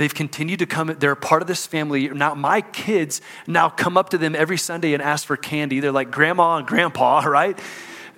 They've 0.00 0.14
continued 0.14 0.60
to 0.60 0.66
come, 0.66 0.86
they're 0.98 1.12
a 1.12 1.16
part 1.16 1.42
of 1.42 1.46
this 1.46 1.66
family. 1.66 2.08
Now, 2.08 2.32
my 2.32 2.62
kids 2.62 3.20
now 3.46 3.68
come 3.68 3.98
up 3.98 4.08
to 4.08 4.16
them 4.16 4.34
every 4.34 4.56
Sunday 4.56 4.94
and 4.94 5.02
ask 5.02 5.26
for 5.26 5.36
candy. 5.36 5.78
They're 5.78 5.92
like 5.92 6.10
grandma 6.10 6.56
and 6.56 6.66
grandpa, 6.66 7.18
right? 7.26 7.60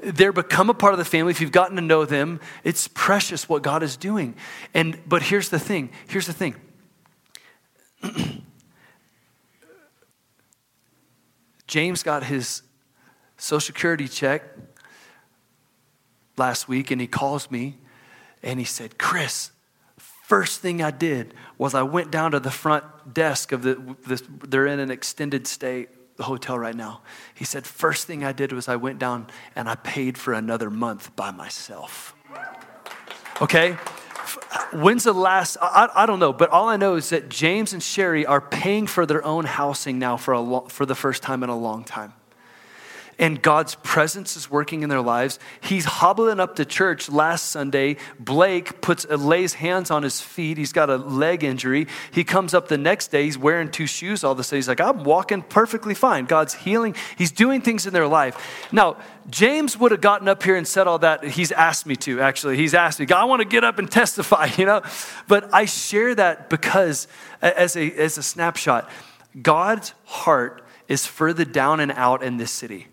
They're 0.01 0.31
become 0.33 0.71
a 0.71 0.75
part 0.75 0.93
of 0.93 1.01
the 1.01 1.05
family. 1.05 1.33
If 1.33 1.41
you've 1.41 1.51
gotten 1.51 1.75
to 1.75 1.83
know 1.83 2.05
them, 2.05 2.39
it's 2.63 2.87
precious 2.87 3.49
what 3.49 3.65
God 3.65 3.83
is 3.83 3.97
doing. 3.97 4.37
And 4.73 5.01
but 5.09 5.23
here's 5.23 5.49
the 5.49 5.59
thing. 5.59 5.91
Here's 6.07 6.29
the 6.29 6.33
thing. 6.33 6.55
James 11.67 12.05
got 12.05 12.23
his 12.23 12.63
social 13.39 13.59
security 13.75 14.07
check 14.07 14.45
last 16.37 16.69
week 16.69 16.93
and 16.93 17.01
he 17.01 17.09
calls 17.09 17.51
me 17.51 17.79
and 18.41 18.61
he 18.61 18.65
said, 18.65 18.99
Chris, 18.99 19.52
first 20.23 20.61
thing 20.61 20.83
I 20.83 20.91
did 20.91 21.35
was 21.59 21.75
I 21.75 21.83
went 21.83 22.11
down 22.11 22.33
to 22.33 22.41
the 22.41 22.51
front 22.51 22.85
desk 23.13 23.53
of 23.53 23.63
the, 23.63 23.97
this, 24.07 24.23
they're 24.49 24.67
in 24.67 24.81
an 24.81 24.91
extended 24.91 25.47
stay 25.47 25.89
hotel 26.19 26.59
right 26.59 26.75
now. 26.75 27.03
He 27.35 27.45
said, 27.45 27.67
first 27.67 28.07
thing 28.07 28.25
I 28.25 28.33
did 28.33 28.53
was 28.53 28.69
I 28.69 28.77
went 28.77 28.99
down 28.99 29.27
and 29.57 29.69
I 29.69 29.75
paid 29.75 30.17
for 30.17 30.33
another 30.33 30.71
month 30.71 31.15
by 31.17 31.31
myself. 31.31 32.15
Okay? 33.41 33.73
When's 34.73 35.05
the 35.05 35.13
last, 35.13 35.57
I, 35.61 35.89
I 35.95 36.07
don't 36.07 36.19
know, 36.19 36.33
but 36.33 36.51
all 36.51 36.69
I 36.69 36.77
know 36.77 36.95
is 36.95 37.11
that 37.11 37.29
James 37.29 37.73
and 37.73 37.83
Sherry 37.83 38.25
are 38.25 38.41
paying 38.41 38.87
for 38.87 39.05
their 39.05 39.25
own 39.25 39.45
housing 39.45 39.99
now 39.99 40.17
for, 40.17 40.33
a 40.33 40.41
lo- 40.41 40.69
for 40.69 40.87
the 40.87 40.95
first 40.95 41.23
time 41.23 41.43
in 41.43 41.51
a 41.51 41.59
long 41.59 41.85
time 41.85 42.15
and 43.23 43.41
God's 43.41 43.77
presence 43.77 44.37
is 44.37 44.51
working 44.51 44.83
in 44.83 44.89
their 44.89 45.01
lives. 45.01 45.39
He's 45.61 45.85
hobbling 45.85 46.41
up 46.41 46.57
to 46.57 46.65
church 46.65 47.09
last 47.09 47.53
Sunday. 47.53 47.97
Blake 48.19 48.81
puts 48.81 49.09
lays 49.09 49.55
hands 49.55 49.93
on 49.93 50.03
his 50.03 50.21
feet. 50.21 50.59
He's 50.59 50.73
got 50.73 50.91
a 50.91 50.97
leg 50.97 51.45
injury. 51.45 51.87
He 52.11 52.25
comes 52.25 52.53
up 52.53 52.67
the 52.67 52.77
next 52.77 53.13
day. 53.13 53.23
He's 53.23 53.39
wearing 53.39 53.71
two 53.71 53.87
shoes 53.87 54.25
all 54.25 54.33
of 54.33 54.41
a 54.41 54.43
sudden. 54.43 54.59
He's 54.59 54.67
like, 54.67 54.81
I'm 54.81 55.05
walking 55.05 55.43
perfectly 55.43 55.95
fine. 55.95 56.25
God's 56.25 56.53
healing. 56.53 56.97
He's 57.17 57.31
doing 57.31 57.61
things 57.61 57.87
in 57.87 57.93
their 57.93 58.09
life. 58.09 58.67
Now, 58.73 58.97
James 59.31 59.79
would 59.79 59.93
have 59.93 60.01
gotten 60.01 60.27
up 60.27 60.43
here 60.43 60.57
and 60.57 60.67
said 60.67 60.89
all 60.89 60.99
that. 60.99 61.23
He's 61.23 61.53
asked 61.53 61.87
me 61.87 61.95
to, 61.95 62.21
actually. 62.21 62.57
He's 62.57 62.75
asked 62.75 62.99
me, 62.99 63.07
I 63.15 63.23
want 63.23 63.41
to 63.41 63.47
get 63.47 63.63
up 63.63 63.79
and 63.79 63.89
testify, 63.89 64.49
you 64.59 64.67
know? 64.67 64.83
But 65.29 65.55
I 65.55 65.67
share 65.67 66.13
that 66.17 66.51
because, 66.51 67.07
as 67.41 67.77
a, 67.77 67.89
as 67.93 68.19
a 68.19 68.23
snapshot, 68.25 68.91
God's 69.41 69.95
heart 70.07 70.67
is 70.89 71.07
further 71.07 71.45
down 71.45 71.79
and 71.79 71.93
out 71.93 72.25
in 72.25 72.37
this 72.37 72.51
city. 72.51 72.89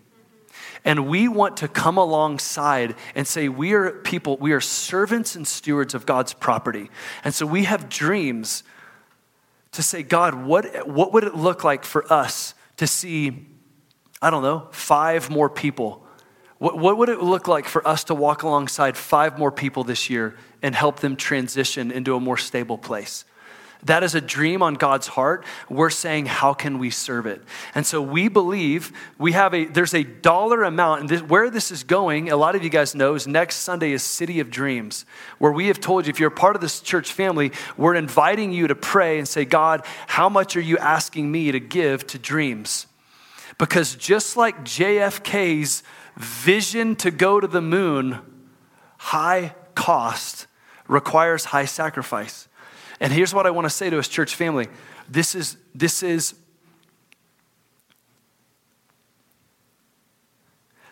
And 0.84 1.08
we 1.08 1.28
want 1.28 1.58
to 1.58 1.68
come 1.68 1.98
alongside 1.98 2.94
and 3.14 3.26
say, 3.26 3.48
we 3.48 3.72
are 3.74 3.90
people, 3.90 4.36
we 4.38 4.52
are 4.52 4.60
servants 4.60 5.36
and 5.36 5.46
stewards 5.46 5.94
of 5.94 6.06
God's 6.06 6.32
property. 6.32 6.90
And 7.22 7.34
so 7.34 7.46
we 7.46 7.64
have 7.64 7.88
dreams 7.88 8.62
to 9.72 9.82
say, 9.82 10.02
God, 10.02 10.34
what, 10.34 10.88
what 10.88 11.12
would 11.12 11.24
it 11.24 11.34
look 11.34 11.64
like 11.64 11.84
for 11.84 12.10
us 12.12 12.54
to 12.78 12.86
see, 12.86 13.46
I 14.22 14.30
don't 14.30 14.42
know, 14.42 14.68
five 14.72 15.30
more 15.30 15.50
people? 15.50 16.06
What, 16.58 16.78
what 16.78 16.98
would 16.98 17.08
it 17.08 17.22
look 17.22 17.46
like 17.46 17.66
for 17.66 17.86
us 17.86 18.04
to 18.04 18.14
walk 18.14 18.42
alongside 18.42 18.96
five 18.96 19.38
more 19.38 19.52
people 19.52 19.84
this 19.84 20.10
year 20.10 20.36
and 20.62 20.74
help 20.74 21.00
them 21.00 21.16
transition 21.16 21.90
into 21.90 22.14
a 22.16 22.20
more 22.20 22.36
stable 22.36 22.78
place? 22.78 23.24
That 23.84 24.02
is 24.02 24.14
a 24.14 24.20
dream 24.20 24.62
on 24.62 24.74
God's 24.74 25.06
heart. 25.06 25.44
We're 25.68 25.90
saying, 25.90 26.26
how 26.26 26.52
can 26.52 26.78
we 26.78 26.90
serve 26.90 27.26
it? 27.26 27.42
And 27.74 27.86
so 27.86 28.02
we 28.02 28.28
believe 28.28 28.92
we 29.18 29.32
have 29.32 29.54
a, 29.54 29.64
there's 29.64 29.94
a 29.94 30.02
dollar 30.02 30.64
amount, 30.64 31.00
and 31.00 31.08
this, 31.08 31.22
where 31.22 31.48
this 31.48 31.70
is 31.70 31.82
going, 31.82 32.30
a 32.30 32.36
lot 32.36 32.54
of 32.54 32.62
you 32.62 32.68
guys 32.68 32.94
know, 32.94 33.14
is 33.14 33.26
next 33.26 33.56
Sunday 33.56 33.92
is 33.92 34.02
City 34.02 34.40
of 34.40 34.50
Dreams, 34.50 35.06
where 35.38 35.52
we 35.52 35.68
have 35.68 35.80
told 35.80 36.06
you, 36.06 36.10
if 36.10 36.20
you're 36.20 36.30
part 36.30 36.56
of 36.56 36.62
this 36.62 36.80
church 36.80 37.12
family, 37.12 37.52
we're 37.76 37.94
inviting 37.94 38.52
you 38.52 38.66
to 38.66 38.74
pray 38.74 39.18
and 39.18 39.26
say, 39.26 39.44
God, 39.44 39.84
how 40.06 40.28
much 40.28 40.56
are 40.56 40.60
you 40.60 40.76
asking 40.76 41.30
me 41.30 41.52
to 41.52 41.60
give 41.60 42.06
to 42.08 42.18
dreams? 42.18 42.86
Because 43.56 43.94
just 43.94 44.36
like 44.36 44.62
JFK's 44.64 45.82
vision 46.16 46.96
to 46.96 47.10
go 47.10 47.40
to 47.40 47.46
the 47.46 47.62
moon, 47.62 48.18
high 48.98 49.54
cost 49.74 50.46
requires 50.86 51.46
high 51.46 51.64
sacrifice. 51.64 52.48
And 53.00 53.12
here's 53.12 53.32
what 53.32 53.46
I 53.46 53.50
want 53.50 53.64
to 53.64 53.70
say 53.70 53.88
to 53.88 53.98
us, 53.98 54.08
church 54.08 54.34
family. 54.34 54.68
This 55.08 55.34
is, 55.34 55.56
this 55.74 56.02
is, 56.02 56.34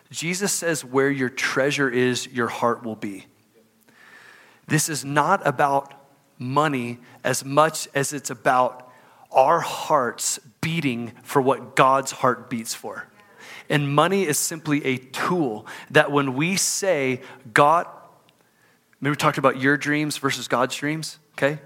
Jesus 0.09 0.51
says, 0.51 0.83
where 0.83 1.11
your 1.11 1.29
treasure 1.29 1.87
is, 1.87 2.27
your 2.27 2.47
heart 2.47 2.83
will 2.83 2.95
be. 2.95 3.27
This 4.67 4.89
is 4.89 5.05
not 5.05 5.45
about 5.45 5.93
money 6.39 6.97
as 7.23 7.45
much 7.45 7.87
as 7.93 8.11
it's 8.11 8.31
about 8.31 8.91
our 9.31 9.59
hearts 9.59 10.39
beating 10.61 11.11
for 11.21 11.41
what 11.41 11.75
God's 11.75 12.11
heart 12.11 12.49
beats 12.49 12.73
for. 12.73 13.07
And 13.69 13.93
money 13.93 14.25
is 14.25 14.39
simply 14.39 14.83
a 14.83 14.97
tool 14.97 15.67
that 15.91 16.11
when 16.11 16.33
we 16.33 16.55
say, 16.55 17.21
God, 17.53 17.85
maybe 18.99 19.11
we 19.11 19.15
talked 19.15 19.37
about 19.37 19.59
your 19.61 19.77
dreams 19.77 20.17
versus 20.17 20.47
God's 20.47 20.75
dreams, 20.75 21.19
okay? 21.33 21.59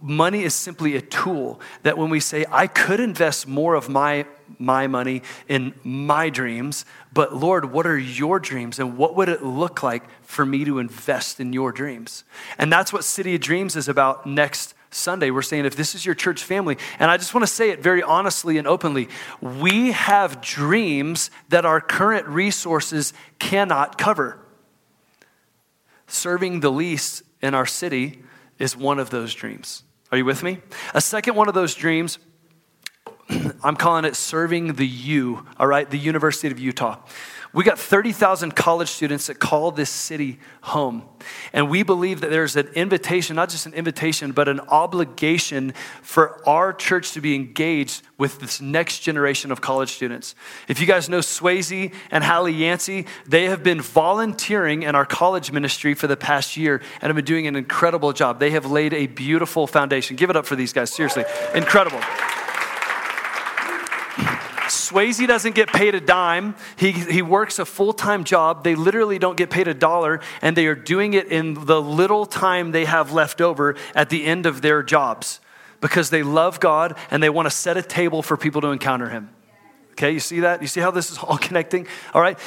Money 0.00 0.42
is 0.44 0.54
simply 0.54 0.96
a 0.96 1.00
tool 1.00 1.60
that 1.82 1.98
when 1.98 2.10
we 2.10 2.20
say, 2.20 2.46
I 2.50 2.66
could 2.66 3.00
invest 3.00 3.46
more 3.46 3.74
of 3.74 3.88
my, 3.88 4.26
my 4.58 4.86
money 4.86 5.22
in 5.46 5.74
my 5.84 6.30
dreams, 6.30 6.84
but 7.12 7.36
Lord, 7.36 7.70
what 7.70 7.86
are 7.86 7.98
your 7.98 8.40
dreams? 8.40 8.78
And 8.78 8.96
what 8.96 9.14
would 9.16 9.28
it 9.28 9.42
look 9.42 9.82
like 9.82 10.04
for 10.22 10.46
me 10.46 10.64
to 10.64 10.78
invest 10.78 11.38
in 11.38 11.52
your 11.52 11.70
dreams? 11.70 12.24
And 12.56 12.72
that's 12.72 12.92
what 12.92 13.04
City 13.04 13.34
of 13.34 13.40
Dreams 13.40 13.76
is 13.76 13.88
about 13.88 14.26
next 14.26 14.74
Sunday. 14.90 15.30
We're 15.30 15.42
saying 15.42 15.66
if 15.66 15.76
this 15.76 15.94
is 15.94 16.04
your 16.06 16.14
church 16.14 16.42
family, 16.42 16.78
and 16.98 17.10
I 17.10 17.16
just 17.16 17.34
want 17.34 17.46
to 17.46 17.52
say 17.52 17.70
it 17.70 17.82
very 17.82 18.02
honestly 18.02 18.58
and 18.58 18.66
openly, 18.66 19.08
we 19.40 19.92
have 19.92 20.40
dreams 20.40 21.30
that 21.50 21.66
our 21.66 21.80
current 21.80 22.26
resources 22.26 23.12
cannot 23.38 23.98
cover. 23.98 24.38
Serving 26.06 26.60
the 26.60 26.70
least 26.70 27.22
in 27.42 27.54
our 27.54 27.66
city 27.66 28.22
is 28.58 28.76
one 28.76 28.98
of 28.98 29.10
those 29.10 29.34
dreams. 29.34 29.84
Are 30.10 30.18
you 30.18 30.24
with 30.24 30.42
me? 30.42 30.58
A 30.94 31.00
second 31.00 31.34
one 31.34 31.48
of 31.48 31.54
those 31.54 31.74
dreams, 31.74 32.18
I'm 33.62 33.76
calling 33.76 34.04
it 34.04 34.16
serving 34.16 34.74
the 34.74 34.86
U, 34.86 35.46
all 35.58 35.66
right, 35.66 35.88
the 35.88 35.98
University 35.98 36.48
of 36.50 36.58
Utah. 36.58 36.98
We 37.54 37.64
got 37.64 37.78
30,000 37.78 38.54
college 38.54 38.88
students 38.88 39.28
that 39.28 39.38
call 39.38 39.70
this 39.70 39.88
city 39.88 40.38
home. 40.60 41.02
And 41.52 41.70
we 41.70 41.82
believe 41.82 42.20
that 42.20 42.30
there's 42.30 42.56
an 42.56 42.68
invitation, 42.74 43.36
not 43.36 43.48
just 43.48 43.64
an 43.64 43.72
invitation, 43.72 44.32
but 44.32 44.48
an 44.48 44.60
obligation 44.60 45.72
for 46.02 46.46
our 46.46 46.74
church 46.74 47.12
to 47.12 47.20
be 47.20 47.34
engaged 47.34 48.02
with 48.18 48.38
this 48.40 48.60
next 48.60 48.98
generation 49.00 49.50
of 49.50 49.60
college 49.60 49.92
students. 49.92 50.34
If 50.68 50.80
you 50.80 50.86
guys 50.86 51.08
know 51.08 51.20
Swayze 51.20 51.92
and 52.10 52.22
Hallie 52.22 52.52
Yancey, 52.52 53.06
they 53.26 53.46
have 53.46 53.62
been 53.62 53.80
volunteering 53.80 54.82
in 54.82 54.94
our 54.94 55.06
college 55.06 55.50
ministry 55.50 55.94
for 55.94 56.06
the 56.06 56.16
past 56.16 56.56
year 56.56 56.82
and 57.00 57.08
have 57.08 57.16
been 57.16 57.24
doing 57.24 57.46
an 57.46 57.56
incredible 57.56 58.12
job. 58.12 58.40
They 58.40 58.50
have 58.50 58.66
laid 58.66 58.92
a 58.92 59.06
beautiful 59.06 59.66
foundation. 59.66 60.16
Give 60.16 60.28
it 60.28 60.36
up 60.36 60.44
for 60.44 60.56
these 60.56 60.74
guys, 60.74 60.90
seriously. 60.90 61.24
Incredible. 61.54 62.00
Swayze 64.88 65.26
doesn't 65.26 65.54
get 65.54 65.68
paid 65.68 65.94
a 65.94 66.00
dime. 66.00 66.54
He, 66.76 66.92
he 66.92 67.20
works 67.20 67.58
a 67.58 67.64
full 67.64 67.92
time 67.92 68.24
job. 68.24 68.64
They 68.64 68.74
literally 68.74 69.18
don't 69.18 69.36
get 69.36 69.50
paid 69.50 69.68
a 69.68 69.74
dollar, 69.74 70.20
and 70.40 70.56
they 70.56 70.66
are 70.66 70.74
doing 70.74 71.14
it 71.14 71.26
in 71.26 71.54
the 71.66 71.80
little 71.80 72.24
time 72.24 72.72
they 72.72 72.86
have 72.86 73.12
left 73.12 73.40
over 73.40 73.76
at 73.94 74.08
the 74.08 74.24
end 74.24 74.46
of 74.46 74.62
their 74.62 74.82
jobs 74.82 75.40
because 75.80 76.10
they 76.10 76.22
love 76.22 76.58
God 76.58 76.96
and 77.10 77.22
they 77.22 77.28
want 77.28 77.46
to 77.46 77.50
set 77.50 77.76
a 77.76 77.82
table 77.82 78.22
for 78.22 78.36
people 78.36 78.60
to 78.62 78.68
encounter 78.68 79.08
Him. 79.10 79.30
Okay, 79.92 80.12
you 80.12 80.20
see 80.20 80.40
that? 80.40 80.62
You 80.62 80.68
see 80.68 80.80
how 80.80 80.90
this 80.90 81.10
is 81.10 81.18
all 81.18 81.38
connecting? 81.48 81.86
All 82.14 82.22
right. 82.22 82.38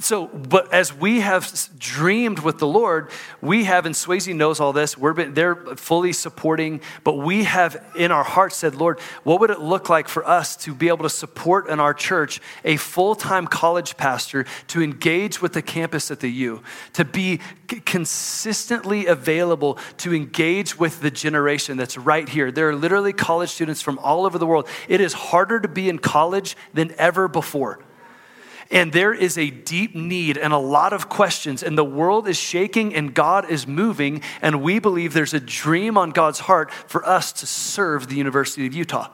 So, 0.00 0.26
but 0.26 0.72
as 0.72 0.94
we 0.94 1.20
have 1.20 1.52
dreamed 1.78 2.38
with 2.38 2.58
the 2.58 2.66
Lord, 2.66 3.10
we 3.40 3.64
have, 3.64 3.84
and 3.84 3.94
Swayze 3.94 4.32
knows 4.34 4.60
all 4.60 4.72
this, 4.72 4.96
we're 4.96 5.14
they're 5.14 5.56
fully 5.76 6.12
supporting, 6.12 6.80
but 7.02 7.14
we 7.14 7.44
have 7.44 7.82
in 7.96 8.12
our 8.12 8.22
hearts 8.22 8.56
said, 8.56 8.76
Lord, 8.76 9.00
what 9.24 9.40
would 9.40 9.50
it 9.50 9.60
look 9.60 9.88
like 9.88 10.08
for 10.08 10.26
us 10.26 10.56
to 10.58 10.74
be 10.74 10.88
able 10.88 11.02
to 11.02 11.10
support 11.10 11.68
in 11.68 11.80
our 11.80 11.92
church 11.94 12.40
a 12.64 12.76
full 12.76 13.16
time 13.16 13.46
college 13.48 13.96
pastor 13.96 14.46
to 14.68 14.82
engage 14.82 15.42
with 15.42 15.52
the 15.52 15.62
campus 15.62 16.10
at 16.12 16.20
the 16.20 16.30
U, 16.30 16.62
to 16.92 17.04
be 17.04 17.40
consistently 17.84 19.06
available 19.06 19.78
to 19.98 20.14
engage 20.14 20.78
with 20.78 21.00
the 21.00 21.10
generation 21.10 21.76
that's 21.76 21.98
right 21.98 22.28
here? 22.28 22.52
There 22.52 22.68
are 22.68 22.76
literally 22.76 23.12
college 23.12 23.50
students 23.50 23.82
from 23.82 23.98
all 23.98 24.26
over 24.26 24.38
the 24.38 24.46
world. 24.46 24.68
It 24.86 25.00
is 25.00 25.12
harder 25.12 25.58
to 25.58 25.68
be 25.68 25.88
in 25.88 25.98
college 25.98 26.56
than 26.72 26.94
ever 26.98 27.26
before. 27.26 27.80
And 28.70 28.92
there 28.92 29.14
is 29.14 29.38
a 29.38 29.50
deep 29.50 29.94
need 29.94 30.36
and 30.36 30.52
a 30.52 30.58
lot 30.58 30.92
of 30.92 31.08
questions, 31.08 31.62
and 31.62 31.76
the 31.78 31.84
world 31.84 32.28
is 32.28 32.36
shaking 32.36 32.94
and 32.94 33.14
God 33.14 33.50
is 33.50 33.66
moving, 33.66 34.20
and 34.42 34.62
we 34.62 34.78
believe 34.78 35.14
there's 35.14 35.34
a 35.34 35.40
dream 35.40 35.96
on 35.96 36.10
God's 36.10 36.40
heart 36.40 36.70
for 36.72 37.06
us 37.06 37.32
to 37.32 37.46
serve 37.46 38.08
the 38.08 38.16
University 38.16 38.66
of 38.66 38.74
Utah. 38.74 39.10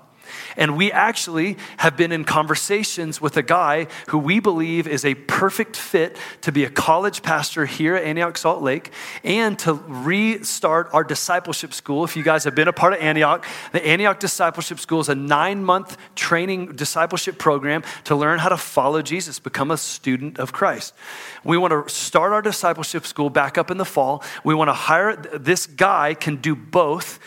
And 0.56 0.76
we 0.76 0.92
actually 0.92 1.56
have 1.78 1.96
been 1.96 2.12
in 2.12 2.24
conversations 2.24 3.20
with 3.20 3.36
a 3.36 3.42
guy 3.42 3.86
who 4.08 4.18
we 4.18 4.40
believe 4.40 4.86
is 4.86 5.04
a 5.04 5.14
perfect 5.14 5.76
fit 5.76 6.16
to 6.42 6.52
be 6.52 6.64
a 6.64 6.70
college 6.70 7.22
pastor 7.22 7.66
here 7.66 7.96
at 7.96 8.04
Antioch 8.04 8.38
Salt 8.38 8.62
Lake 8.62 8.90
and 9.22 9.58
to 9.60 9.74
restart 9.74 10.88
our 10.92 11.04
discipleship 11.04 11.72
school. 11.72 12.04
If 12.04 12.16
you 12.16 12.22
guys 12.22 12.44
have 12.44 12.54
been 12.54 12.68
a 12.68 12.72
part 12.72 12.92
of 12.92 13.00
Antioch, 13.00 13.44
the 13.72 13.84
Antioch 13.84 14.20
Discipleship 14.20 14.78
School 14.78 15.00
is 15.00 15.08
a 15.08 15.14
nine 15.14 15.64
month 15.64 15.96
training 16.14 16.72
discipleship 16.76 17.38
program 17.38 17.82
to 18.04 18.16
learn 18.16 18.38
how 18.38 18.48
to 18.48 18.56
follow 18.56 19.02
Jesus, 19.02 19.38
become 19.38 19.70
a 19.70 19.76
student 19.76 20.38
of 20.38 20.52
Christ. 20.52 20.94
We 21.42 21.58
want 21.58 21.88
to 21.88 21.92
start 21.92 22.32
our 22.32 22.42
discipleship 22.42 23.06
school 23.06 23.30
back 23.30 23.58
up 23.58 23.70
in 23.70 23.76
the 23.76 23.84
fall. 23.84 24.22
We 24.44 24.54
want 24.54 24.68
to 24.68 24.74
hire 24.74 25.16
this 25.16 25.66
guy, 25.66 26.14
can 26.14 26.36
do 26.36 26.54
both 26.54 27.18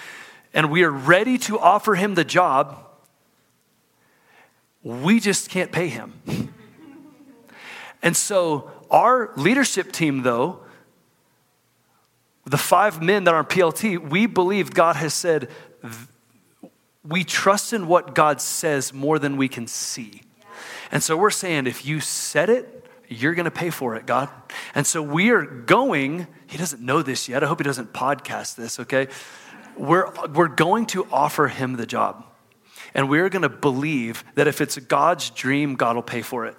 and 0.58 0.72
we 0.72 0.84
are 0.84 0.92
ready 0.92 1.38
to 1.38 1.60
offer 1.60 1.94
him 1.94 2.16
the 2.16 2.24
job 2.24 2.87
we 4.88 5.20
just 5.20 5.50
can't 5.50 5.72
pay 5.72 5.90
him. 5.90 6.14
and 8.02 8.16
so, 8.16 8.72
our 8.90 9.34
leadership 9.36 9.92
team, 9.92 10.24
though, 10.24 10.62
the 12.46 12.58
five 12.58 13.02
men 13.02 13.26
that 13.26 13.34
are 13.34 13.40
on 13.40 13.46
PLT, 13.46 14.10
we 14.10 14.26
believe 14.26 14.74
God 14.74 14.96
has 14.96 15.14
said, 15.14 15.50
we 17.04 17.26
trust 17.26 17.74
in 17.74 17.88
what 17.88 18.16
God 18.16 18.40
says 18.40 18.94
more 18.94 19.20
than 19.20 19.36
we 19.36 19.50
can 19.50 19.68
see. 19.68 20.22
And 20.90 21.04
so 21.04 21.18
we're 21.18 21.32
saying, 21.32 21.68
if 21.68 21.86
you 21.86 22.00
said 22.00 22.50
it, 22.50 22.86
you're 23.10 23.36
going 23.36 23.46
to 23.46 23.52
pay 23.52 23.70
for 23.70 23.96
it, 23.98 24.06
God. 24.06 24.30
And 24.74 24.88
so 24.88 25.02
we 25.02 25.32
are 25.32 25.44
going, 25.44 26.28
he 26.48 26.58
doesn't 26.58 26.82
know 26.82 27.02
this 27.02 27.28
yet. 27.28 27.44
I 27.44 27.48
hope 27.48 27.60
he 27.60 27.66
doesn't 27.66 27.92
podcast 27.92 28.56
this, 28.56 28.80
okay? 28.80 29.08
We're, 29.76 30.10
we're 30.28 30.48
going 30.48 30.86
to 30.88 31.06
offer 31.12 31.50
him 31.50 31.76
the 31.76 31.86
job. 31.86 32.27
And 32.98 33.08
we're 33.10 33.30
going 33.30 33.44
to 33.44 33.50
believe 33.50 34.26
that 34.36 34.48
if 34.48 34.60
it's 34.60 34.78
God's 34.78 35.30
dream, 35.30 35.76
God 35.76 35.96
will 35.96 36.04
pay 36.04 36.24
for 36.24 36.46
it. 36.48 36.58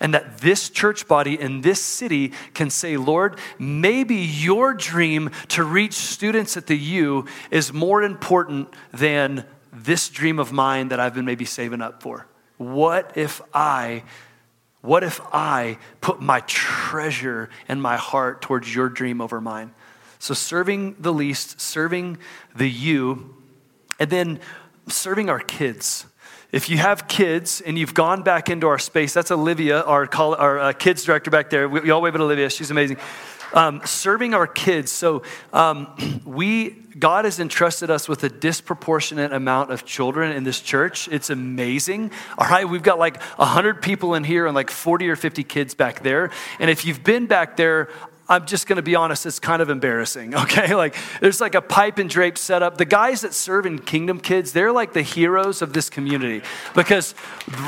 And 0.00 0.14
that 0.14 0.38
this 0.38 0.68
church 0.68 1.06
body 1.06 1.40
in 1.40 1.60
this 1.60 1.80
city 1.80 2.32
can 2.54 2.70
say, 2.70 2.96
Lord, 2.96 3.38
maybe 3.56 4.16
your 4.16 4.74
dream 4.74 5.30
to 5.48 5.62
reach 5.62 5.92
students 5.92 6.56
at 6.56 6.66
the 6.66 6.76
U 6.76 7.26
is 7.52 7.72
more 7.72 8.02
important 8.02 8.74
than 8.92 9.44
this 9.72 10.08
dream 10.08 10.40
of 10.40 10.50
mine 10.50 10.88
that 10.88 10.98
I've 10.98 11.14
been 11.14 11.24
maybe 11.24 11.44
saving 11.44 11.82
up 11.82 12.02
for. 12.02 12.26
What 12.56 13.12
if 13.16 13.40
I 13.54 14.02
what 14.80 15.04
if 15.04 15.20
I 15.32 15.78
put 16.00 16.20
my 16.20 16.40
treasure 16.40 17.48
and 17.68 17.80
my 17.80 17.96
heart 17.96 18.42
towards 18.42 18.74
your 18.74 18.88
dream 18.88 19.20
over 19.20 19.40
mine? 19.40 19.72
So, 20.18 20.34
serving 20.34 20.96
the 20.98 21.12
least, 21.12 21.60
serving 21.60 22.18
the 22.54 22.68
U, 22.68 23.36
and 24.00 24.10
then 24.10 24.40
serving 24.88 25.28
our 25.28 25.40
kids. 25.40 26.06
If 26.52 26.68
you 26.68 26.76
have 26.76 27.08
kids 27.08 27.62
and 27.62 27.78
you've 27.78 27.94
gone 27.94 28.22
back 28.22 28.50
into 28.50 28.66
our 28.66 28.78
space, 28.78 29.14
that's 29.14 29.30
Olivia, 29.30 29.82
our, 29.82 30.06
call, 30.06 30.34
our 30.34 30.58
uh, 30.58 30.72
kids 30.74 31.02
director 31.02 31.30
back 31.30 31.48
there. 31.48 31.66
We, 31.66 31.80
we 31.80 31.90
all 31.90 32.02
wave 32.02 32.14
at 32.14 32.20
Olivia, 32.20 32.50
she's 32.50 32.70
amazing. 32.70 32.98
Um, 33.54 33.80
serving 33.84 34.34
our 34.34 34.46
kids. 34.46 34.90
So 34.90 35.22
um, 35.52 36.22
we, 36.26 36.70
God 36.98 37.24
has 37.24 37.40
entrusted 37.40 37.90
us 37.90 38.08
with 38.08 38.22
a 38.24 38.28
disproportionate 38.28 39.32
amount 39.32 39.70
of 39.70 39.84
children 39.84 40.32
in 40.32 40.44
this 40.44 40.60
church. 40.60 41.08
It's 41.08 41.30
amazing. 41.30 42.10
All 42.36 42.48
right, 42.48 42.68
we've 42.68 42.82
got 42.82 42.98
like 42.98 43.20
100 43.36 43.80
people 43.80 44.14
in 44.14 44.24
here 44.24 44.46
and 44.46 44.54
like 44.54 44.70
40 44.70 45.08
or 45.08 45.16
50 45.16 45.44
kids 45.44 45.74
back 45.74 46.02
there. 46.02 46.30
And 46.58 46.70
if 46.70 46.84
you've 46.84 47.02
been 47.02 47.26
back 47.26 47.56
there, 47.56 47.88
I'm 48.32 48.46
just 48.46 48.66
going 48.66 48.76
to 48.76 48.82
be 48.82 48.94
honest, 48.94 49.26
it's 49.26 49.38
kind 49.38 49.60
of 49.60 49.68
embarrassing, 49.68 50.34
okay? 50.44 50.74
Like, 50.74 50.96
there's 51.20 51.38
like 51.38 51.54
a 51.54 51.60
pipe 51.60 51.98
and 51.98 52.08
drape 52.08 52.38
setup. 52.38 52.78
The 52.78 52.86
guys 52.86 53.20
that 53.20 53.34
serve 53.34 53.66
in 53.66 53.78
Kingdom 53.78 54.20
Kids, 54.20 54.52
they're 54.52 54.72
like 54.72 54.94
the 54.94 55.02
heroes 55.02 55.60
of 55.60 55.74
this 55.74 55.90
community 55.90 56.40
because 56.74 57.14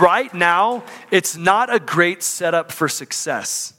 right 0.01 0.33
now, 0.33 0.83
it's 1.11 1.37
not 1.37 1.73
a 1.73 1.79
great 1.79 2.23
setup 2.23 2.73
for 2.73 2.89
success. 2.89 3.75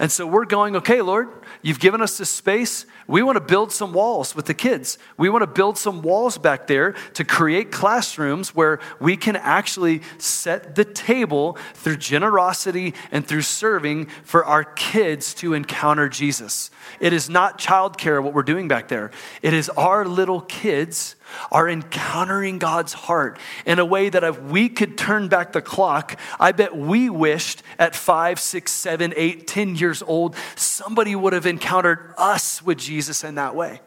And 0.00 0.10
so 0.10 0.26
we're 0.26 0.46
going, 0.46 0.74
okay, 0.76 1.00
Lord, 1.00 1.28
you've 1.62 1.78
given 1.78 2.02
us 2.02 2.18
this 2.18 2.28
space. 2.28 2.86
We 3.06 3.22
want 3.22 3.36
to 3.36 3.40
build 3.40 3.70
some 3.70 3.92
walls 3.92 4.34
with 4.34 4.46
the 4.46 4.54
kids. 4.54 4.98
We 5.16 5.28
want 5.28 5.42
to 5.42 5.46
build 5.46 5.78
some 5.78 6.02
walls 6.02 6.38
back 6.38 6.66
there 6.66 6.94
to 7.14 7.24
create 7.24 7.70
classrooms 7.70 8.54
where 8.54 8.80
we 9.00 9.16
can 9.16 9.36
actually 9.36 10.02
set 10.18 10.74
the 10.74 10.84
table 10.84 11.56
through 11.74 11.98
generosity 11.98 12.94
and 13.12 13.26
through 13.26 13.42
serving 13.42 14.06
for 14.24 14.44
our 14.44 14.64
kids 14.64 15.34
to 15.34 15.54
encounter 15.54 16.08
Jesus. 16.08 16.70
It 16.98 17.12
is 17.12 17.30
not 17.30 17.58
childcare 17.58 18.22
what 18.22 18.34
we're 18.34 18.42
doing 18.42 18.66
back 18.66 18.88
there, 18.88 19.10
it 19.42 19.54
is 19.54 19.68
our 19.70 20.04
little 20.04 20.40
kids 20.40 21.14
are 21.50 21.68
encountering 21.68 22.58
God's 22.58 22.92
heart 22.92 23.38
in 23.64 23.78
a 23.78 23.84
way 23.84 24.08
that 24.08 24.24
if 24.24 24.40
we 24.42 24.68
could 24.68 24.98
turn 24.98 25.28
back 25.28 25.52
the 25.52 25.62
clock, 25.62 26.18
I 26.38 26.52
bet 26.52 26.76
we 26.76 27.10
wished 27.10 27.62
at 27.78 27.94
five, 27.94 28.40
six, 28.40 28.72
seven, 28.72 29.12
eight, 29.16 29.46
ten 29.46 29.76
years 29.76 30.02
old, 30.02 30.36
somebody 30.54 31.14
would 31.14 31.32
have 31.32 31.46
encountered 31.46 32.14
us 32.16 32.62
with 32.62 32.78
Jesus 32.78 33.24
in 33.24 33.36
that 33.36 33.54
way. 33.54 33.80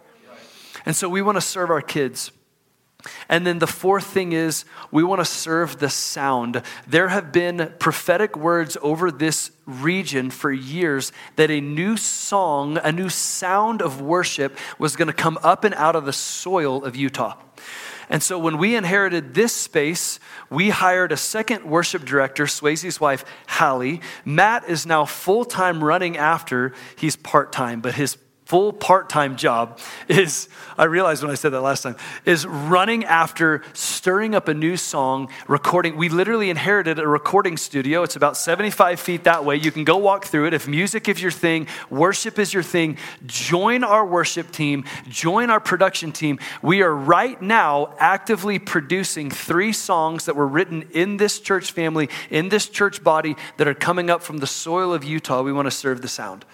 And 0.86 0.96
so 0.96 1.10
we 1.10 1.22
want 1.22 1.36
to 1.36 1.42
serve 1.42 1.70
our 1.70 1.82
kids. 1.82 2.32
And 3.30 3.48
then 3.48 3.60
the 3.60 3.68
fourth 3.68 4.06
thing 4.08 4.34
is 4.34 4.66
we 4.92 5.04
want 5.04 5.22
to 5.22 5.26
serve 5.26 5.80
the 5.80 5.90
sound. 5.90 6.62
There 6.86 7.08
have 7.08 7.32
been 7.32 7.74
prophetic 7.80 8.36
words 8.36 8.78
over 8.82 9.10
this 9.10 9.52
region 9.66 10.32
for 10.32 10.52
years 10.52 11.14
that 11.38 11.50
a 11.50 11.62
new 11.62 11.96
song, 11.96 12.78
a 12.78 12.92
new 12.92 13.08
sound 13.08 13.82
of 13.82 14.02
worship 14.02 14.58
was 14.78 14.98
going 14.98 15.08
to 15.08 15.14
come 15.14 15.40
up 15.44 15.64
and 15.64 15.74
out 15.76 15.96
of 15.96 16.06
the 16.06 16.14
soil 16.14 16.84
of 16.84 16.96
Utah. 16.96 17.38
And 18.10 18.24
so 18.24 18.40
when 18.40 18.58
we 18.58 18.76
inherited 18.76 19.36
this 19.36 19.54
space, 19.54 20.20
we 20.50 20.72
hired 20.72 21.12
a 21.12 21.18
second 21.18 21.64
worship 21.64 22.04
director, 22.04 22.46
Swayze's 22.46 23.00
wife, 23.00 23.24
Hallie. 23.48 24.02
Matt 24.26 24.68
is 24.68 24.86
now 24.86 25.06
full 25.06 25.46
time 25.46 25.84
running 25.84 26.18
after, 26.18 26.74
he's 26.98 27.16
part 27.16 27.52
time, 27.52 27.82
but 27.82 27.94
his 27.94 28.18
full 28.50 28.74
part-time 28.74 29.38
job 29.38 29.80
is 30.08 30.50
i 30.78 30.84
realized 30.84 31.22
when 31.22 31.32
i 31.32 31.36
said 31.36 31.52
that 31.52 31.62
last 31.62 31.84
time 31.84 31.96
is 32.26 32.48
running 32.48 33.06
after 33.06 33.62
stirring 33.74 34.34
up 34.34 34.48
a 34.48 34.54
new 34.54 34.76
song 34.76 35.30
recording 35.48 35.96
we 35.96 36.10
literally 36.10 36.50
inherited 36.50 36.98
a 36.98 37.08
recording 37.08 37.58
studio. 37.58 38.04
It's 38.04 38.16
about 38.16 38.36
75 38.38 39.00
feet 39.00 39.26
that 39.26 39.46
way. 39.46 39.56
You 39.56 39.72
can 39.72 39.84
go 39.84 39.98
walk 39.98 40.26
through 40.26 40.48
it. 40.48 40.54
If 40.54 40.68
music 40.68 41.08
is 41.08 41.22
your 41.22 41.32
thing 41.32 41.68
worship 41.90 42.40
is 42.40 42.54
your 42.54 42.64
thing 42.64 42.98
join 43.26 43.84
our 43.84 44.06
worship 44.06 44.52
team 44.52 44.84
join 45.08 45.50
our 45.50 45.60
production 45.60 46.12
team. 46.12 46.40
We 46.62 46.82
are 46.82 46.96
right 46.96 47.40
now 47.42 47.94
actively 48.00 48.58
producing 48.58 49.30
three 49.30 49.74
songs 49.74 50.26
that 50.26 50.36
were 50.36 50.48
written 50.48 50.88
in 50.92 51.18
this 51.18 51.40
church 51.40 51.72
family 51.72 52.10
in 52.30 52.50
this 52.50 52.68
church 52.68 53.04
body 53.04 53.36
that 53.58 53.68
are 53.68 53.76
coming 53.76 54.10
up 54.10 54.24
from 54.24 54.40
the 54.40 54.48
soil 54.48 54.94
of 54.94 55.04
utah. 55.04 55.44
We 55.44 55.54
want 55.54 55.68
to 55.68 55.72
serve 55.72 56.02
the 56.02 56.08
sound 56.08 56.46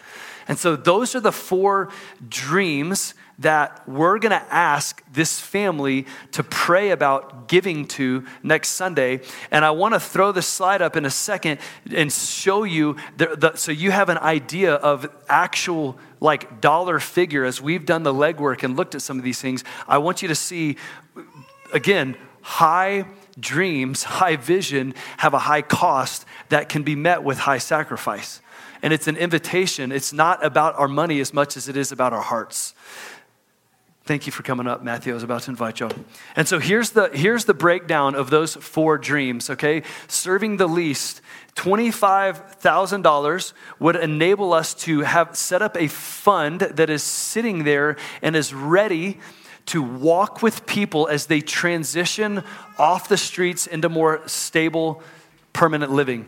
and 0.47 0.59
so, 0.59 0.75
those 0.75 1.15
are 1.15 1.19
the 1.19 1.31
four 1.31 1.89
dreams 2.27 3.15
that 3.39 3.87
we're 3.87 4.17
going 4.19 4.31
to 4.31 4.53
ask 4.53 5.03
this 5.11 5.39
family 5.39 6.05
to 6.31 6.43
pray 6.43 6.91
about 6.91 7.47
giving 7.47 7.85
to 7.85 8.23
next 8.43 8.69
Sunday. 8.69 9.21
And 9.51 9.65
I 9.65 9.71
want 9.71 9.93
to 9.93 9.99
throw 9.99 10.31
the 10.31 10.41
slide 10.41 10.81
up 10.81 10.95
in 10.95 11.05
a 11.05 11.09
second 11.09 11.59
and 11.93 12.11
show 12.11 12.63
you 12.63 12.95
the, 13.17 13.35
the, 13.35 13.55
so 13.55 13.71
you 13.71 13.91
have 13.91 14.09
an 14.09 14.17
idea 14.19 14.75
of 14.75 15.09
actual 15.27 15.97
like 16.21 16.61
dollar 16.61 16.99
figure 16.99 17.43
as 17.43 17.61
we've 17.61 17.85
done 17.85 18.03
the 18.03 18.13
legwork 18.13 18.63
and 18.63 18.77
looked 18.77 18.95
at 18.95 19.01
some 19.01 19.17
of 19.17 19.23
these 19.23 19.41
things. 19.41 19.63
I 19.87 19.97
want 19.97 20.21
you 20.21 20.29
to 20.29 20.35
see 20.35 20.77
again 21.73 22.15
high 22.41 23.05
dreams, 23.37 24.03
high 24.03 24.37
vision 24.37 24.93
have 25.17 25.33
a 25.33 25.39
high 25.39 25.61
cost 25.61 26.25
that 26.49 26.69
can 26.69 26.83
be 26.83 26.95
met 26.95 27.23
with 27.23 27.37
high 27.39 27.57
sacrifice 27.57 28.39
and 28.85 28.93
it's 28.93 29.07
an 29.07 29.17
invitation. 29.17 29.91
It's 29.91 30.13
not 30.13 30.45
about 30.45 30.77
our 30.77 30.87
money 30.87 31.19
as 31.19 31.33
much 31.33 31.57
as 31.57 31.67
it 31.67 31.75
is 31.75 31.91
about 31.91 32.13
our 32.13 32.21
hearts. 32.21 32.75
Thank 34.03 34.27
you 34.27 34.31
for 34.31 34.43
coming 34.43 34.67
up, 34.67 34.83
Matthew. 34.83 35.11
I 35.11 35.15
was 35.15 35.23
about 35.23 35.41
to 35.41 35.49
invite 35.49 35.79
you. 35.79 35.89
And 36.35 36.47
so 36.47 36.59
here's 36.59 36.91
the, 36.91 37.09
here's 37.11 37.45
the 37.45 37.55
breakdown 37.55 38.13
of 38.13 38.29
those 38.29 38.53
four 38.53 38.99
dreams, 38.99 39.49
okay? 39.49 39.81
Serving 40.07 40.57
the 40.57 40.67
least, 40.67 41.21
$25,000 41.55 43.53
would 43.79 43.95
enable 43.95 44.53
us 44.53 44.75
to 44.75 44.99
have 44.99 45.35
set 45.35 45.63
up 45.63 45.75
a 45.75 45.87
fund 45.87 46.61
that 46.61 46.91
is 46.91 47.01
sitting 47.01 47.63
there 47.63 47.95
and 48.21 48.35
is 48.35 48.53
ready 48.53 49.19
to 49.65 49.81
walk 49.81 50.43
with 50.43 50.67
people 50.67 51.07
as 51.07 51.25
they 51.25 51.41
transition 51.41 52.43
off 52.77 53.09
the 53.09 53.17
streets 53.17 53.65
into 53.65 53.89
more 53.89 54.21
stable, 54.27 55.01
permanent 55.53 55.91
living. 55.91 56.27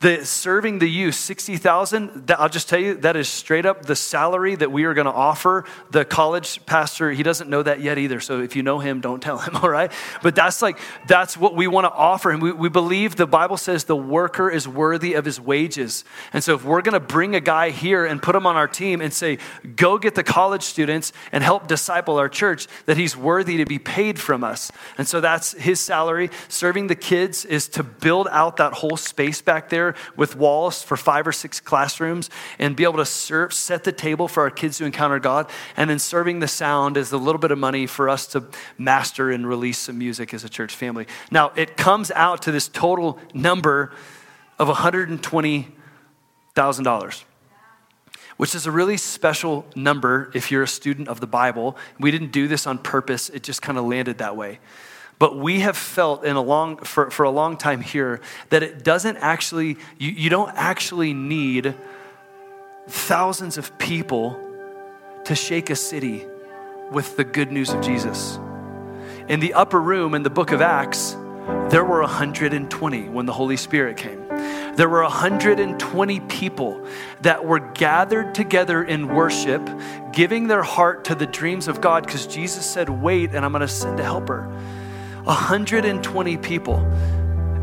The 0.00 0.24
serving 0.24 0.78
the 0.78 0.88
youth, 0.88 1.16
60,000, 1.16 2.30
I'll 2.38 2.48
just 2.48 2.68
tell 2.68 2.78
you, 2.78 2.94
that 2.98 3.16
is 3.16 3.28
straight 3.28 3.66
up 3.66 3.84
the 3.84 3.96
salary 3.96 4.54
that 4.54 4.70
we 4.70 4.84
are 4.84 4.94
going 4.94 5.06
to 5.06 5.12
offer 5.12 5.64
the 5.90 6.04
college 6.04 6.64
pastor. 6.66 7.10
He 7.10 7.24
doesn't 7.24 7.50
know 7.50 7.64
that 7.64 7.80
yet 7.80 7.98
either. 7.98 8.20
So 8.20 8.40
if 8.40 8.54
you 8.54 8.62
know 8.62 8.78
him, 8.78 9.00
don't 9.00 9.20
tell 9.20 9.38
him, 9.38 9.56
all 9.62 9.68
right? 9.68 9.90
But 10.22 10.36
that's 10.36 10.62
like, 10.62 10.78
that's 11.08 11.36
what 11.36 11.56
we 11.56 11.66
want 11.66 11.86
to 11.86 11.90
offer 11.90 12.30
him. 12.30 12.38
We, 12.38 12.52
we 12.52 12.68
believe 12.68 13.16
the 13.16 13.26
Bible 13.26 13.56
says 13.56 13.84
the 13.84 13.96
worker 13.96 14.48
is 14.48 14.68
worthy 14.68 15.14
of 15.14 15.24
his 15.24 15.40
wages. 15.40 16.04
And 16.32 16.44
so 16.44 16.54
if 16.54 16.64
we're 16.64 16.82
going 16.82 16.92
to 16.92 17.00
bring 17.00 17.34
a 17.34 17.40
guy 17.40 17.70
here 17.70 18.06
and 18.06 18.22
put 18.22 18.36
him 18.36 18.46
on 18.46 18.54
our 18.54 18.68
team 18.68 19.00
and 19.00 19.12
say, 19.12 19.38
go 19.74 19.98
get 19.98 20.14
the 20.14 20.22
college 20.22 20.62
students 20.62 21.12
and 21.32 21.42
help 21.42 21.66
disciple 21.66 22.18
our 22.18 22.28
church, 22.28 22.68
that 22.86 22.96
he's 22.96 23.16
worthy 23.16 23.56
to 23.56 23.66
be 23.66 23.80
paid 23.80 24.20
from 24.20 24.44
us. 24.44 24.70
And 24.96 25.08
so 25.08 25.20
that's 25.20 25.54
his 25.54 25.80
salary. 25.80 26.30
Serving 26.46 26.86
the 26.86 26.94
kids 26.94 27.44
is 27.44 27.66
to 27.70 27.82
build 27.82 28.28
out 28.30 28.58
that 28.58 28.74
whole 28.74 28.96
space 28.96 29.42
back 29.42 29.68
there 29.68 29.87
with 30.16 30.36
walls 30.36 30.82
for 30.82 30.96
five 30.96 31.26
or 31.26 31.32
six 31.32 31.60
classrooms 31.60 32.30
and 32.58 32.76
be 32.76 32.84
able 32.84 32.96
to 32.96 33.04
serve, 33.04 33.52
set 33.52 33.84
the 33.84 33.92
table 33.92 34.28
for 34.28 34.42
our 34.42 34.50
kids 34.50 34.78
to 34.78 34.84
encounter 34.84 35.18
God. 35.18 35.50
And 35.76 35.90
then 35.90 35.98
serving 35.98 36.40
the 36.40 36.48
sound 36.48 36.96
is 36.96 37.12
a 37.12 37.18
little 37.18 37.38
bit 37.38 37.50
of 37.50 37.58
money 37.58 37.86
for 37.86 38.08
us 38.08 38.26
to 38.28 38.44
master 38.76 39.30
and 39.30 39.46
release 39.46 39.78
some 39.78 39.98
music 39.98 40.34
as 40.34 40.44
a 40.44 40.48
church 40.48 40.74
family. 40.74 41.06
Now, 41.30 41.52
it 41.56 41.76
comes 41.76 42.10
out 42.10 42.42
to 42.42 42.52
this 42.52 42.68
total 42.68 43.18
number 43.34 43.92
of 44.58 44.68
$120,000 44.68 47.24
which 48.38 48.54
is 48.54 48.66
a 48.66 48.70
really 48.70 48.96
special 48.96 49.66
number 49.74 50.30
if 50.32 50.50
you're 50.50 50.62
a 50.62 50.68
student 50.68 51.08
of 51.08 51.20
the 51.20 51.26
Bible. 51.26 51.76
We 51.98 52.10
didn't 52.10 52.32
do 52.32 52.48
this 52.48 52.66
on 52.66 52.78
purpose, 52.78 53.28
it 53.28 53.42
just 53.42 53.60
kind 53.60 53.76
of 53.76 53.84
landed 53.84 54.18
that 54.18 54.36
way. 54.36 54.60
But 55.18 55.36
we 55.36 55.60
have 55.60 55.76
felt 55.76 56.24
in 56.24 56.36
a 56.36 56.42
long, 56.42 56.76
for, 56.78 57.10
for 57.10 57.24
a 57.24 57.30
long 57.30 57.56
time 57.56 57.80
here 57.80 58.20
that 58.50 58.62
it 58.62 58.84
doesn't 58.84 59.16
actually, 59.16 59.76
you, 59.98 60.10
you 60.10 60.30
don't 60.30 60.52
actually 60.54 61.12
need 61.12 61.74
thousands 62.88 63.58
of 63.58 63.76
people 63.78 64.40
to 65.24 65.34
shake 65.34 65.70
a 65.70 65.76
city 65.76 66.24
with 66.92 67.16
the 67.16 67.24
good 67.24 67.50
news 67.50 67.70
of 67.70 67.80
Jesus. 67.82 68.38
In 69.28 69.40
the 69.40 69.54
upper 69.54 69.80
room 69.80 70.14
in 70.14 70.22
the 70.22 70.30
book 70.30 70.52
of 70.52 70.60
Acts, 70.60 71.16
there 71.70 71.84
were 71.84 72.00
120 72.00 73.08
when 73.08 73.26
the 73.26 73.32
Holy 73.32 73.56
Spirit 73.56 73.96
came. 73.96 74.26
There 74.76 74.88
were 74.88 75.02
120 75.02 76.20
people 76.20 76.86
that 77.22 77.44
were 77.44 77.58
gathered 77.58 78.34
together 78.34 78.84
in 78.84 79.08
worship, 79.08 79.68
giving 80.12 80.46
their 80.46 80.62
heart 80.62 81.04
to 81.06 81.14
the 81.14 81.26
dreams 81.26 81.66
of 81.66 81.80
God 81.80 82.06
because 82.06 82.26
Jesus 82.26 82.64
said, 82.64 82.88
Wait, 82.88 83.34
and 83.34 83.44
I'm 83.44 83.52
going 83.52 83.60
to 83.60 83.68
send 83.68 83.98
a 83.98 84.04
helper. 84.04 84.48
120 85.28 86.38
people. 86.38 86.76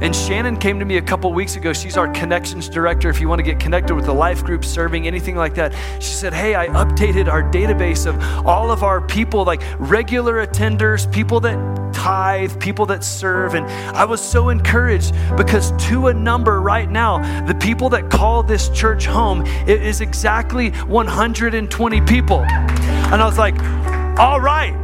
And 0.02 0.16
Shannon 0.16 0.58
came 0.58 0.78
to 0.78 0.86
me 0.86 0.98
a 0.98 1.02
couple 1.02 1.34
weeks 1.34 1.56
ago. 1.56 1.74
She's 1.74 1.98
our 1.98 2.08
connections 2.10 2.70
director. 2.70 3.10
If 3.10 3.20
you 3.20 3.28
want 3.28 3.40
to 3.40 3.44
get 3.44 3.60
connected 3.60 3.96
with 3.96 4.06
the 4.06 4.14
life 4.14 4.44
group, 4.44 4.64
serving, 4.64 5.08
anything 5.08 5.36
like 5.36 5.56
that, 5.56 5.74
she 6.00 6.14
said, 6.14 6.32
Hey, 6.32 6.54
I 6.54 6.68
updated 6.68 7.28
our 7.28 7.42
database 7.42 8.06
of 8.06 8.46
all 8.46 8.70
of 8.72 8.84
our 8.84 9.02
people, 9.02 9.46
like 9.46 9.64
regular 9.80 10.46
attenders, 10.46 11.12
people 11.12 11.40
that 11.40 11.56
tithe, 11.94 12.60
people 12.60 12.86
that 12.88 13.04
serve. 13.04 13.56
And 13.56 13.66
I 13.96 14.06
was 14.06 14.22
so 14.22 14.50
encouraged 14.50 15.16
because, 15.36 15.72
to 15.88 16.08
a 16.08 16.14
number 16.14 16.62
right 16.62 16.92
now, 16.92 17.46
the 17.48 17.56
people 17.56 17.90
that 17.90 18.12
call 18.12 18.44
this 18.44 18.70
church 18.70 19.06
home, 19.06 19.44
it 19.66 19.82
is 19.82 20.02
exactly 20.02 20.70
120 20.72 22.02
people. 22.02 22.42
And 22.42 23.22
I 23.22 23.26
was 23.26 23.40
like, 23.40 23.58
All 24.20 24.40
right, 24.40 24.76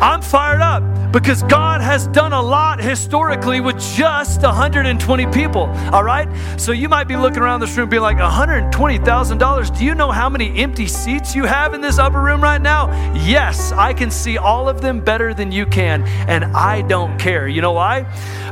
I'm 0.00 0.22
fired 0.22 0.60
up 0.60 1.12
because 1.12 1.42
God 1.44 1.80
has 1.80 2.06
done 2.08 2.32
a 2.32 2.40
lot 2.40 2.80
historically 2.80 3.60
with 3.60 3.80
just 3.80 4.42
120 4.42 5.26
people. 5.32 5.62
All 5.92 6.04
right? 6.04 6.28
So 6.56 6.70
you 6.70 6.88
might 6.88 7.08
be 7.08 7.16
looking 7.16 7.40
around 7.40 7.60
this 7.60 7.76
room 7.76 7.88
being 7.88 8.02
like, 8.02 8.18
$120,000. 8.18 9.78
Do 9.78 9.84
you 9.84 9.94
know 9.94 10.12
how 10.12 10.28
many 10.28 10.56
empty 10.58 10.86
seats 10.86 11.34
you 11.34 11.44
have 11.44 11.74
in 11.74 11.80
this 11.80 11.98
upper 11.98 12.20
room 12.20 12.40
right 12.40 12.60
now? 12.60 12.88
Yes, 13.14 13.72
I 13.72 13.92
can 13.92 14.10
see 14.10 14.38
all 14.38 14.68
of 14.68 14.80
them 14.80 15.00
better 15.00 15.34
than 15.34 15.50
you 15.50 15.66
can, 15.66 16.04
and 16.28 16.44
I 16.44 16.82
don't 16.82 17.18
care. 17.18 17.48
You 17.48 17.62
know 17.62 17.72
why? 17.72 18.06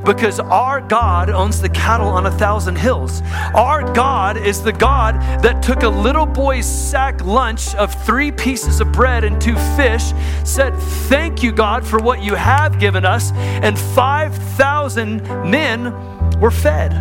Because 0.05 0.41
our 0.41 0.81
God 0.81 1.31
owns 1.31 1.61
the 1.61 1.69
cattle 1.69 2.09
on 2.09 2.27
a 2.27 2.31
thousand 2.31 2.77
hills. 2.77 3.23
Our 3.55 3.93
God 3.93 4.37
is 4.37 4.63
the 4.63 4.73
God 4.73 5.15
that 5.43 5.63
took 5.63 5.83
a 5.83 5.89
little 5.89 6.27
boy's 6.27 6.67
sack 6.67 7.25
lunch 7.25 7.75
of 7.75 7.95
three 8.05 8.33
pieces 8.33 8.81
of 8.81 8.93
bread 8.93 9.25
and 9.25 9.41
two 9.41 9.57
fish, 9.77 10.13
said, 10.45 10.75
Thank 11.09 11.36
you, 11.43 11.53
God, 11.53 11.87
for 11.87 11.99
what 11.99 12.23
you 12.23 12.35
have 12.35 12.79
given 12.79 13.05
us, 13.05 13.33
and 13.33 13.79
5,000 13.79 15.23
men 15.51 15.93
were 16.41 16.51
fed. 16.51 16.93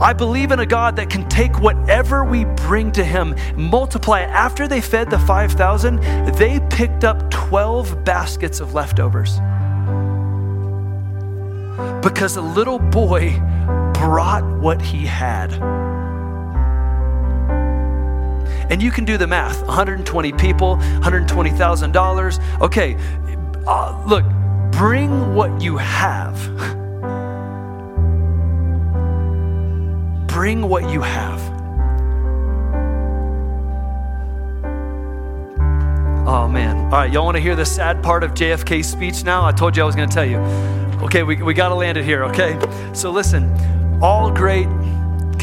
I 0.00 0.12
believe 0.12 0.50
in 0.50 0.58
a 0.58 0.66
God 0.66 0.96
that 0.96 1.10
can 1.10 1.28
take 1.28 1.60
whatever 1.60 2.24
we 2.24 2.44
bring 2.44 2.90
to 2.92 3.04
Him, 3.04 3.36
multiply 3.54 4.22
it. 4.22 4.30
After 4.30 4.66
they 4.66 4.80
fed 4.80 5.10
the 5.10 5.18
5,000, 5.18 6.00
they 6.34 6.58
picked 6.70 7.04
up 7.04 7.30
12 7.30 8.04
baskets 8.04 8.58
of 8.58 8.74
leftovers. 8.74 9.38
Because 12.02 12.36
a 12.36 12.42
little 12.42 12.80
boy 12.80 13.38
brought 13.94 14.42
what 14.58 14.82
he 14.82 15.06
had. 15.06 15.52
And 18.70 18.82
you 18.82 18.90
can 18.90 19.04
do 19.04 19.16
the 19.16 19.26
math 19.26 19.62
120 19.62 20.32
people, 20.32 20.76
$120,000. 20.76 22.60
Okay, 22.60 22.96
uh, 23.66 24.04
look, 24.06 24.24
bring 24.72 25.34
what 25.34 25.60
you 25.60 25.76
have. 25.76 26.36
bring 30.26 30.68
what 30.68 30.88
you 30.90 31.02
have. 31.02 31.40
Oh 36.24 36.48
man, 36.48 36.76
All 36.84 36.90
right, 36.90 37.12
y'all 37.12 37.24
want 37.24 37.36
to 37.36 37.42
hear 37.42 37.56
the 37.56 37.66
sad 37.66 38.02
part 38.02 38.24
of 38.24 38.32
JFK's 38.32 38.88
speech 38.88 39.24
now? 39.24 39.44
I 39.44 39.52
told 39.52 39.76
you 39.76 39.82
I 39.82 39.86
was 39.86 39.94
going 39.94 40.08
to 40.08 40.14
tell 40.14 40.24
you. 40.24 40.38
Okay, 41.04 41.24
we, 41.24 41.42
we 41.42 41.52
got 41.52 41.68
to 41.68 41.74
land 41.74 41.98
it 41.98 42.04
here, 42.04 42.24
okay? 42.24 42.58
So 42.94 43.10
listen, 43.10 43.50
all 44.00 44.30
great 44.30 44.68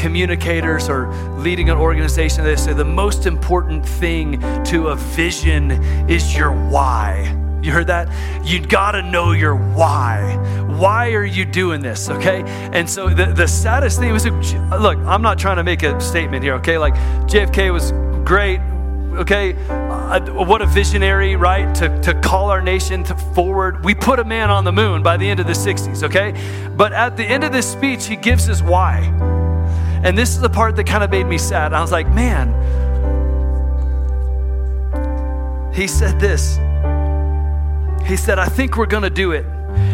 communicators 0.00 0.88
or 0.88 1.12
leading 1.36 1.68
an 1.68 1.76
organization, 1.76 2.42
they 2.42 2.56
say 2.56 2.72
the 2.72 2.84
most 2.84 3.26
important 3.26 3.86
thing 3.86 4.40
to 4.64 4.88
a 4.88 4.96
vision 4.96 5.70
is 6.08 6.34
your 6.36 6.52
why. 6.52 7.36
You 7.62 7.72
heard 7.72 7.88
that? 7.88 8.08
You 8.42 8.64
gotta 8.66 9.02
know 9.02 9.32
your 9.32 9.54
why. 9.54 10.36
Why 10.78 11.12
are 11.12 11.24
you 11.24 11.44
doing 11.44 11.82
this? 11.82 12.08
Okay? 12.08 12.42
And 12.72 12.88
so 12.88 13.10
the, 13.10 13.26
the 13.26 13.46
saddest 13.46 14.00
thing 14.00 14.12
was 14.12 14.24
look, 14.24 14.98
I'm 14.98 15.20
not 15.20 15.38
trying 15.38 15.56
to 15.56 15.64
make 15.64 15.82
a 15.82 16.00
statement 16.00 16.42
here, 16.42 16.54
okay? 16.54 16.78
Like 16.78 16.94
JFK 17.28 17.70
was 17.70 17.92
great, 18.26 18.60
okay? 19.20 19.54
Uh, 19.68 20.20
what 20.44 20.62
a 20.62 20.66
visionary, 20.66 21.36
right? 21.36 21.74
To, 21.74 22.00
to 22.00 22.14
call 22.22 22.50
our 22.50 22.62
nation 22.62 23.04
to 23.04 23.14
forward. 23.14 23.84
We 23.84 23.94
put 23.94 24.18
a 24.18 24.24
man 24.24 24.48
on 24.48 24.64
the 24.64 24.72
moon 24.72 25.02
by 25.02 25.18
the 25.18 25.28
end 25.28 25.40
of 25.40 25.46
the 25.46 25.52
60s, 25.52 26.02
okay? 26.04 26.34
But 26.74 26.94
at 26.94 27.18
the 27.18 27.24
end 27.24 27.44
of 27.44 27.52
this 27.52 27.70
speech, 27.70 28.06
he 28.06 28.16
gives 28.16 28.48
us 28.48 28.62
why. 28.62 29.39
And 30.02 30.16
this 30.16 30.30
is 30.30 30.40
the 30.40 30.48
part 30.48 30.76
that 30.76 30.84
kind 30.86 31.04
of 31.04 31.10
made 31.10 31.26
me 31.26 31.38
sad. 31.38 31.72
I 31.72 31.80
was 31.80 31.92
like, 31.92 32.08
man, 32.08 32.54
he 35.74 35.86
said 35.86 36.18
this. 36.18 36.56
He 38.08 38.16
said, 38.16 38.38
I 38.38 38.46
think 38.46 38.76
we're 38.76 38.86
going 38.86 39.02
to 39.02 39.10
do 39.10 39.32
it. 39.32 39.44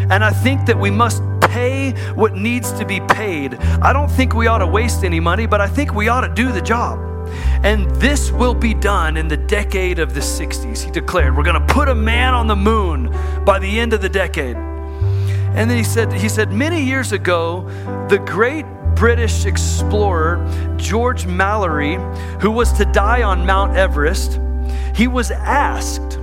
And 0.09 0.23
I 0.23 0.31
think 0.31 0.65
that 0.67 0.79
we 0.79 0.89
must 0.89 1.21
pay 1.41 1.91
what 2.13 2.33
needs 2.33 2.71
to 2.73 2.85
be 2.85 2.99
paid. 3.01 3.55
I 3.55 3.93
don't 3.93 4.09
think 4.09 4.33
we 4.33 4.47
ought 4.47 4.59
to 4.59 4.67
waste 4.67 5.03
any 5.03 5.19
money, 5.19 5.45
but 5.45 5.61
I 5.61 5.67
think 5.67 5.93
we 5.93 6.07
ought 6.07 6.21
to 6.21 6.33
do 6.33 6.51
the 6.51 6.61
job. 6.61 6.99
And 7.63 7.89
this 7.97 8.31
will 8.31 8.53
be 8.53 8.73
done 8.73 9.17
in 9.17 9.27
the 9.27 9.37
decade 9.37 9.99
of 9.99 10.13
the 10.13 10.21
60s, 10.21 10.83
he 10.83 10.91
declared. 10.91 11.35
We're 11.35 11.43
going 11.43 11.59
to 11.61 11.73
put 11.73 11.89
a 11.89 11.95
man 11.95 12.33
on 12.33 12.47
the 12.47 12.55
moon 12.55 13.13
by 13.43 13.59
the 13.59 13.79
end 13.79 13.93
of 13.93 14.01
the 14.01 14.09
decade. 14.09 14.55
And 14.55 15.69
then 15.69 15.77
he 15.77 15.83
said, 15.83 16.13
he 16.13 16.29
said, 16.29 16.51
many 16.51 16.81
years 16.83 17.11
ago, 17.11 17.67
the 18.09 18.19
great 18.19 18.65
British 18.97 19.45
explorer 19.45 20.43
George 20.77 21.25
Mallory, 21.25 21.95
who 22.41 22.51
was 22.51 22.73
to 22.73 22.85
die 22.85 23.23
on 23.23 23.45
Mount 23.45 23.75
Everest, 23.75 24.39
he 24.95 25.07
was 25.07 25.31
asked, 25.31 26.17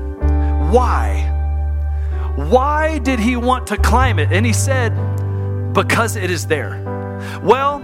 why? 0.73 1.31
Why 2.37 2.99
did 2.99 3.21
he 3.21 3.37
want 3.37 3.69
to 3.69 3.77
climb 3.77 4.19
it? 4.19 4.33
And 4.33 4.45
he 4.45 4.53
said, 4.53 4.93
because 5.73 6.17
it 6.17 6.31
is 6.31 6.47
there. 6.47 6.94
Well, 7.43 7.81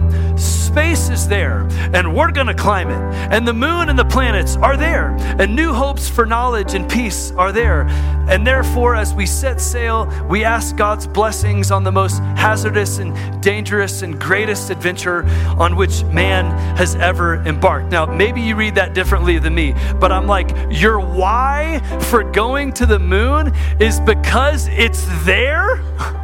space 0.71 1.09
is 1.09 1.27
there, 1.27 1.67
and 1.93 2.15
we're 2.15 2.31
going 2.31 2.47
to 2.47 2.53
climb 2.53 2.89
it. 2.89 3.01
And 3.29 3.45
the 3.45 3.53
moon 3.53 3.89
and 3.89 3.99
the 3.99 4.05
planets 4.05 4.55
are 4.55 4.77
there, 4.77 5.09
and 5.37 5.53
new 5.53 5.73
hopes 5.73 6.07
for 6.07 6.25
knowledge 6.25 6.73
and 6.73 6.89
peace 6.89 7.31
are 7.31 7.51
there. 7.51 7.87
And 8.29 8.47
therefore, 8.47 8.95
as 8.95 9.13
we 9.13 9.25
set 9.25 9.59
sail, 9.59 10.09
we 10.29 10.45
ask 10.45 10.77
God's 10.77 11.07
blessings 11.07 11.71
on 11.71 11.83
the 11.83 11.91
most 11.91 12.19
hazardous 12.37 12.99
and 12.99 13.13
dangerous 13.41 14.01
and 14.01 14.17
greatest 14.17 14.69
adventure 14.69 15.25
on 15.59 15.75
which 15.75 16.05
man 16.05 16.45
has 16.77 16.95
ever 16.95 17.43
embarked. 17.45 17.91
Now, 17.91 18.05
maybe 18.05 18.39
you 18.39 18.55
read 18.55 18.75
that 18.75 18.93
differently 18.93 19.39
than 19.39 19.53
me, 19.53 19.73
but 19.99 20.13
I'm 20.13 20.27
like, 20.27 20.55
your 20.69 21.01
why 21.01 21.81
for 22.09 22.23
going 22.23 22.71
to 22.73 22.85
the 22.85 22.99
moon 22.99 23.53
is 23.79 23.99
because 23.99 24.69
it's 24.69 25.05
there? 25.25 25.81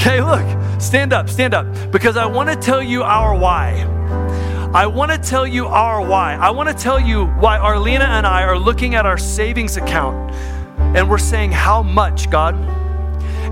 Okay, 0.00 0.22
look, 0.22 0.80
stand 0.80 1.12
up, 1.12 1.28
stand 1.28 1.52
up, 1.52 1.66
because 1.92 2.16
I 2.16 2.24
want 2.24 2.48
to 2.48 2.56
tell 2.56 2.82
you 2.82 3.02
our 3.02 3.38
why. 3.38 3.82
I 4.72 4.86
want 4.86 5.12
to 5.12 5.18
tell 5.18 5.46
you 5.46 5.66
our 5.66 6.00
why. 6.00 6.36
I 6.36 6.48
want 6.48 6.70
to 6.70 6.74
tell 6.74 6.98
you 6.98 7.26
why 7.26 7.58
Arlena 7.58 8.04
and 8.04 8.26
I 8.26 8.44
are 8.44 8.58
looking 8.58 8.94
at 8.94 9.04
our 9.04 9.18
savings 9.18 9.76
account 9.76 10.34
and 10.96 11.10
we're 11.10 11.18
saying, 11.18 11.52
How 11.52 11.82
much, 11.82 12.30
God? 12.30 12.54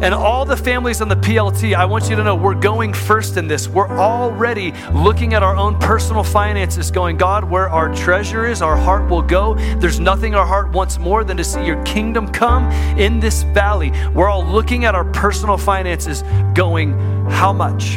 And 0.00 0.14
all 0.14 0.44
the 0.44 0.56
families 0.56 1.00
on 1.00 1.08
the 1.08 1.16
PLT, 1.16 1.74
I 1.74 1.84
want 1.84 2.08
you 2.08 2.14
to 2.14 2.22
know 2.22 2.36
we're 2.36 2.54
going 2.54 2.92
first 2.92 3.36
in 3.36 3.48
this. 3.48 3.66
We're 3.66 3.88
already 3.88 4.72
looking 4.92 5.34
at 5.34 5.42
our 5.42 5.56
own 5.56 5.76
personal 5.80 6.22
finances, 6.22 6.92
going, 6.92 7.16
God, 7.16 7.42
where 7.42 7.68
our 7.68 7.92
treasure 7.92 8.46
is, 8.46 8.62
our 8.62 8.76
heart 8.76 9.10
will 9.10 9.22
go. 9.22 9.54
There's 9.80 9.98
nothing 9.98 10.36
our 10.36 10.46
heart 10.46 10.70
wants 10.70 10.98
more 11.00 11.24
than 11.24 11.36
to 11.36 11.42
see 11.42 11.66
your 11.66 11.82
kingdom 11.82 12.28
come 12.28 12.70
in 12.96 13.18
this 13.18 13.42
valley. 13.42 13.90
We're 14.14 14.28
all 14.28 14.46
looking 14.46 14.84
at 14.84 14.94
our 14.94 15.04
personal 15.06 15.58
finances, 15.58 16.22
going, 16.54 16.96
how 17.28 17.52
much? 17.52 17.96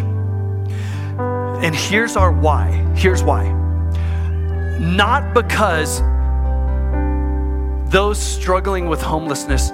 And 1.61 1.75
here's 1.75 2.15
our 2.15 2.31
why. 2.31 2.71
Here's 2.95 3.21
why. 3.21 3.51
Not 4.79 5.35
because 5.35 6.01
those 7.91 8.17
struggling 8.17 8.87
with 8.89 9.03
homelessness, 9.03 9.69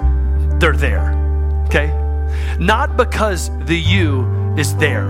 they're 0.60 0.76
there. 0.76 1.14
Okay? 1.68 2.07
Not 2.58 2.96
because 2.96 3.50
the 3.66 3.78
U 3.78 4.54
is 4.56 4.74
there, 4.76 5.06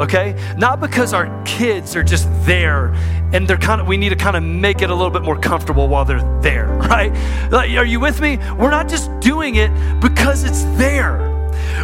okay? 0.00 0.36
Not 0.56 0.80
because 0.80 1.12
our 1.12 1.42
kids 1.44 1.96
are 1.96 2.02
just 2.02 2.28
there 2.44 2.94
and 3.32 3.48
they're 3.48 3.56
kind 3.56 3.80
of, 3.80 3.88
we 3.88 3.96
need 3.96 4.10
to 4.10 4.16
kind 4.16 4.36
of 4.36 4.42
make 4.42 4.80
it 4.82 4.90
a 4.90 4.94
little 4.94 5.10
bit 5.10 5.22
more 5.22 5.38
comfortable 5.38 5.88
while 5.88 6.04
they're 6.04 6.40
there, 6.40 6.66
right? 6.90 7.12
Like, 7.50 7.70
are 7.72 7.84
you 7.84 7.98
with 8.00 8.20
me? 8.20 8.38
We're 8.58 8.70
not 8.70 8.88
just 8.88 9.10
doing 9.20 9.56
it 9.56 9.70
because 10.00 10.44
it's 10.44 10.62
there. 10.78 11.33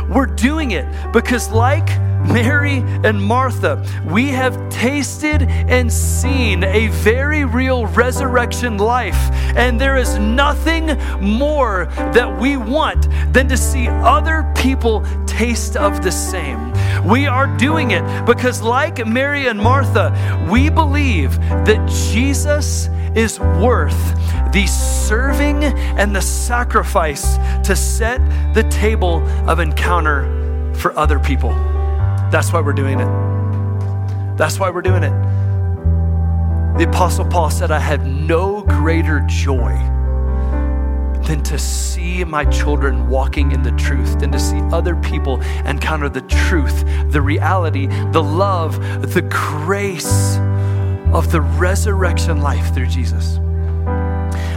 We're 0.09 0.27
doing 0.27 0.73
it 0.73 0.87
because, 1.13 1.51
like 1.51 1.89
Mary 2.29 2.85
and 3.05 3.23
Martha, 3.23 3.85
we 4.07 4.29
have 4.29 4.69
tasted 4.69 5.43
and 5.43 5.93
seen 5.93 6.65
a 6.65 6.89
very 6.89 7.45
real 7.45 7.87
resurrection 7.87 8.79
life. 8.79 9.17
And 9.57 9.81
there 9.81 9.97
is 9.97 10.19
nothing 10.19 10.87
more 11.21 11.87
that 11.97 12.41
we 12.41 12.57
want 12.57 13.09
than 13.33 13.49
to 13.49 13.57
see 13.57 13.89
other 13.89 14.51
people 14.57 15.05
taste 15.27 15.77
of 15.77 16.03
the 16.03 16.13
same. 16.13 16.73
We 17.05 17.27
are 17.27 17.47
doing 17.57 17.93
it 17.93 18.27
because, 18.27 18.61
like 18.63 19.07
Mary 19.07 19.47
and 19.47 19.59
Martha, 19.59 20.13
we 20.51 20.69
believe 20.69 21.39
that 21.41 21.89
Jesus 22.13 22.89
is 23.15 23.41
worth 23.41 24.15
the 24.53 24.67
serving 24.67 25.65
and 25.65 26.15
the 26.15 26.21
sacrifice 26.21 27.37
to 27.67 27.77
set 27.77 28.21
the 28.55 28.63
table 28.65 29.23
of 29.49 29.61
encounter 29.61 30.75
for 30.75 30.97
other 30.99 31.19
people. 31.19 31.51
That's 32.31 32.53
why 32.53 32.61
we're 32.61 32.73
doing 32.73 33.01
it. 33.01 34.37
That's 34.37 34.59
why 34.59 34.71
we're 34.71 34.83
doing 34.83 35.03
it. 35.03 35.13
The 36.79 36.89
Apostle 36.89 37.27
Paul 37.27 37.51
said, 37.51 37.71
I 37.71 37.79
have 37.79 38.07
no 38.07 38.63
greater 38.63 39.21
joy 39.27 39.73
than 41.27 41.43
to 41.43 41.59
see 41.59 42.25
my 42.25 42.45
children 42.47 43.09
walking 43.09 43.53
in 43.53 43.63
the 43.63 43.73
truth, 43.73 44.19
than 44.19 44.33
to 44.33 44.41
see 44.41 44.59
other 44.73 44.97
people 44.97 45.41
encounter 45.67 46.09
the 46.09 46.23
truth, 46.23 46.85
the 47.11 47.21
reality, 47.21 47.87
the 48.13 48.23
love, 48.23 48.81
the 49.13 49.23
grace 49.23 50.39
of 51.13 51.33
the 51.33 51.41
resurrection 51.41 52.41
life 52.41 52.73
through 52.73 52.87
Jesus. 52.87 53.39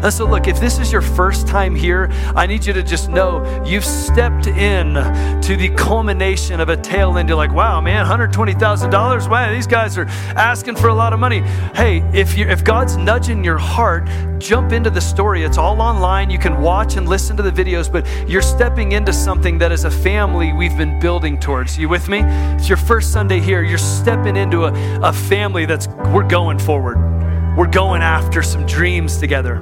And 0.03 0.13
so, 0.13 0.25
look, 0.25 0.49
if 0.49 0.59
this 0.59 0.79
is 0.79 0.91
your 0.91 1.01
first 1.01 1.47
time 1.47 1.73
here, 1.73 2.09
I 2.35 2.45
need 2.45 2.65
you 2.65 2.73
to 2.73 2.83
just 2.83 3.09
know 3.09 3.63
you've 3.65 3.85
stepped 3.85 4.47
in 4.47 4.95
to 4.95 5.55
the 5.55 5.69
culmination 5.77 6.59
of 6.59 6.67
a 6.67 6.75
tail 6.75 7.17
end. 7.17 7.29
You're 7.29 7.37
like, 7.37 7.53
wow, 7.53 7.79
man, 7.79 8.05
$120,000? 8.05 9.29
Wow, 9.29 9.51
these 9.53 9.65
guys 9.65 9.97
are 9.97 10.05
asking 10.35 10.75
for 10.75 10.89
a 10.89 10.93
lot 10.93 11.13
of 11.13 11.19
money. 11.19 11.39
Hey, 11.73 12.01
if, 12.13 12.37
you 12.37 12.45
if 12.45 12.65
God's 12.65 12.97
nudging 12.97 13.45
your 13.45 13.57
heart, 13.57 14.09
jump 14.39 14.73
into 14.73 14.89
the 14.89 14.99
story. 14.99 15.43
It's 15.43 15.57
all 15.57 15.81
online. 15.81 16.29
You 16.29 16.37
can 16.37 16.61
watch 16.61 16.97
and 16.97 17.07
listen 17.07 17.37
to 17.37 17.43
the 17.43 17.51
videos, 17.51 17.89
but 17.89 18.05
you're 18.27 18.41
stepping 18.41 18.91
into 18.91 19.13
something 19.13 19.57
that 19.59 19.71
is 19.71 19.85
a 19.85 19.91
family 19.91 20.51
we've 20.51 20.77
been 20.77 20.99
building 20.99 21.39
towards. 21.39 21.77
You 21.77 21.87
with 21.87 22.09
me? 22.09 22.19
It's 22.55 22.67
your 22.67 22.77
first 22.77 23.13
Sunday 23.13 23.39
here. 23.39 23.63
You're 23.63 23.77
stepping 23.77 24.35
into 24.35 24.65
a, 24.65 24.99
a 25.01 25.13
family 25.13 25.65
that's, 25.65 25.87
we're 25.87 26.27
going 26.27 26.59
forward. 26.59 27.12
We're 27.55 27.67
going 27.67 28.01
after 28.01 28.41
some 28.41 28.65
dreams 28.65 29.17
together. 29.17 29.61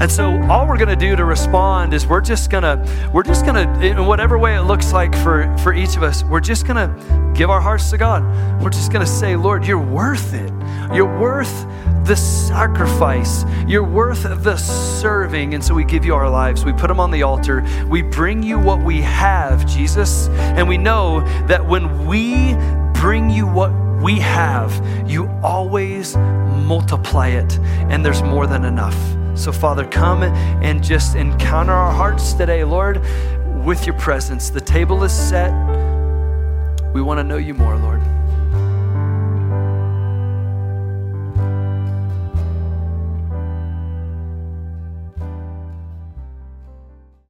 And 0.00 0.10
so 0.10 0.40
all 0.44 0.66
we're 0.66 0.78
going 0.78 0.88
to 0.88 0.96
do 0.96 1.14
to 1.14 1.26
respond 1.26 1.92
is 1.92 2.06
we're 2.06 2.22
just 2.22 2.48
going 2.48 2.62
to 2.62 3.10
we're 3.12 3.22
just 3.22 3.44
going 3.44 3.56
to 3.56 3.86
in 3.86 4.06
whatever 4.06 4.38
way 4.38 4.56
it 4.56 4.62
looks 4.62 4.94
like 4.94 5.14
for 5.16 5.54
for 5.58 5.74
each 5.74 5.94
of 5.96 6.02
us, 6.02 6.24
we're 6.24 6.40
just 6.40 6.66
going 6.66 6.76
to 6.76 7.32
give 7.34 7.50
our 7.50 7.60
hearts 7.60 7.90
to 7.90 7.98
God. 7.98 8.22
We're 8.62 8.70
just 8.70 8.90
going 8.90 9.04
to 9.04 9.12
say, 9.12 9.36
"Lord, 9.36 9.66
you're 9.66 9.78
worth 9.78 10.32
it. 10.32 10.50
You're 10.94 11.20
worth 11.20 11.66
the 12.06 12.16
sacrifice. 12.16 13.44
You're 13.66 13.84
worth 13.84 14.22
the 14.22 14.56
serving." 14.56 15.52
And 15.52 15.62
so 15.62 15.74
we 15.74 15.84
give 15.84 16.06
you 16.06 16.14
our 16.14 16.30
lives. 16.30 16.64
We 16.64 16.72
put 16.72 16.88
them 16.88 16.98
on 16.98 17.10
the 17.10 17.22
altar. 17.22 17.62
We 17.86 18.00
bring 18.00 18.42
you 18.42 18.58
what 18.58 18.82
we 18.82 19.02
have, 19.02 19.66
Jesus. 19.66 20.28
And 20.56 20.66
we 20.66 20.78
know 20.78 21.20
that 21.46 21.66
when 21.66 22.06
we 22.06 22.54
bring 22.94 23.28
you 23.28 23.46
what 23.46 23.70
we 24.00 24.18
have, 24.20 24.72
you 25.06 25.28
always 25.42 26.16
multiply 26.70 27.26
it, 27.26 27.58
and 27.90 28.04
there's 28.04 28.22
more 28.22 28.46
than 28.46 28.64
enough. 28.64 28.96
So, 29.36 29.50
Father, 29.50 29.84
come 29.84 30.22
and 30.22 30.84
just 30.84 31.16
encounter 31.16 31.72
our 31.72 31.92
hearts 31.92 32.32
today, 32.32 32.62
Lord, 32.62 33.02
with 33.64 33.86
your 33.86 33.98
presence. 33.98 34.50
The 34.50 34.60
table 34.60 35.02
is 35.02 35.12
set. 35.12 35.50
We 36.94 37.02
want 37.02 37.18
to 37.18 37.24
know 37.24 37.38
you 37.38 37.54
more, 37.54 37.76
Lord. 37.76 37.99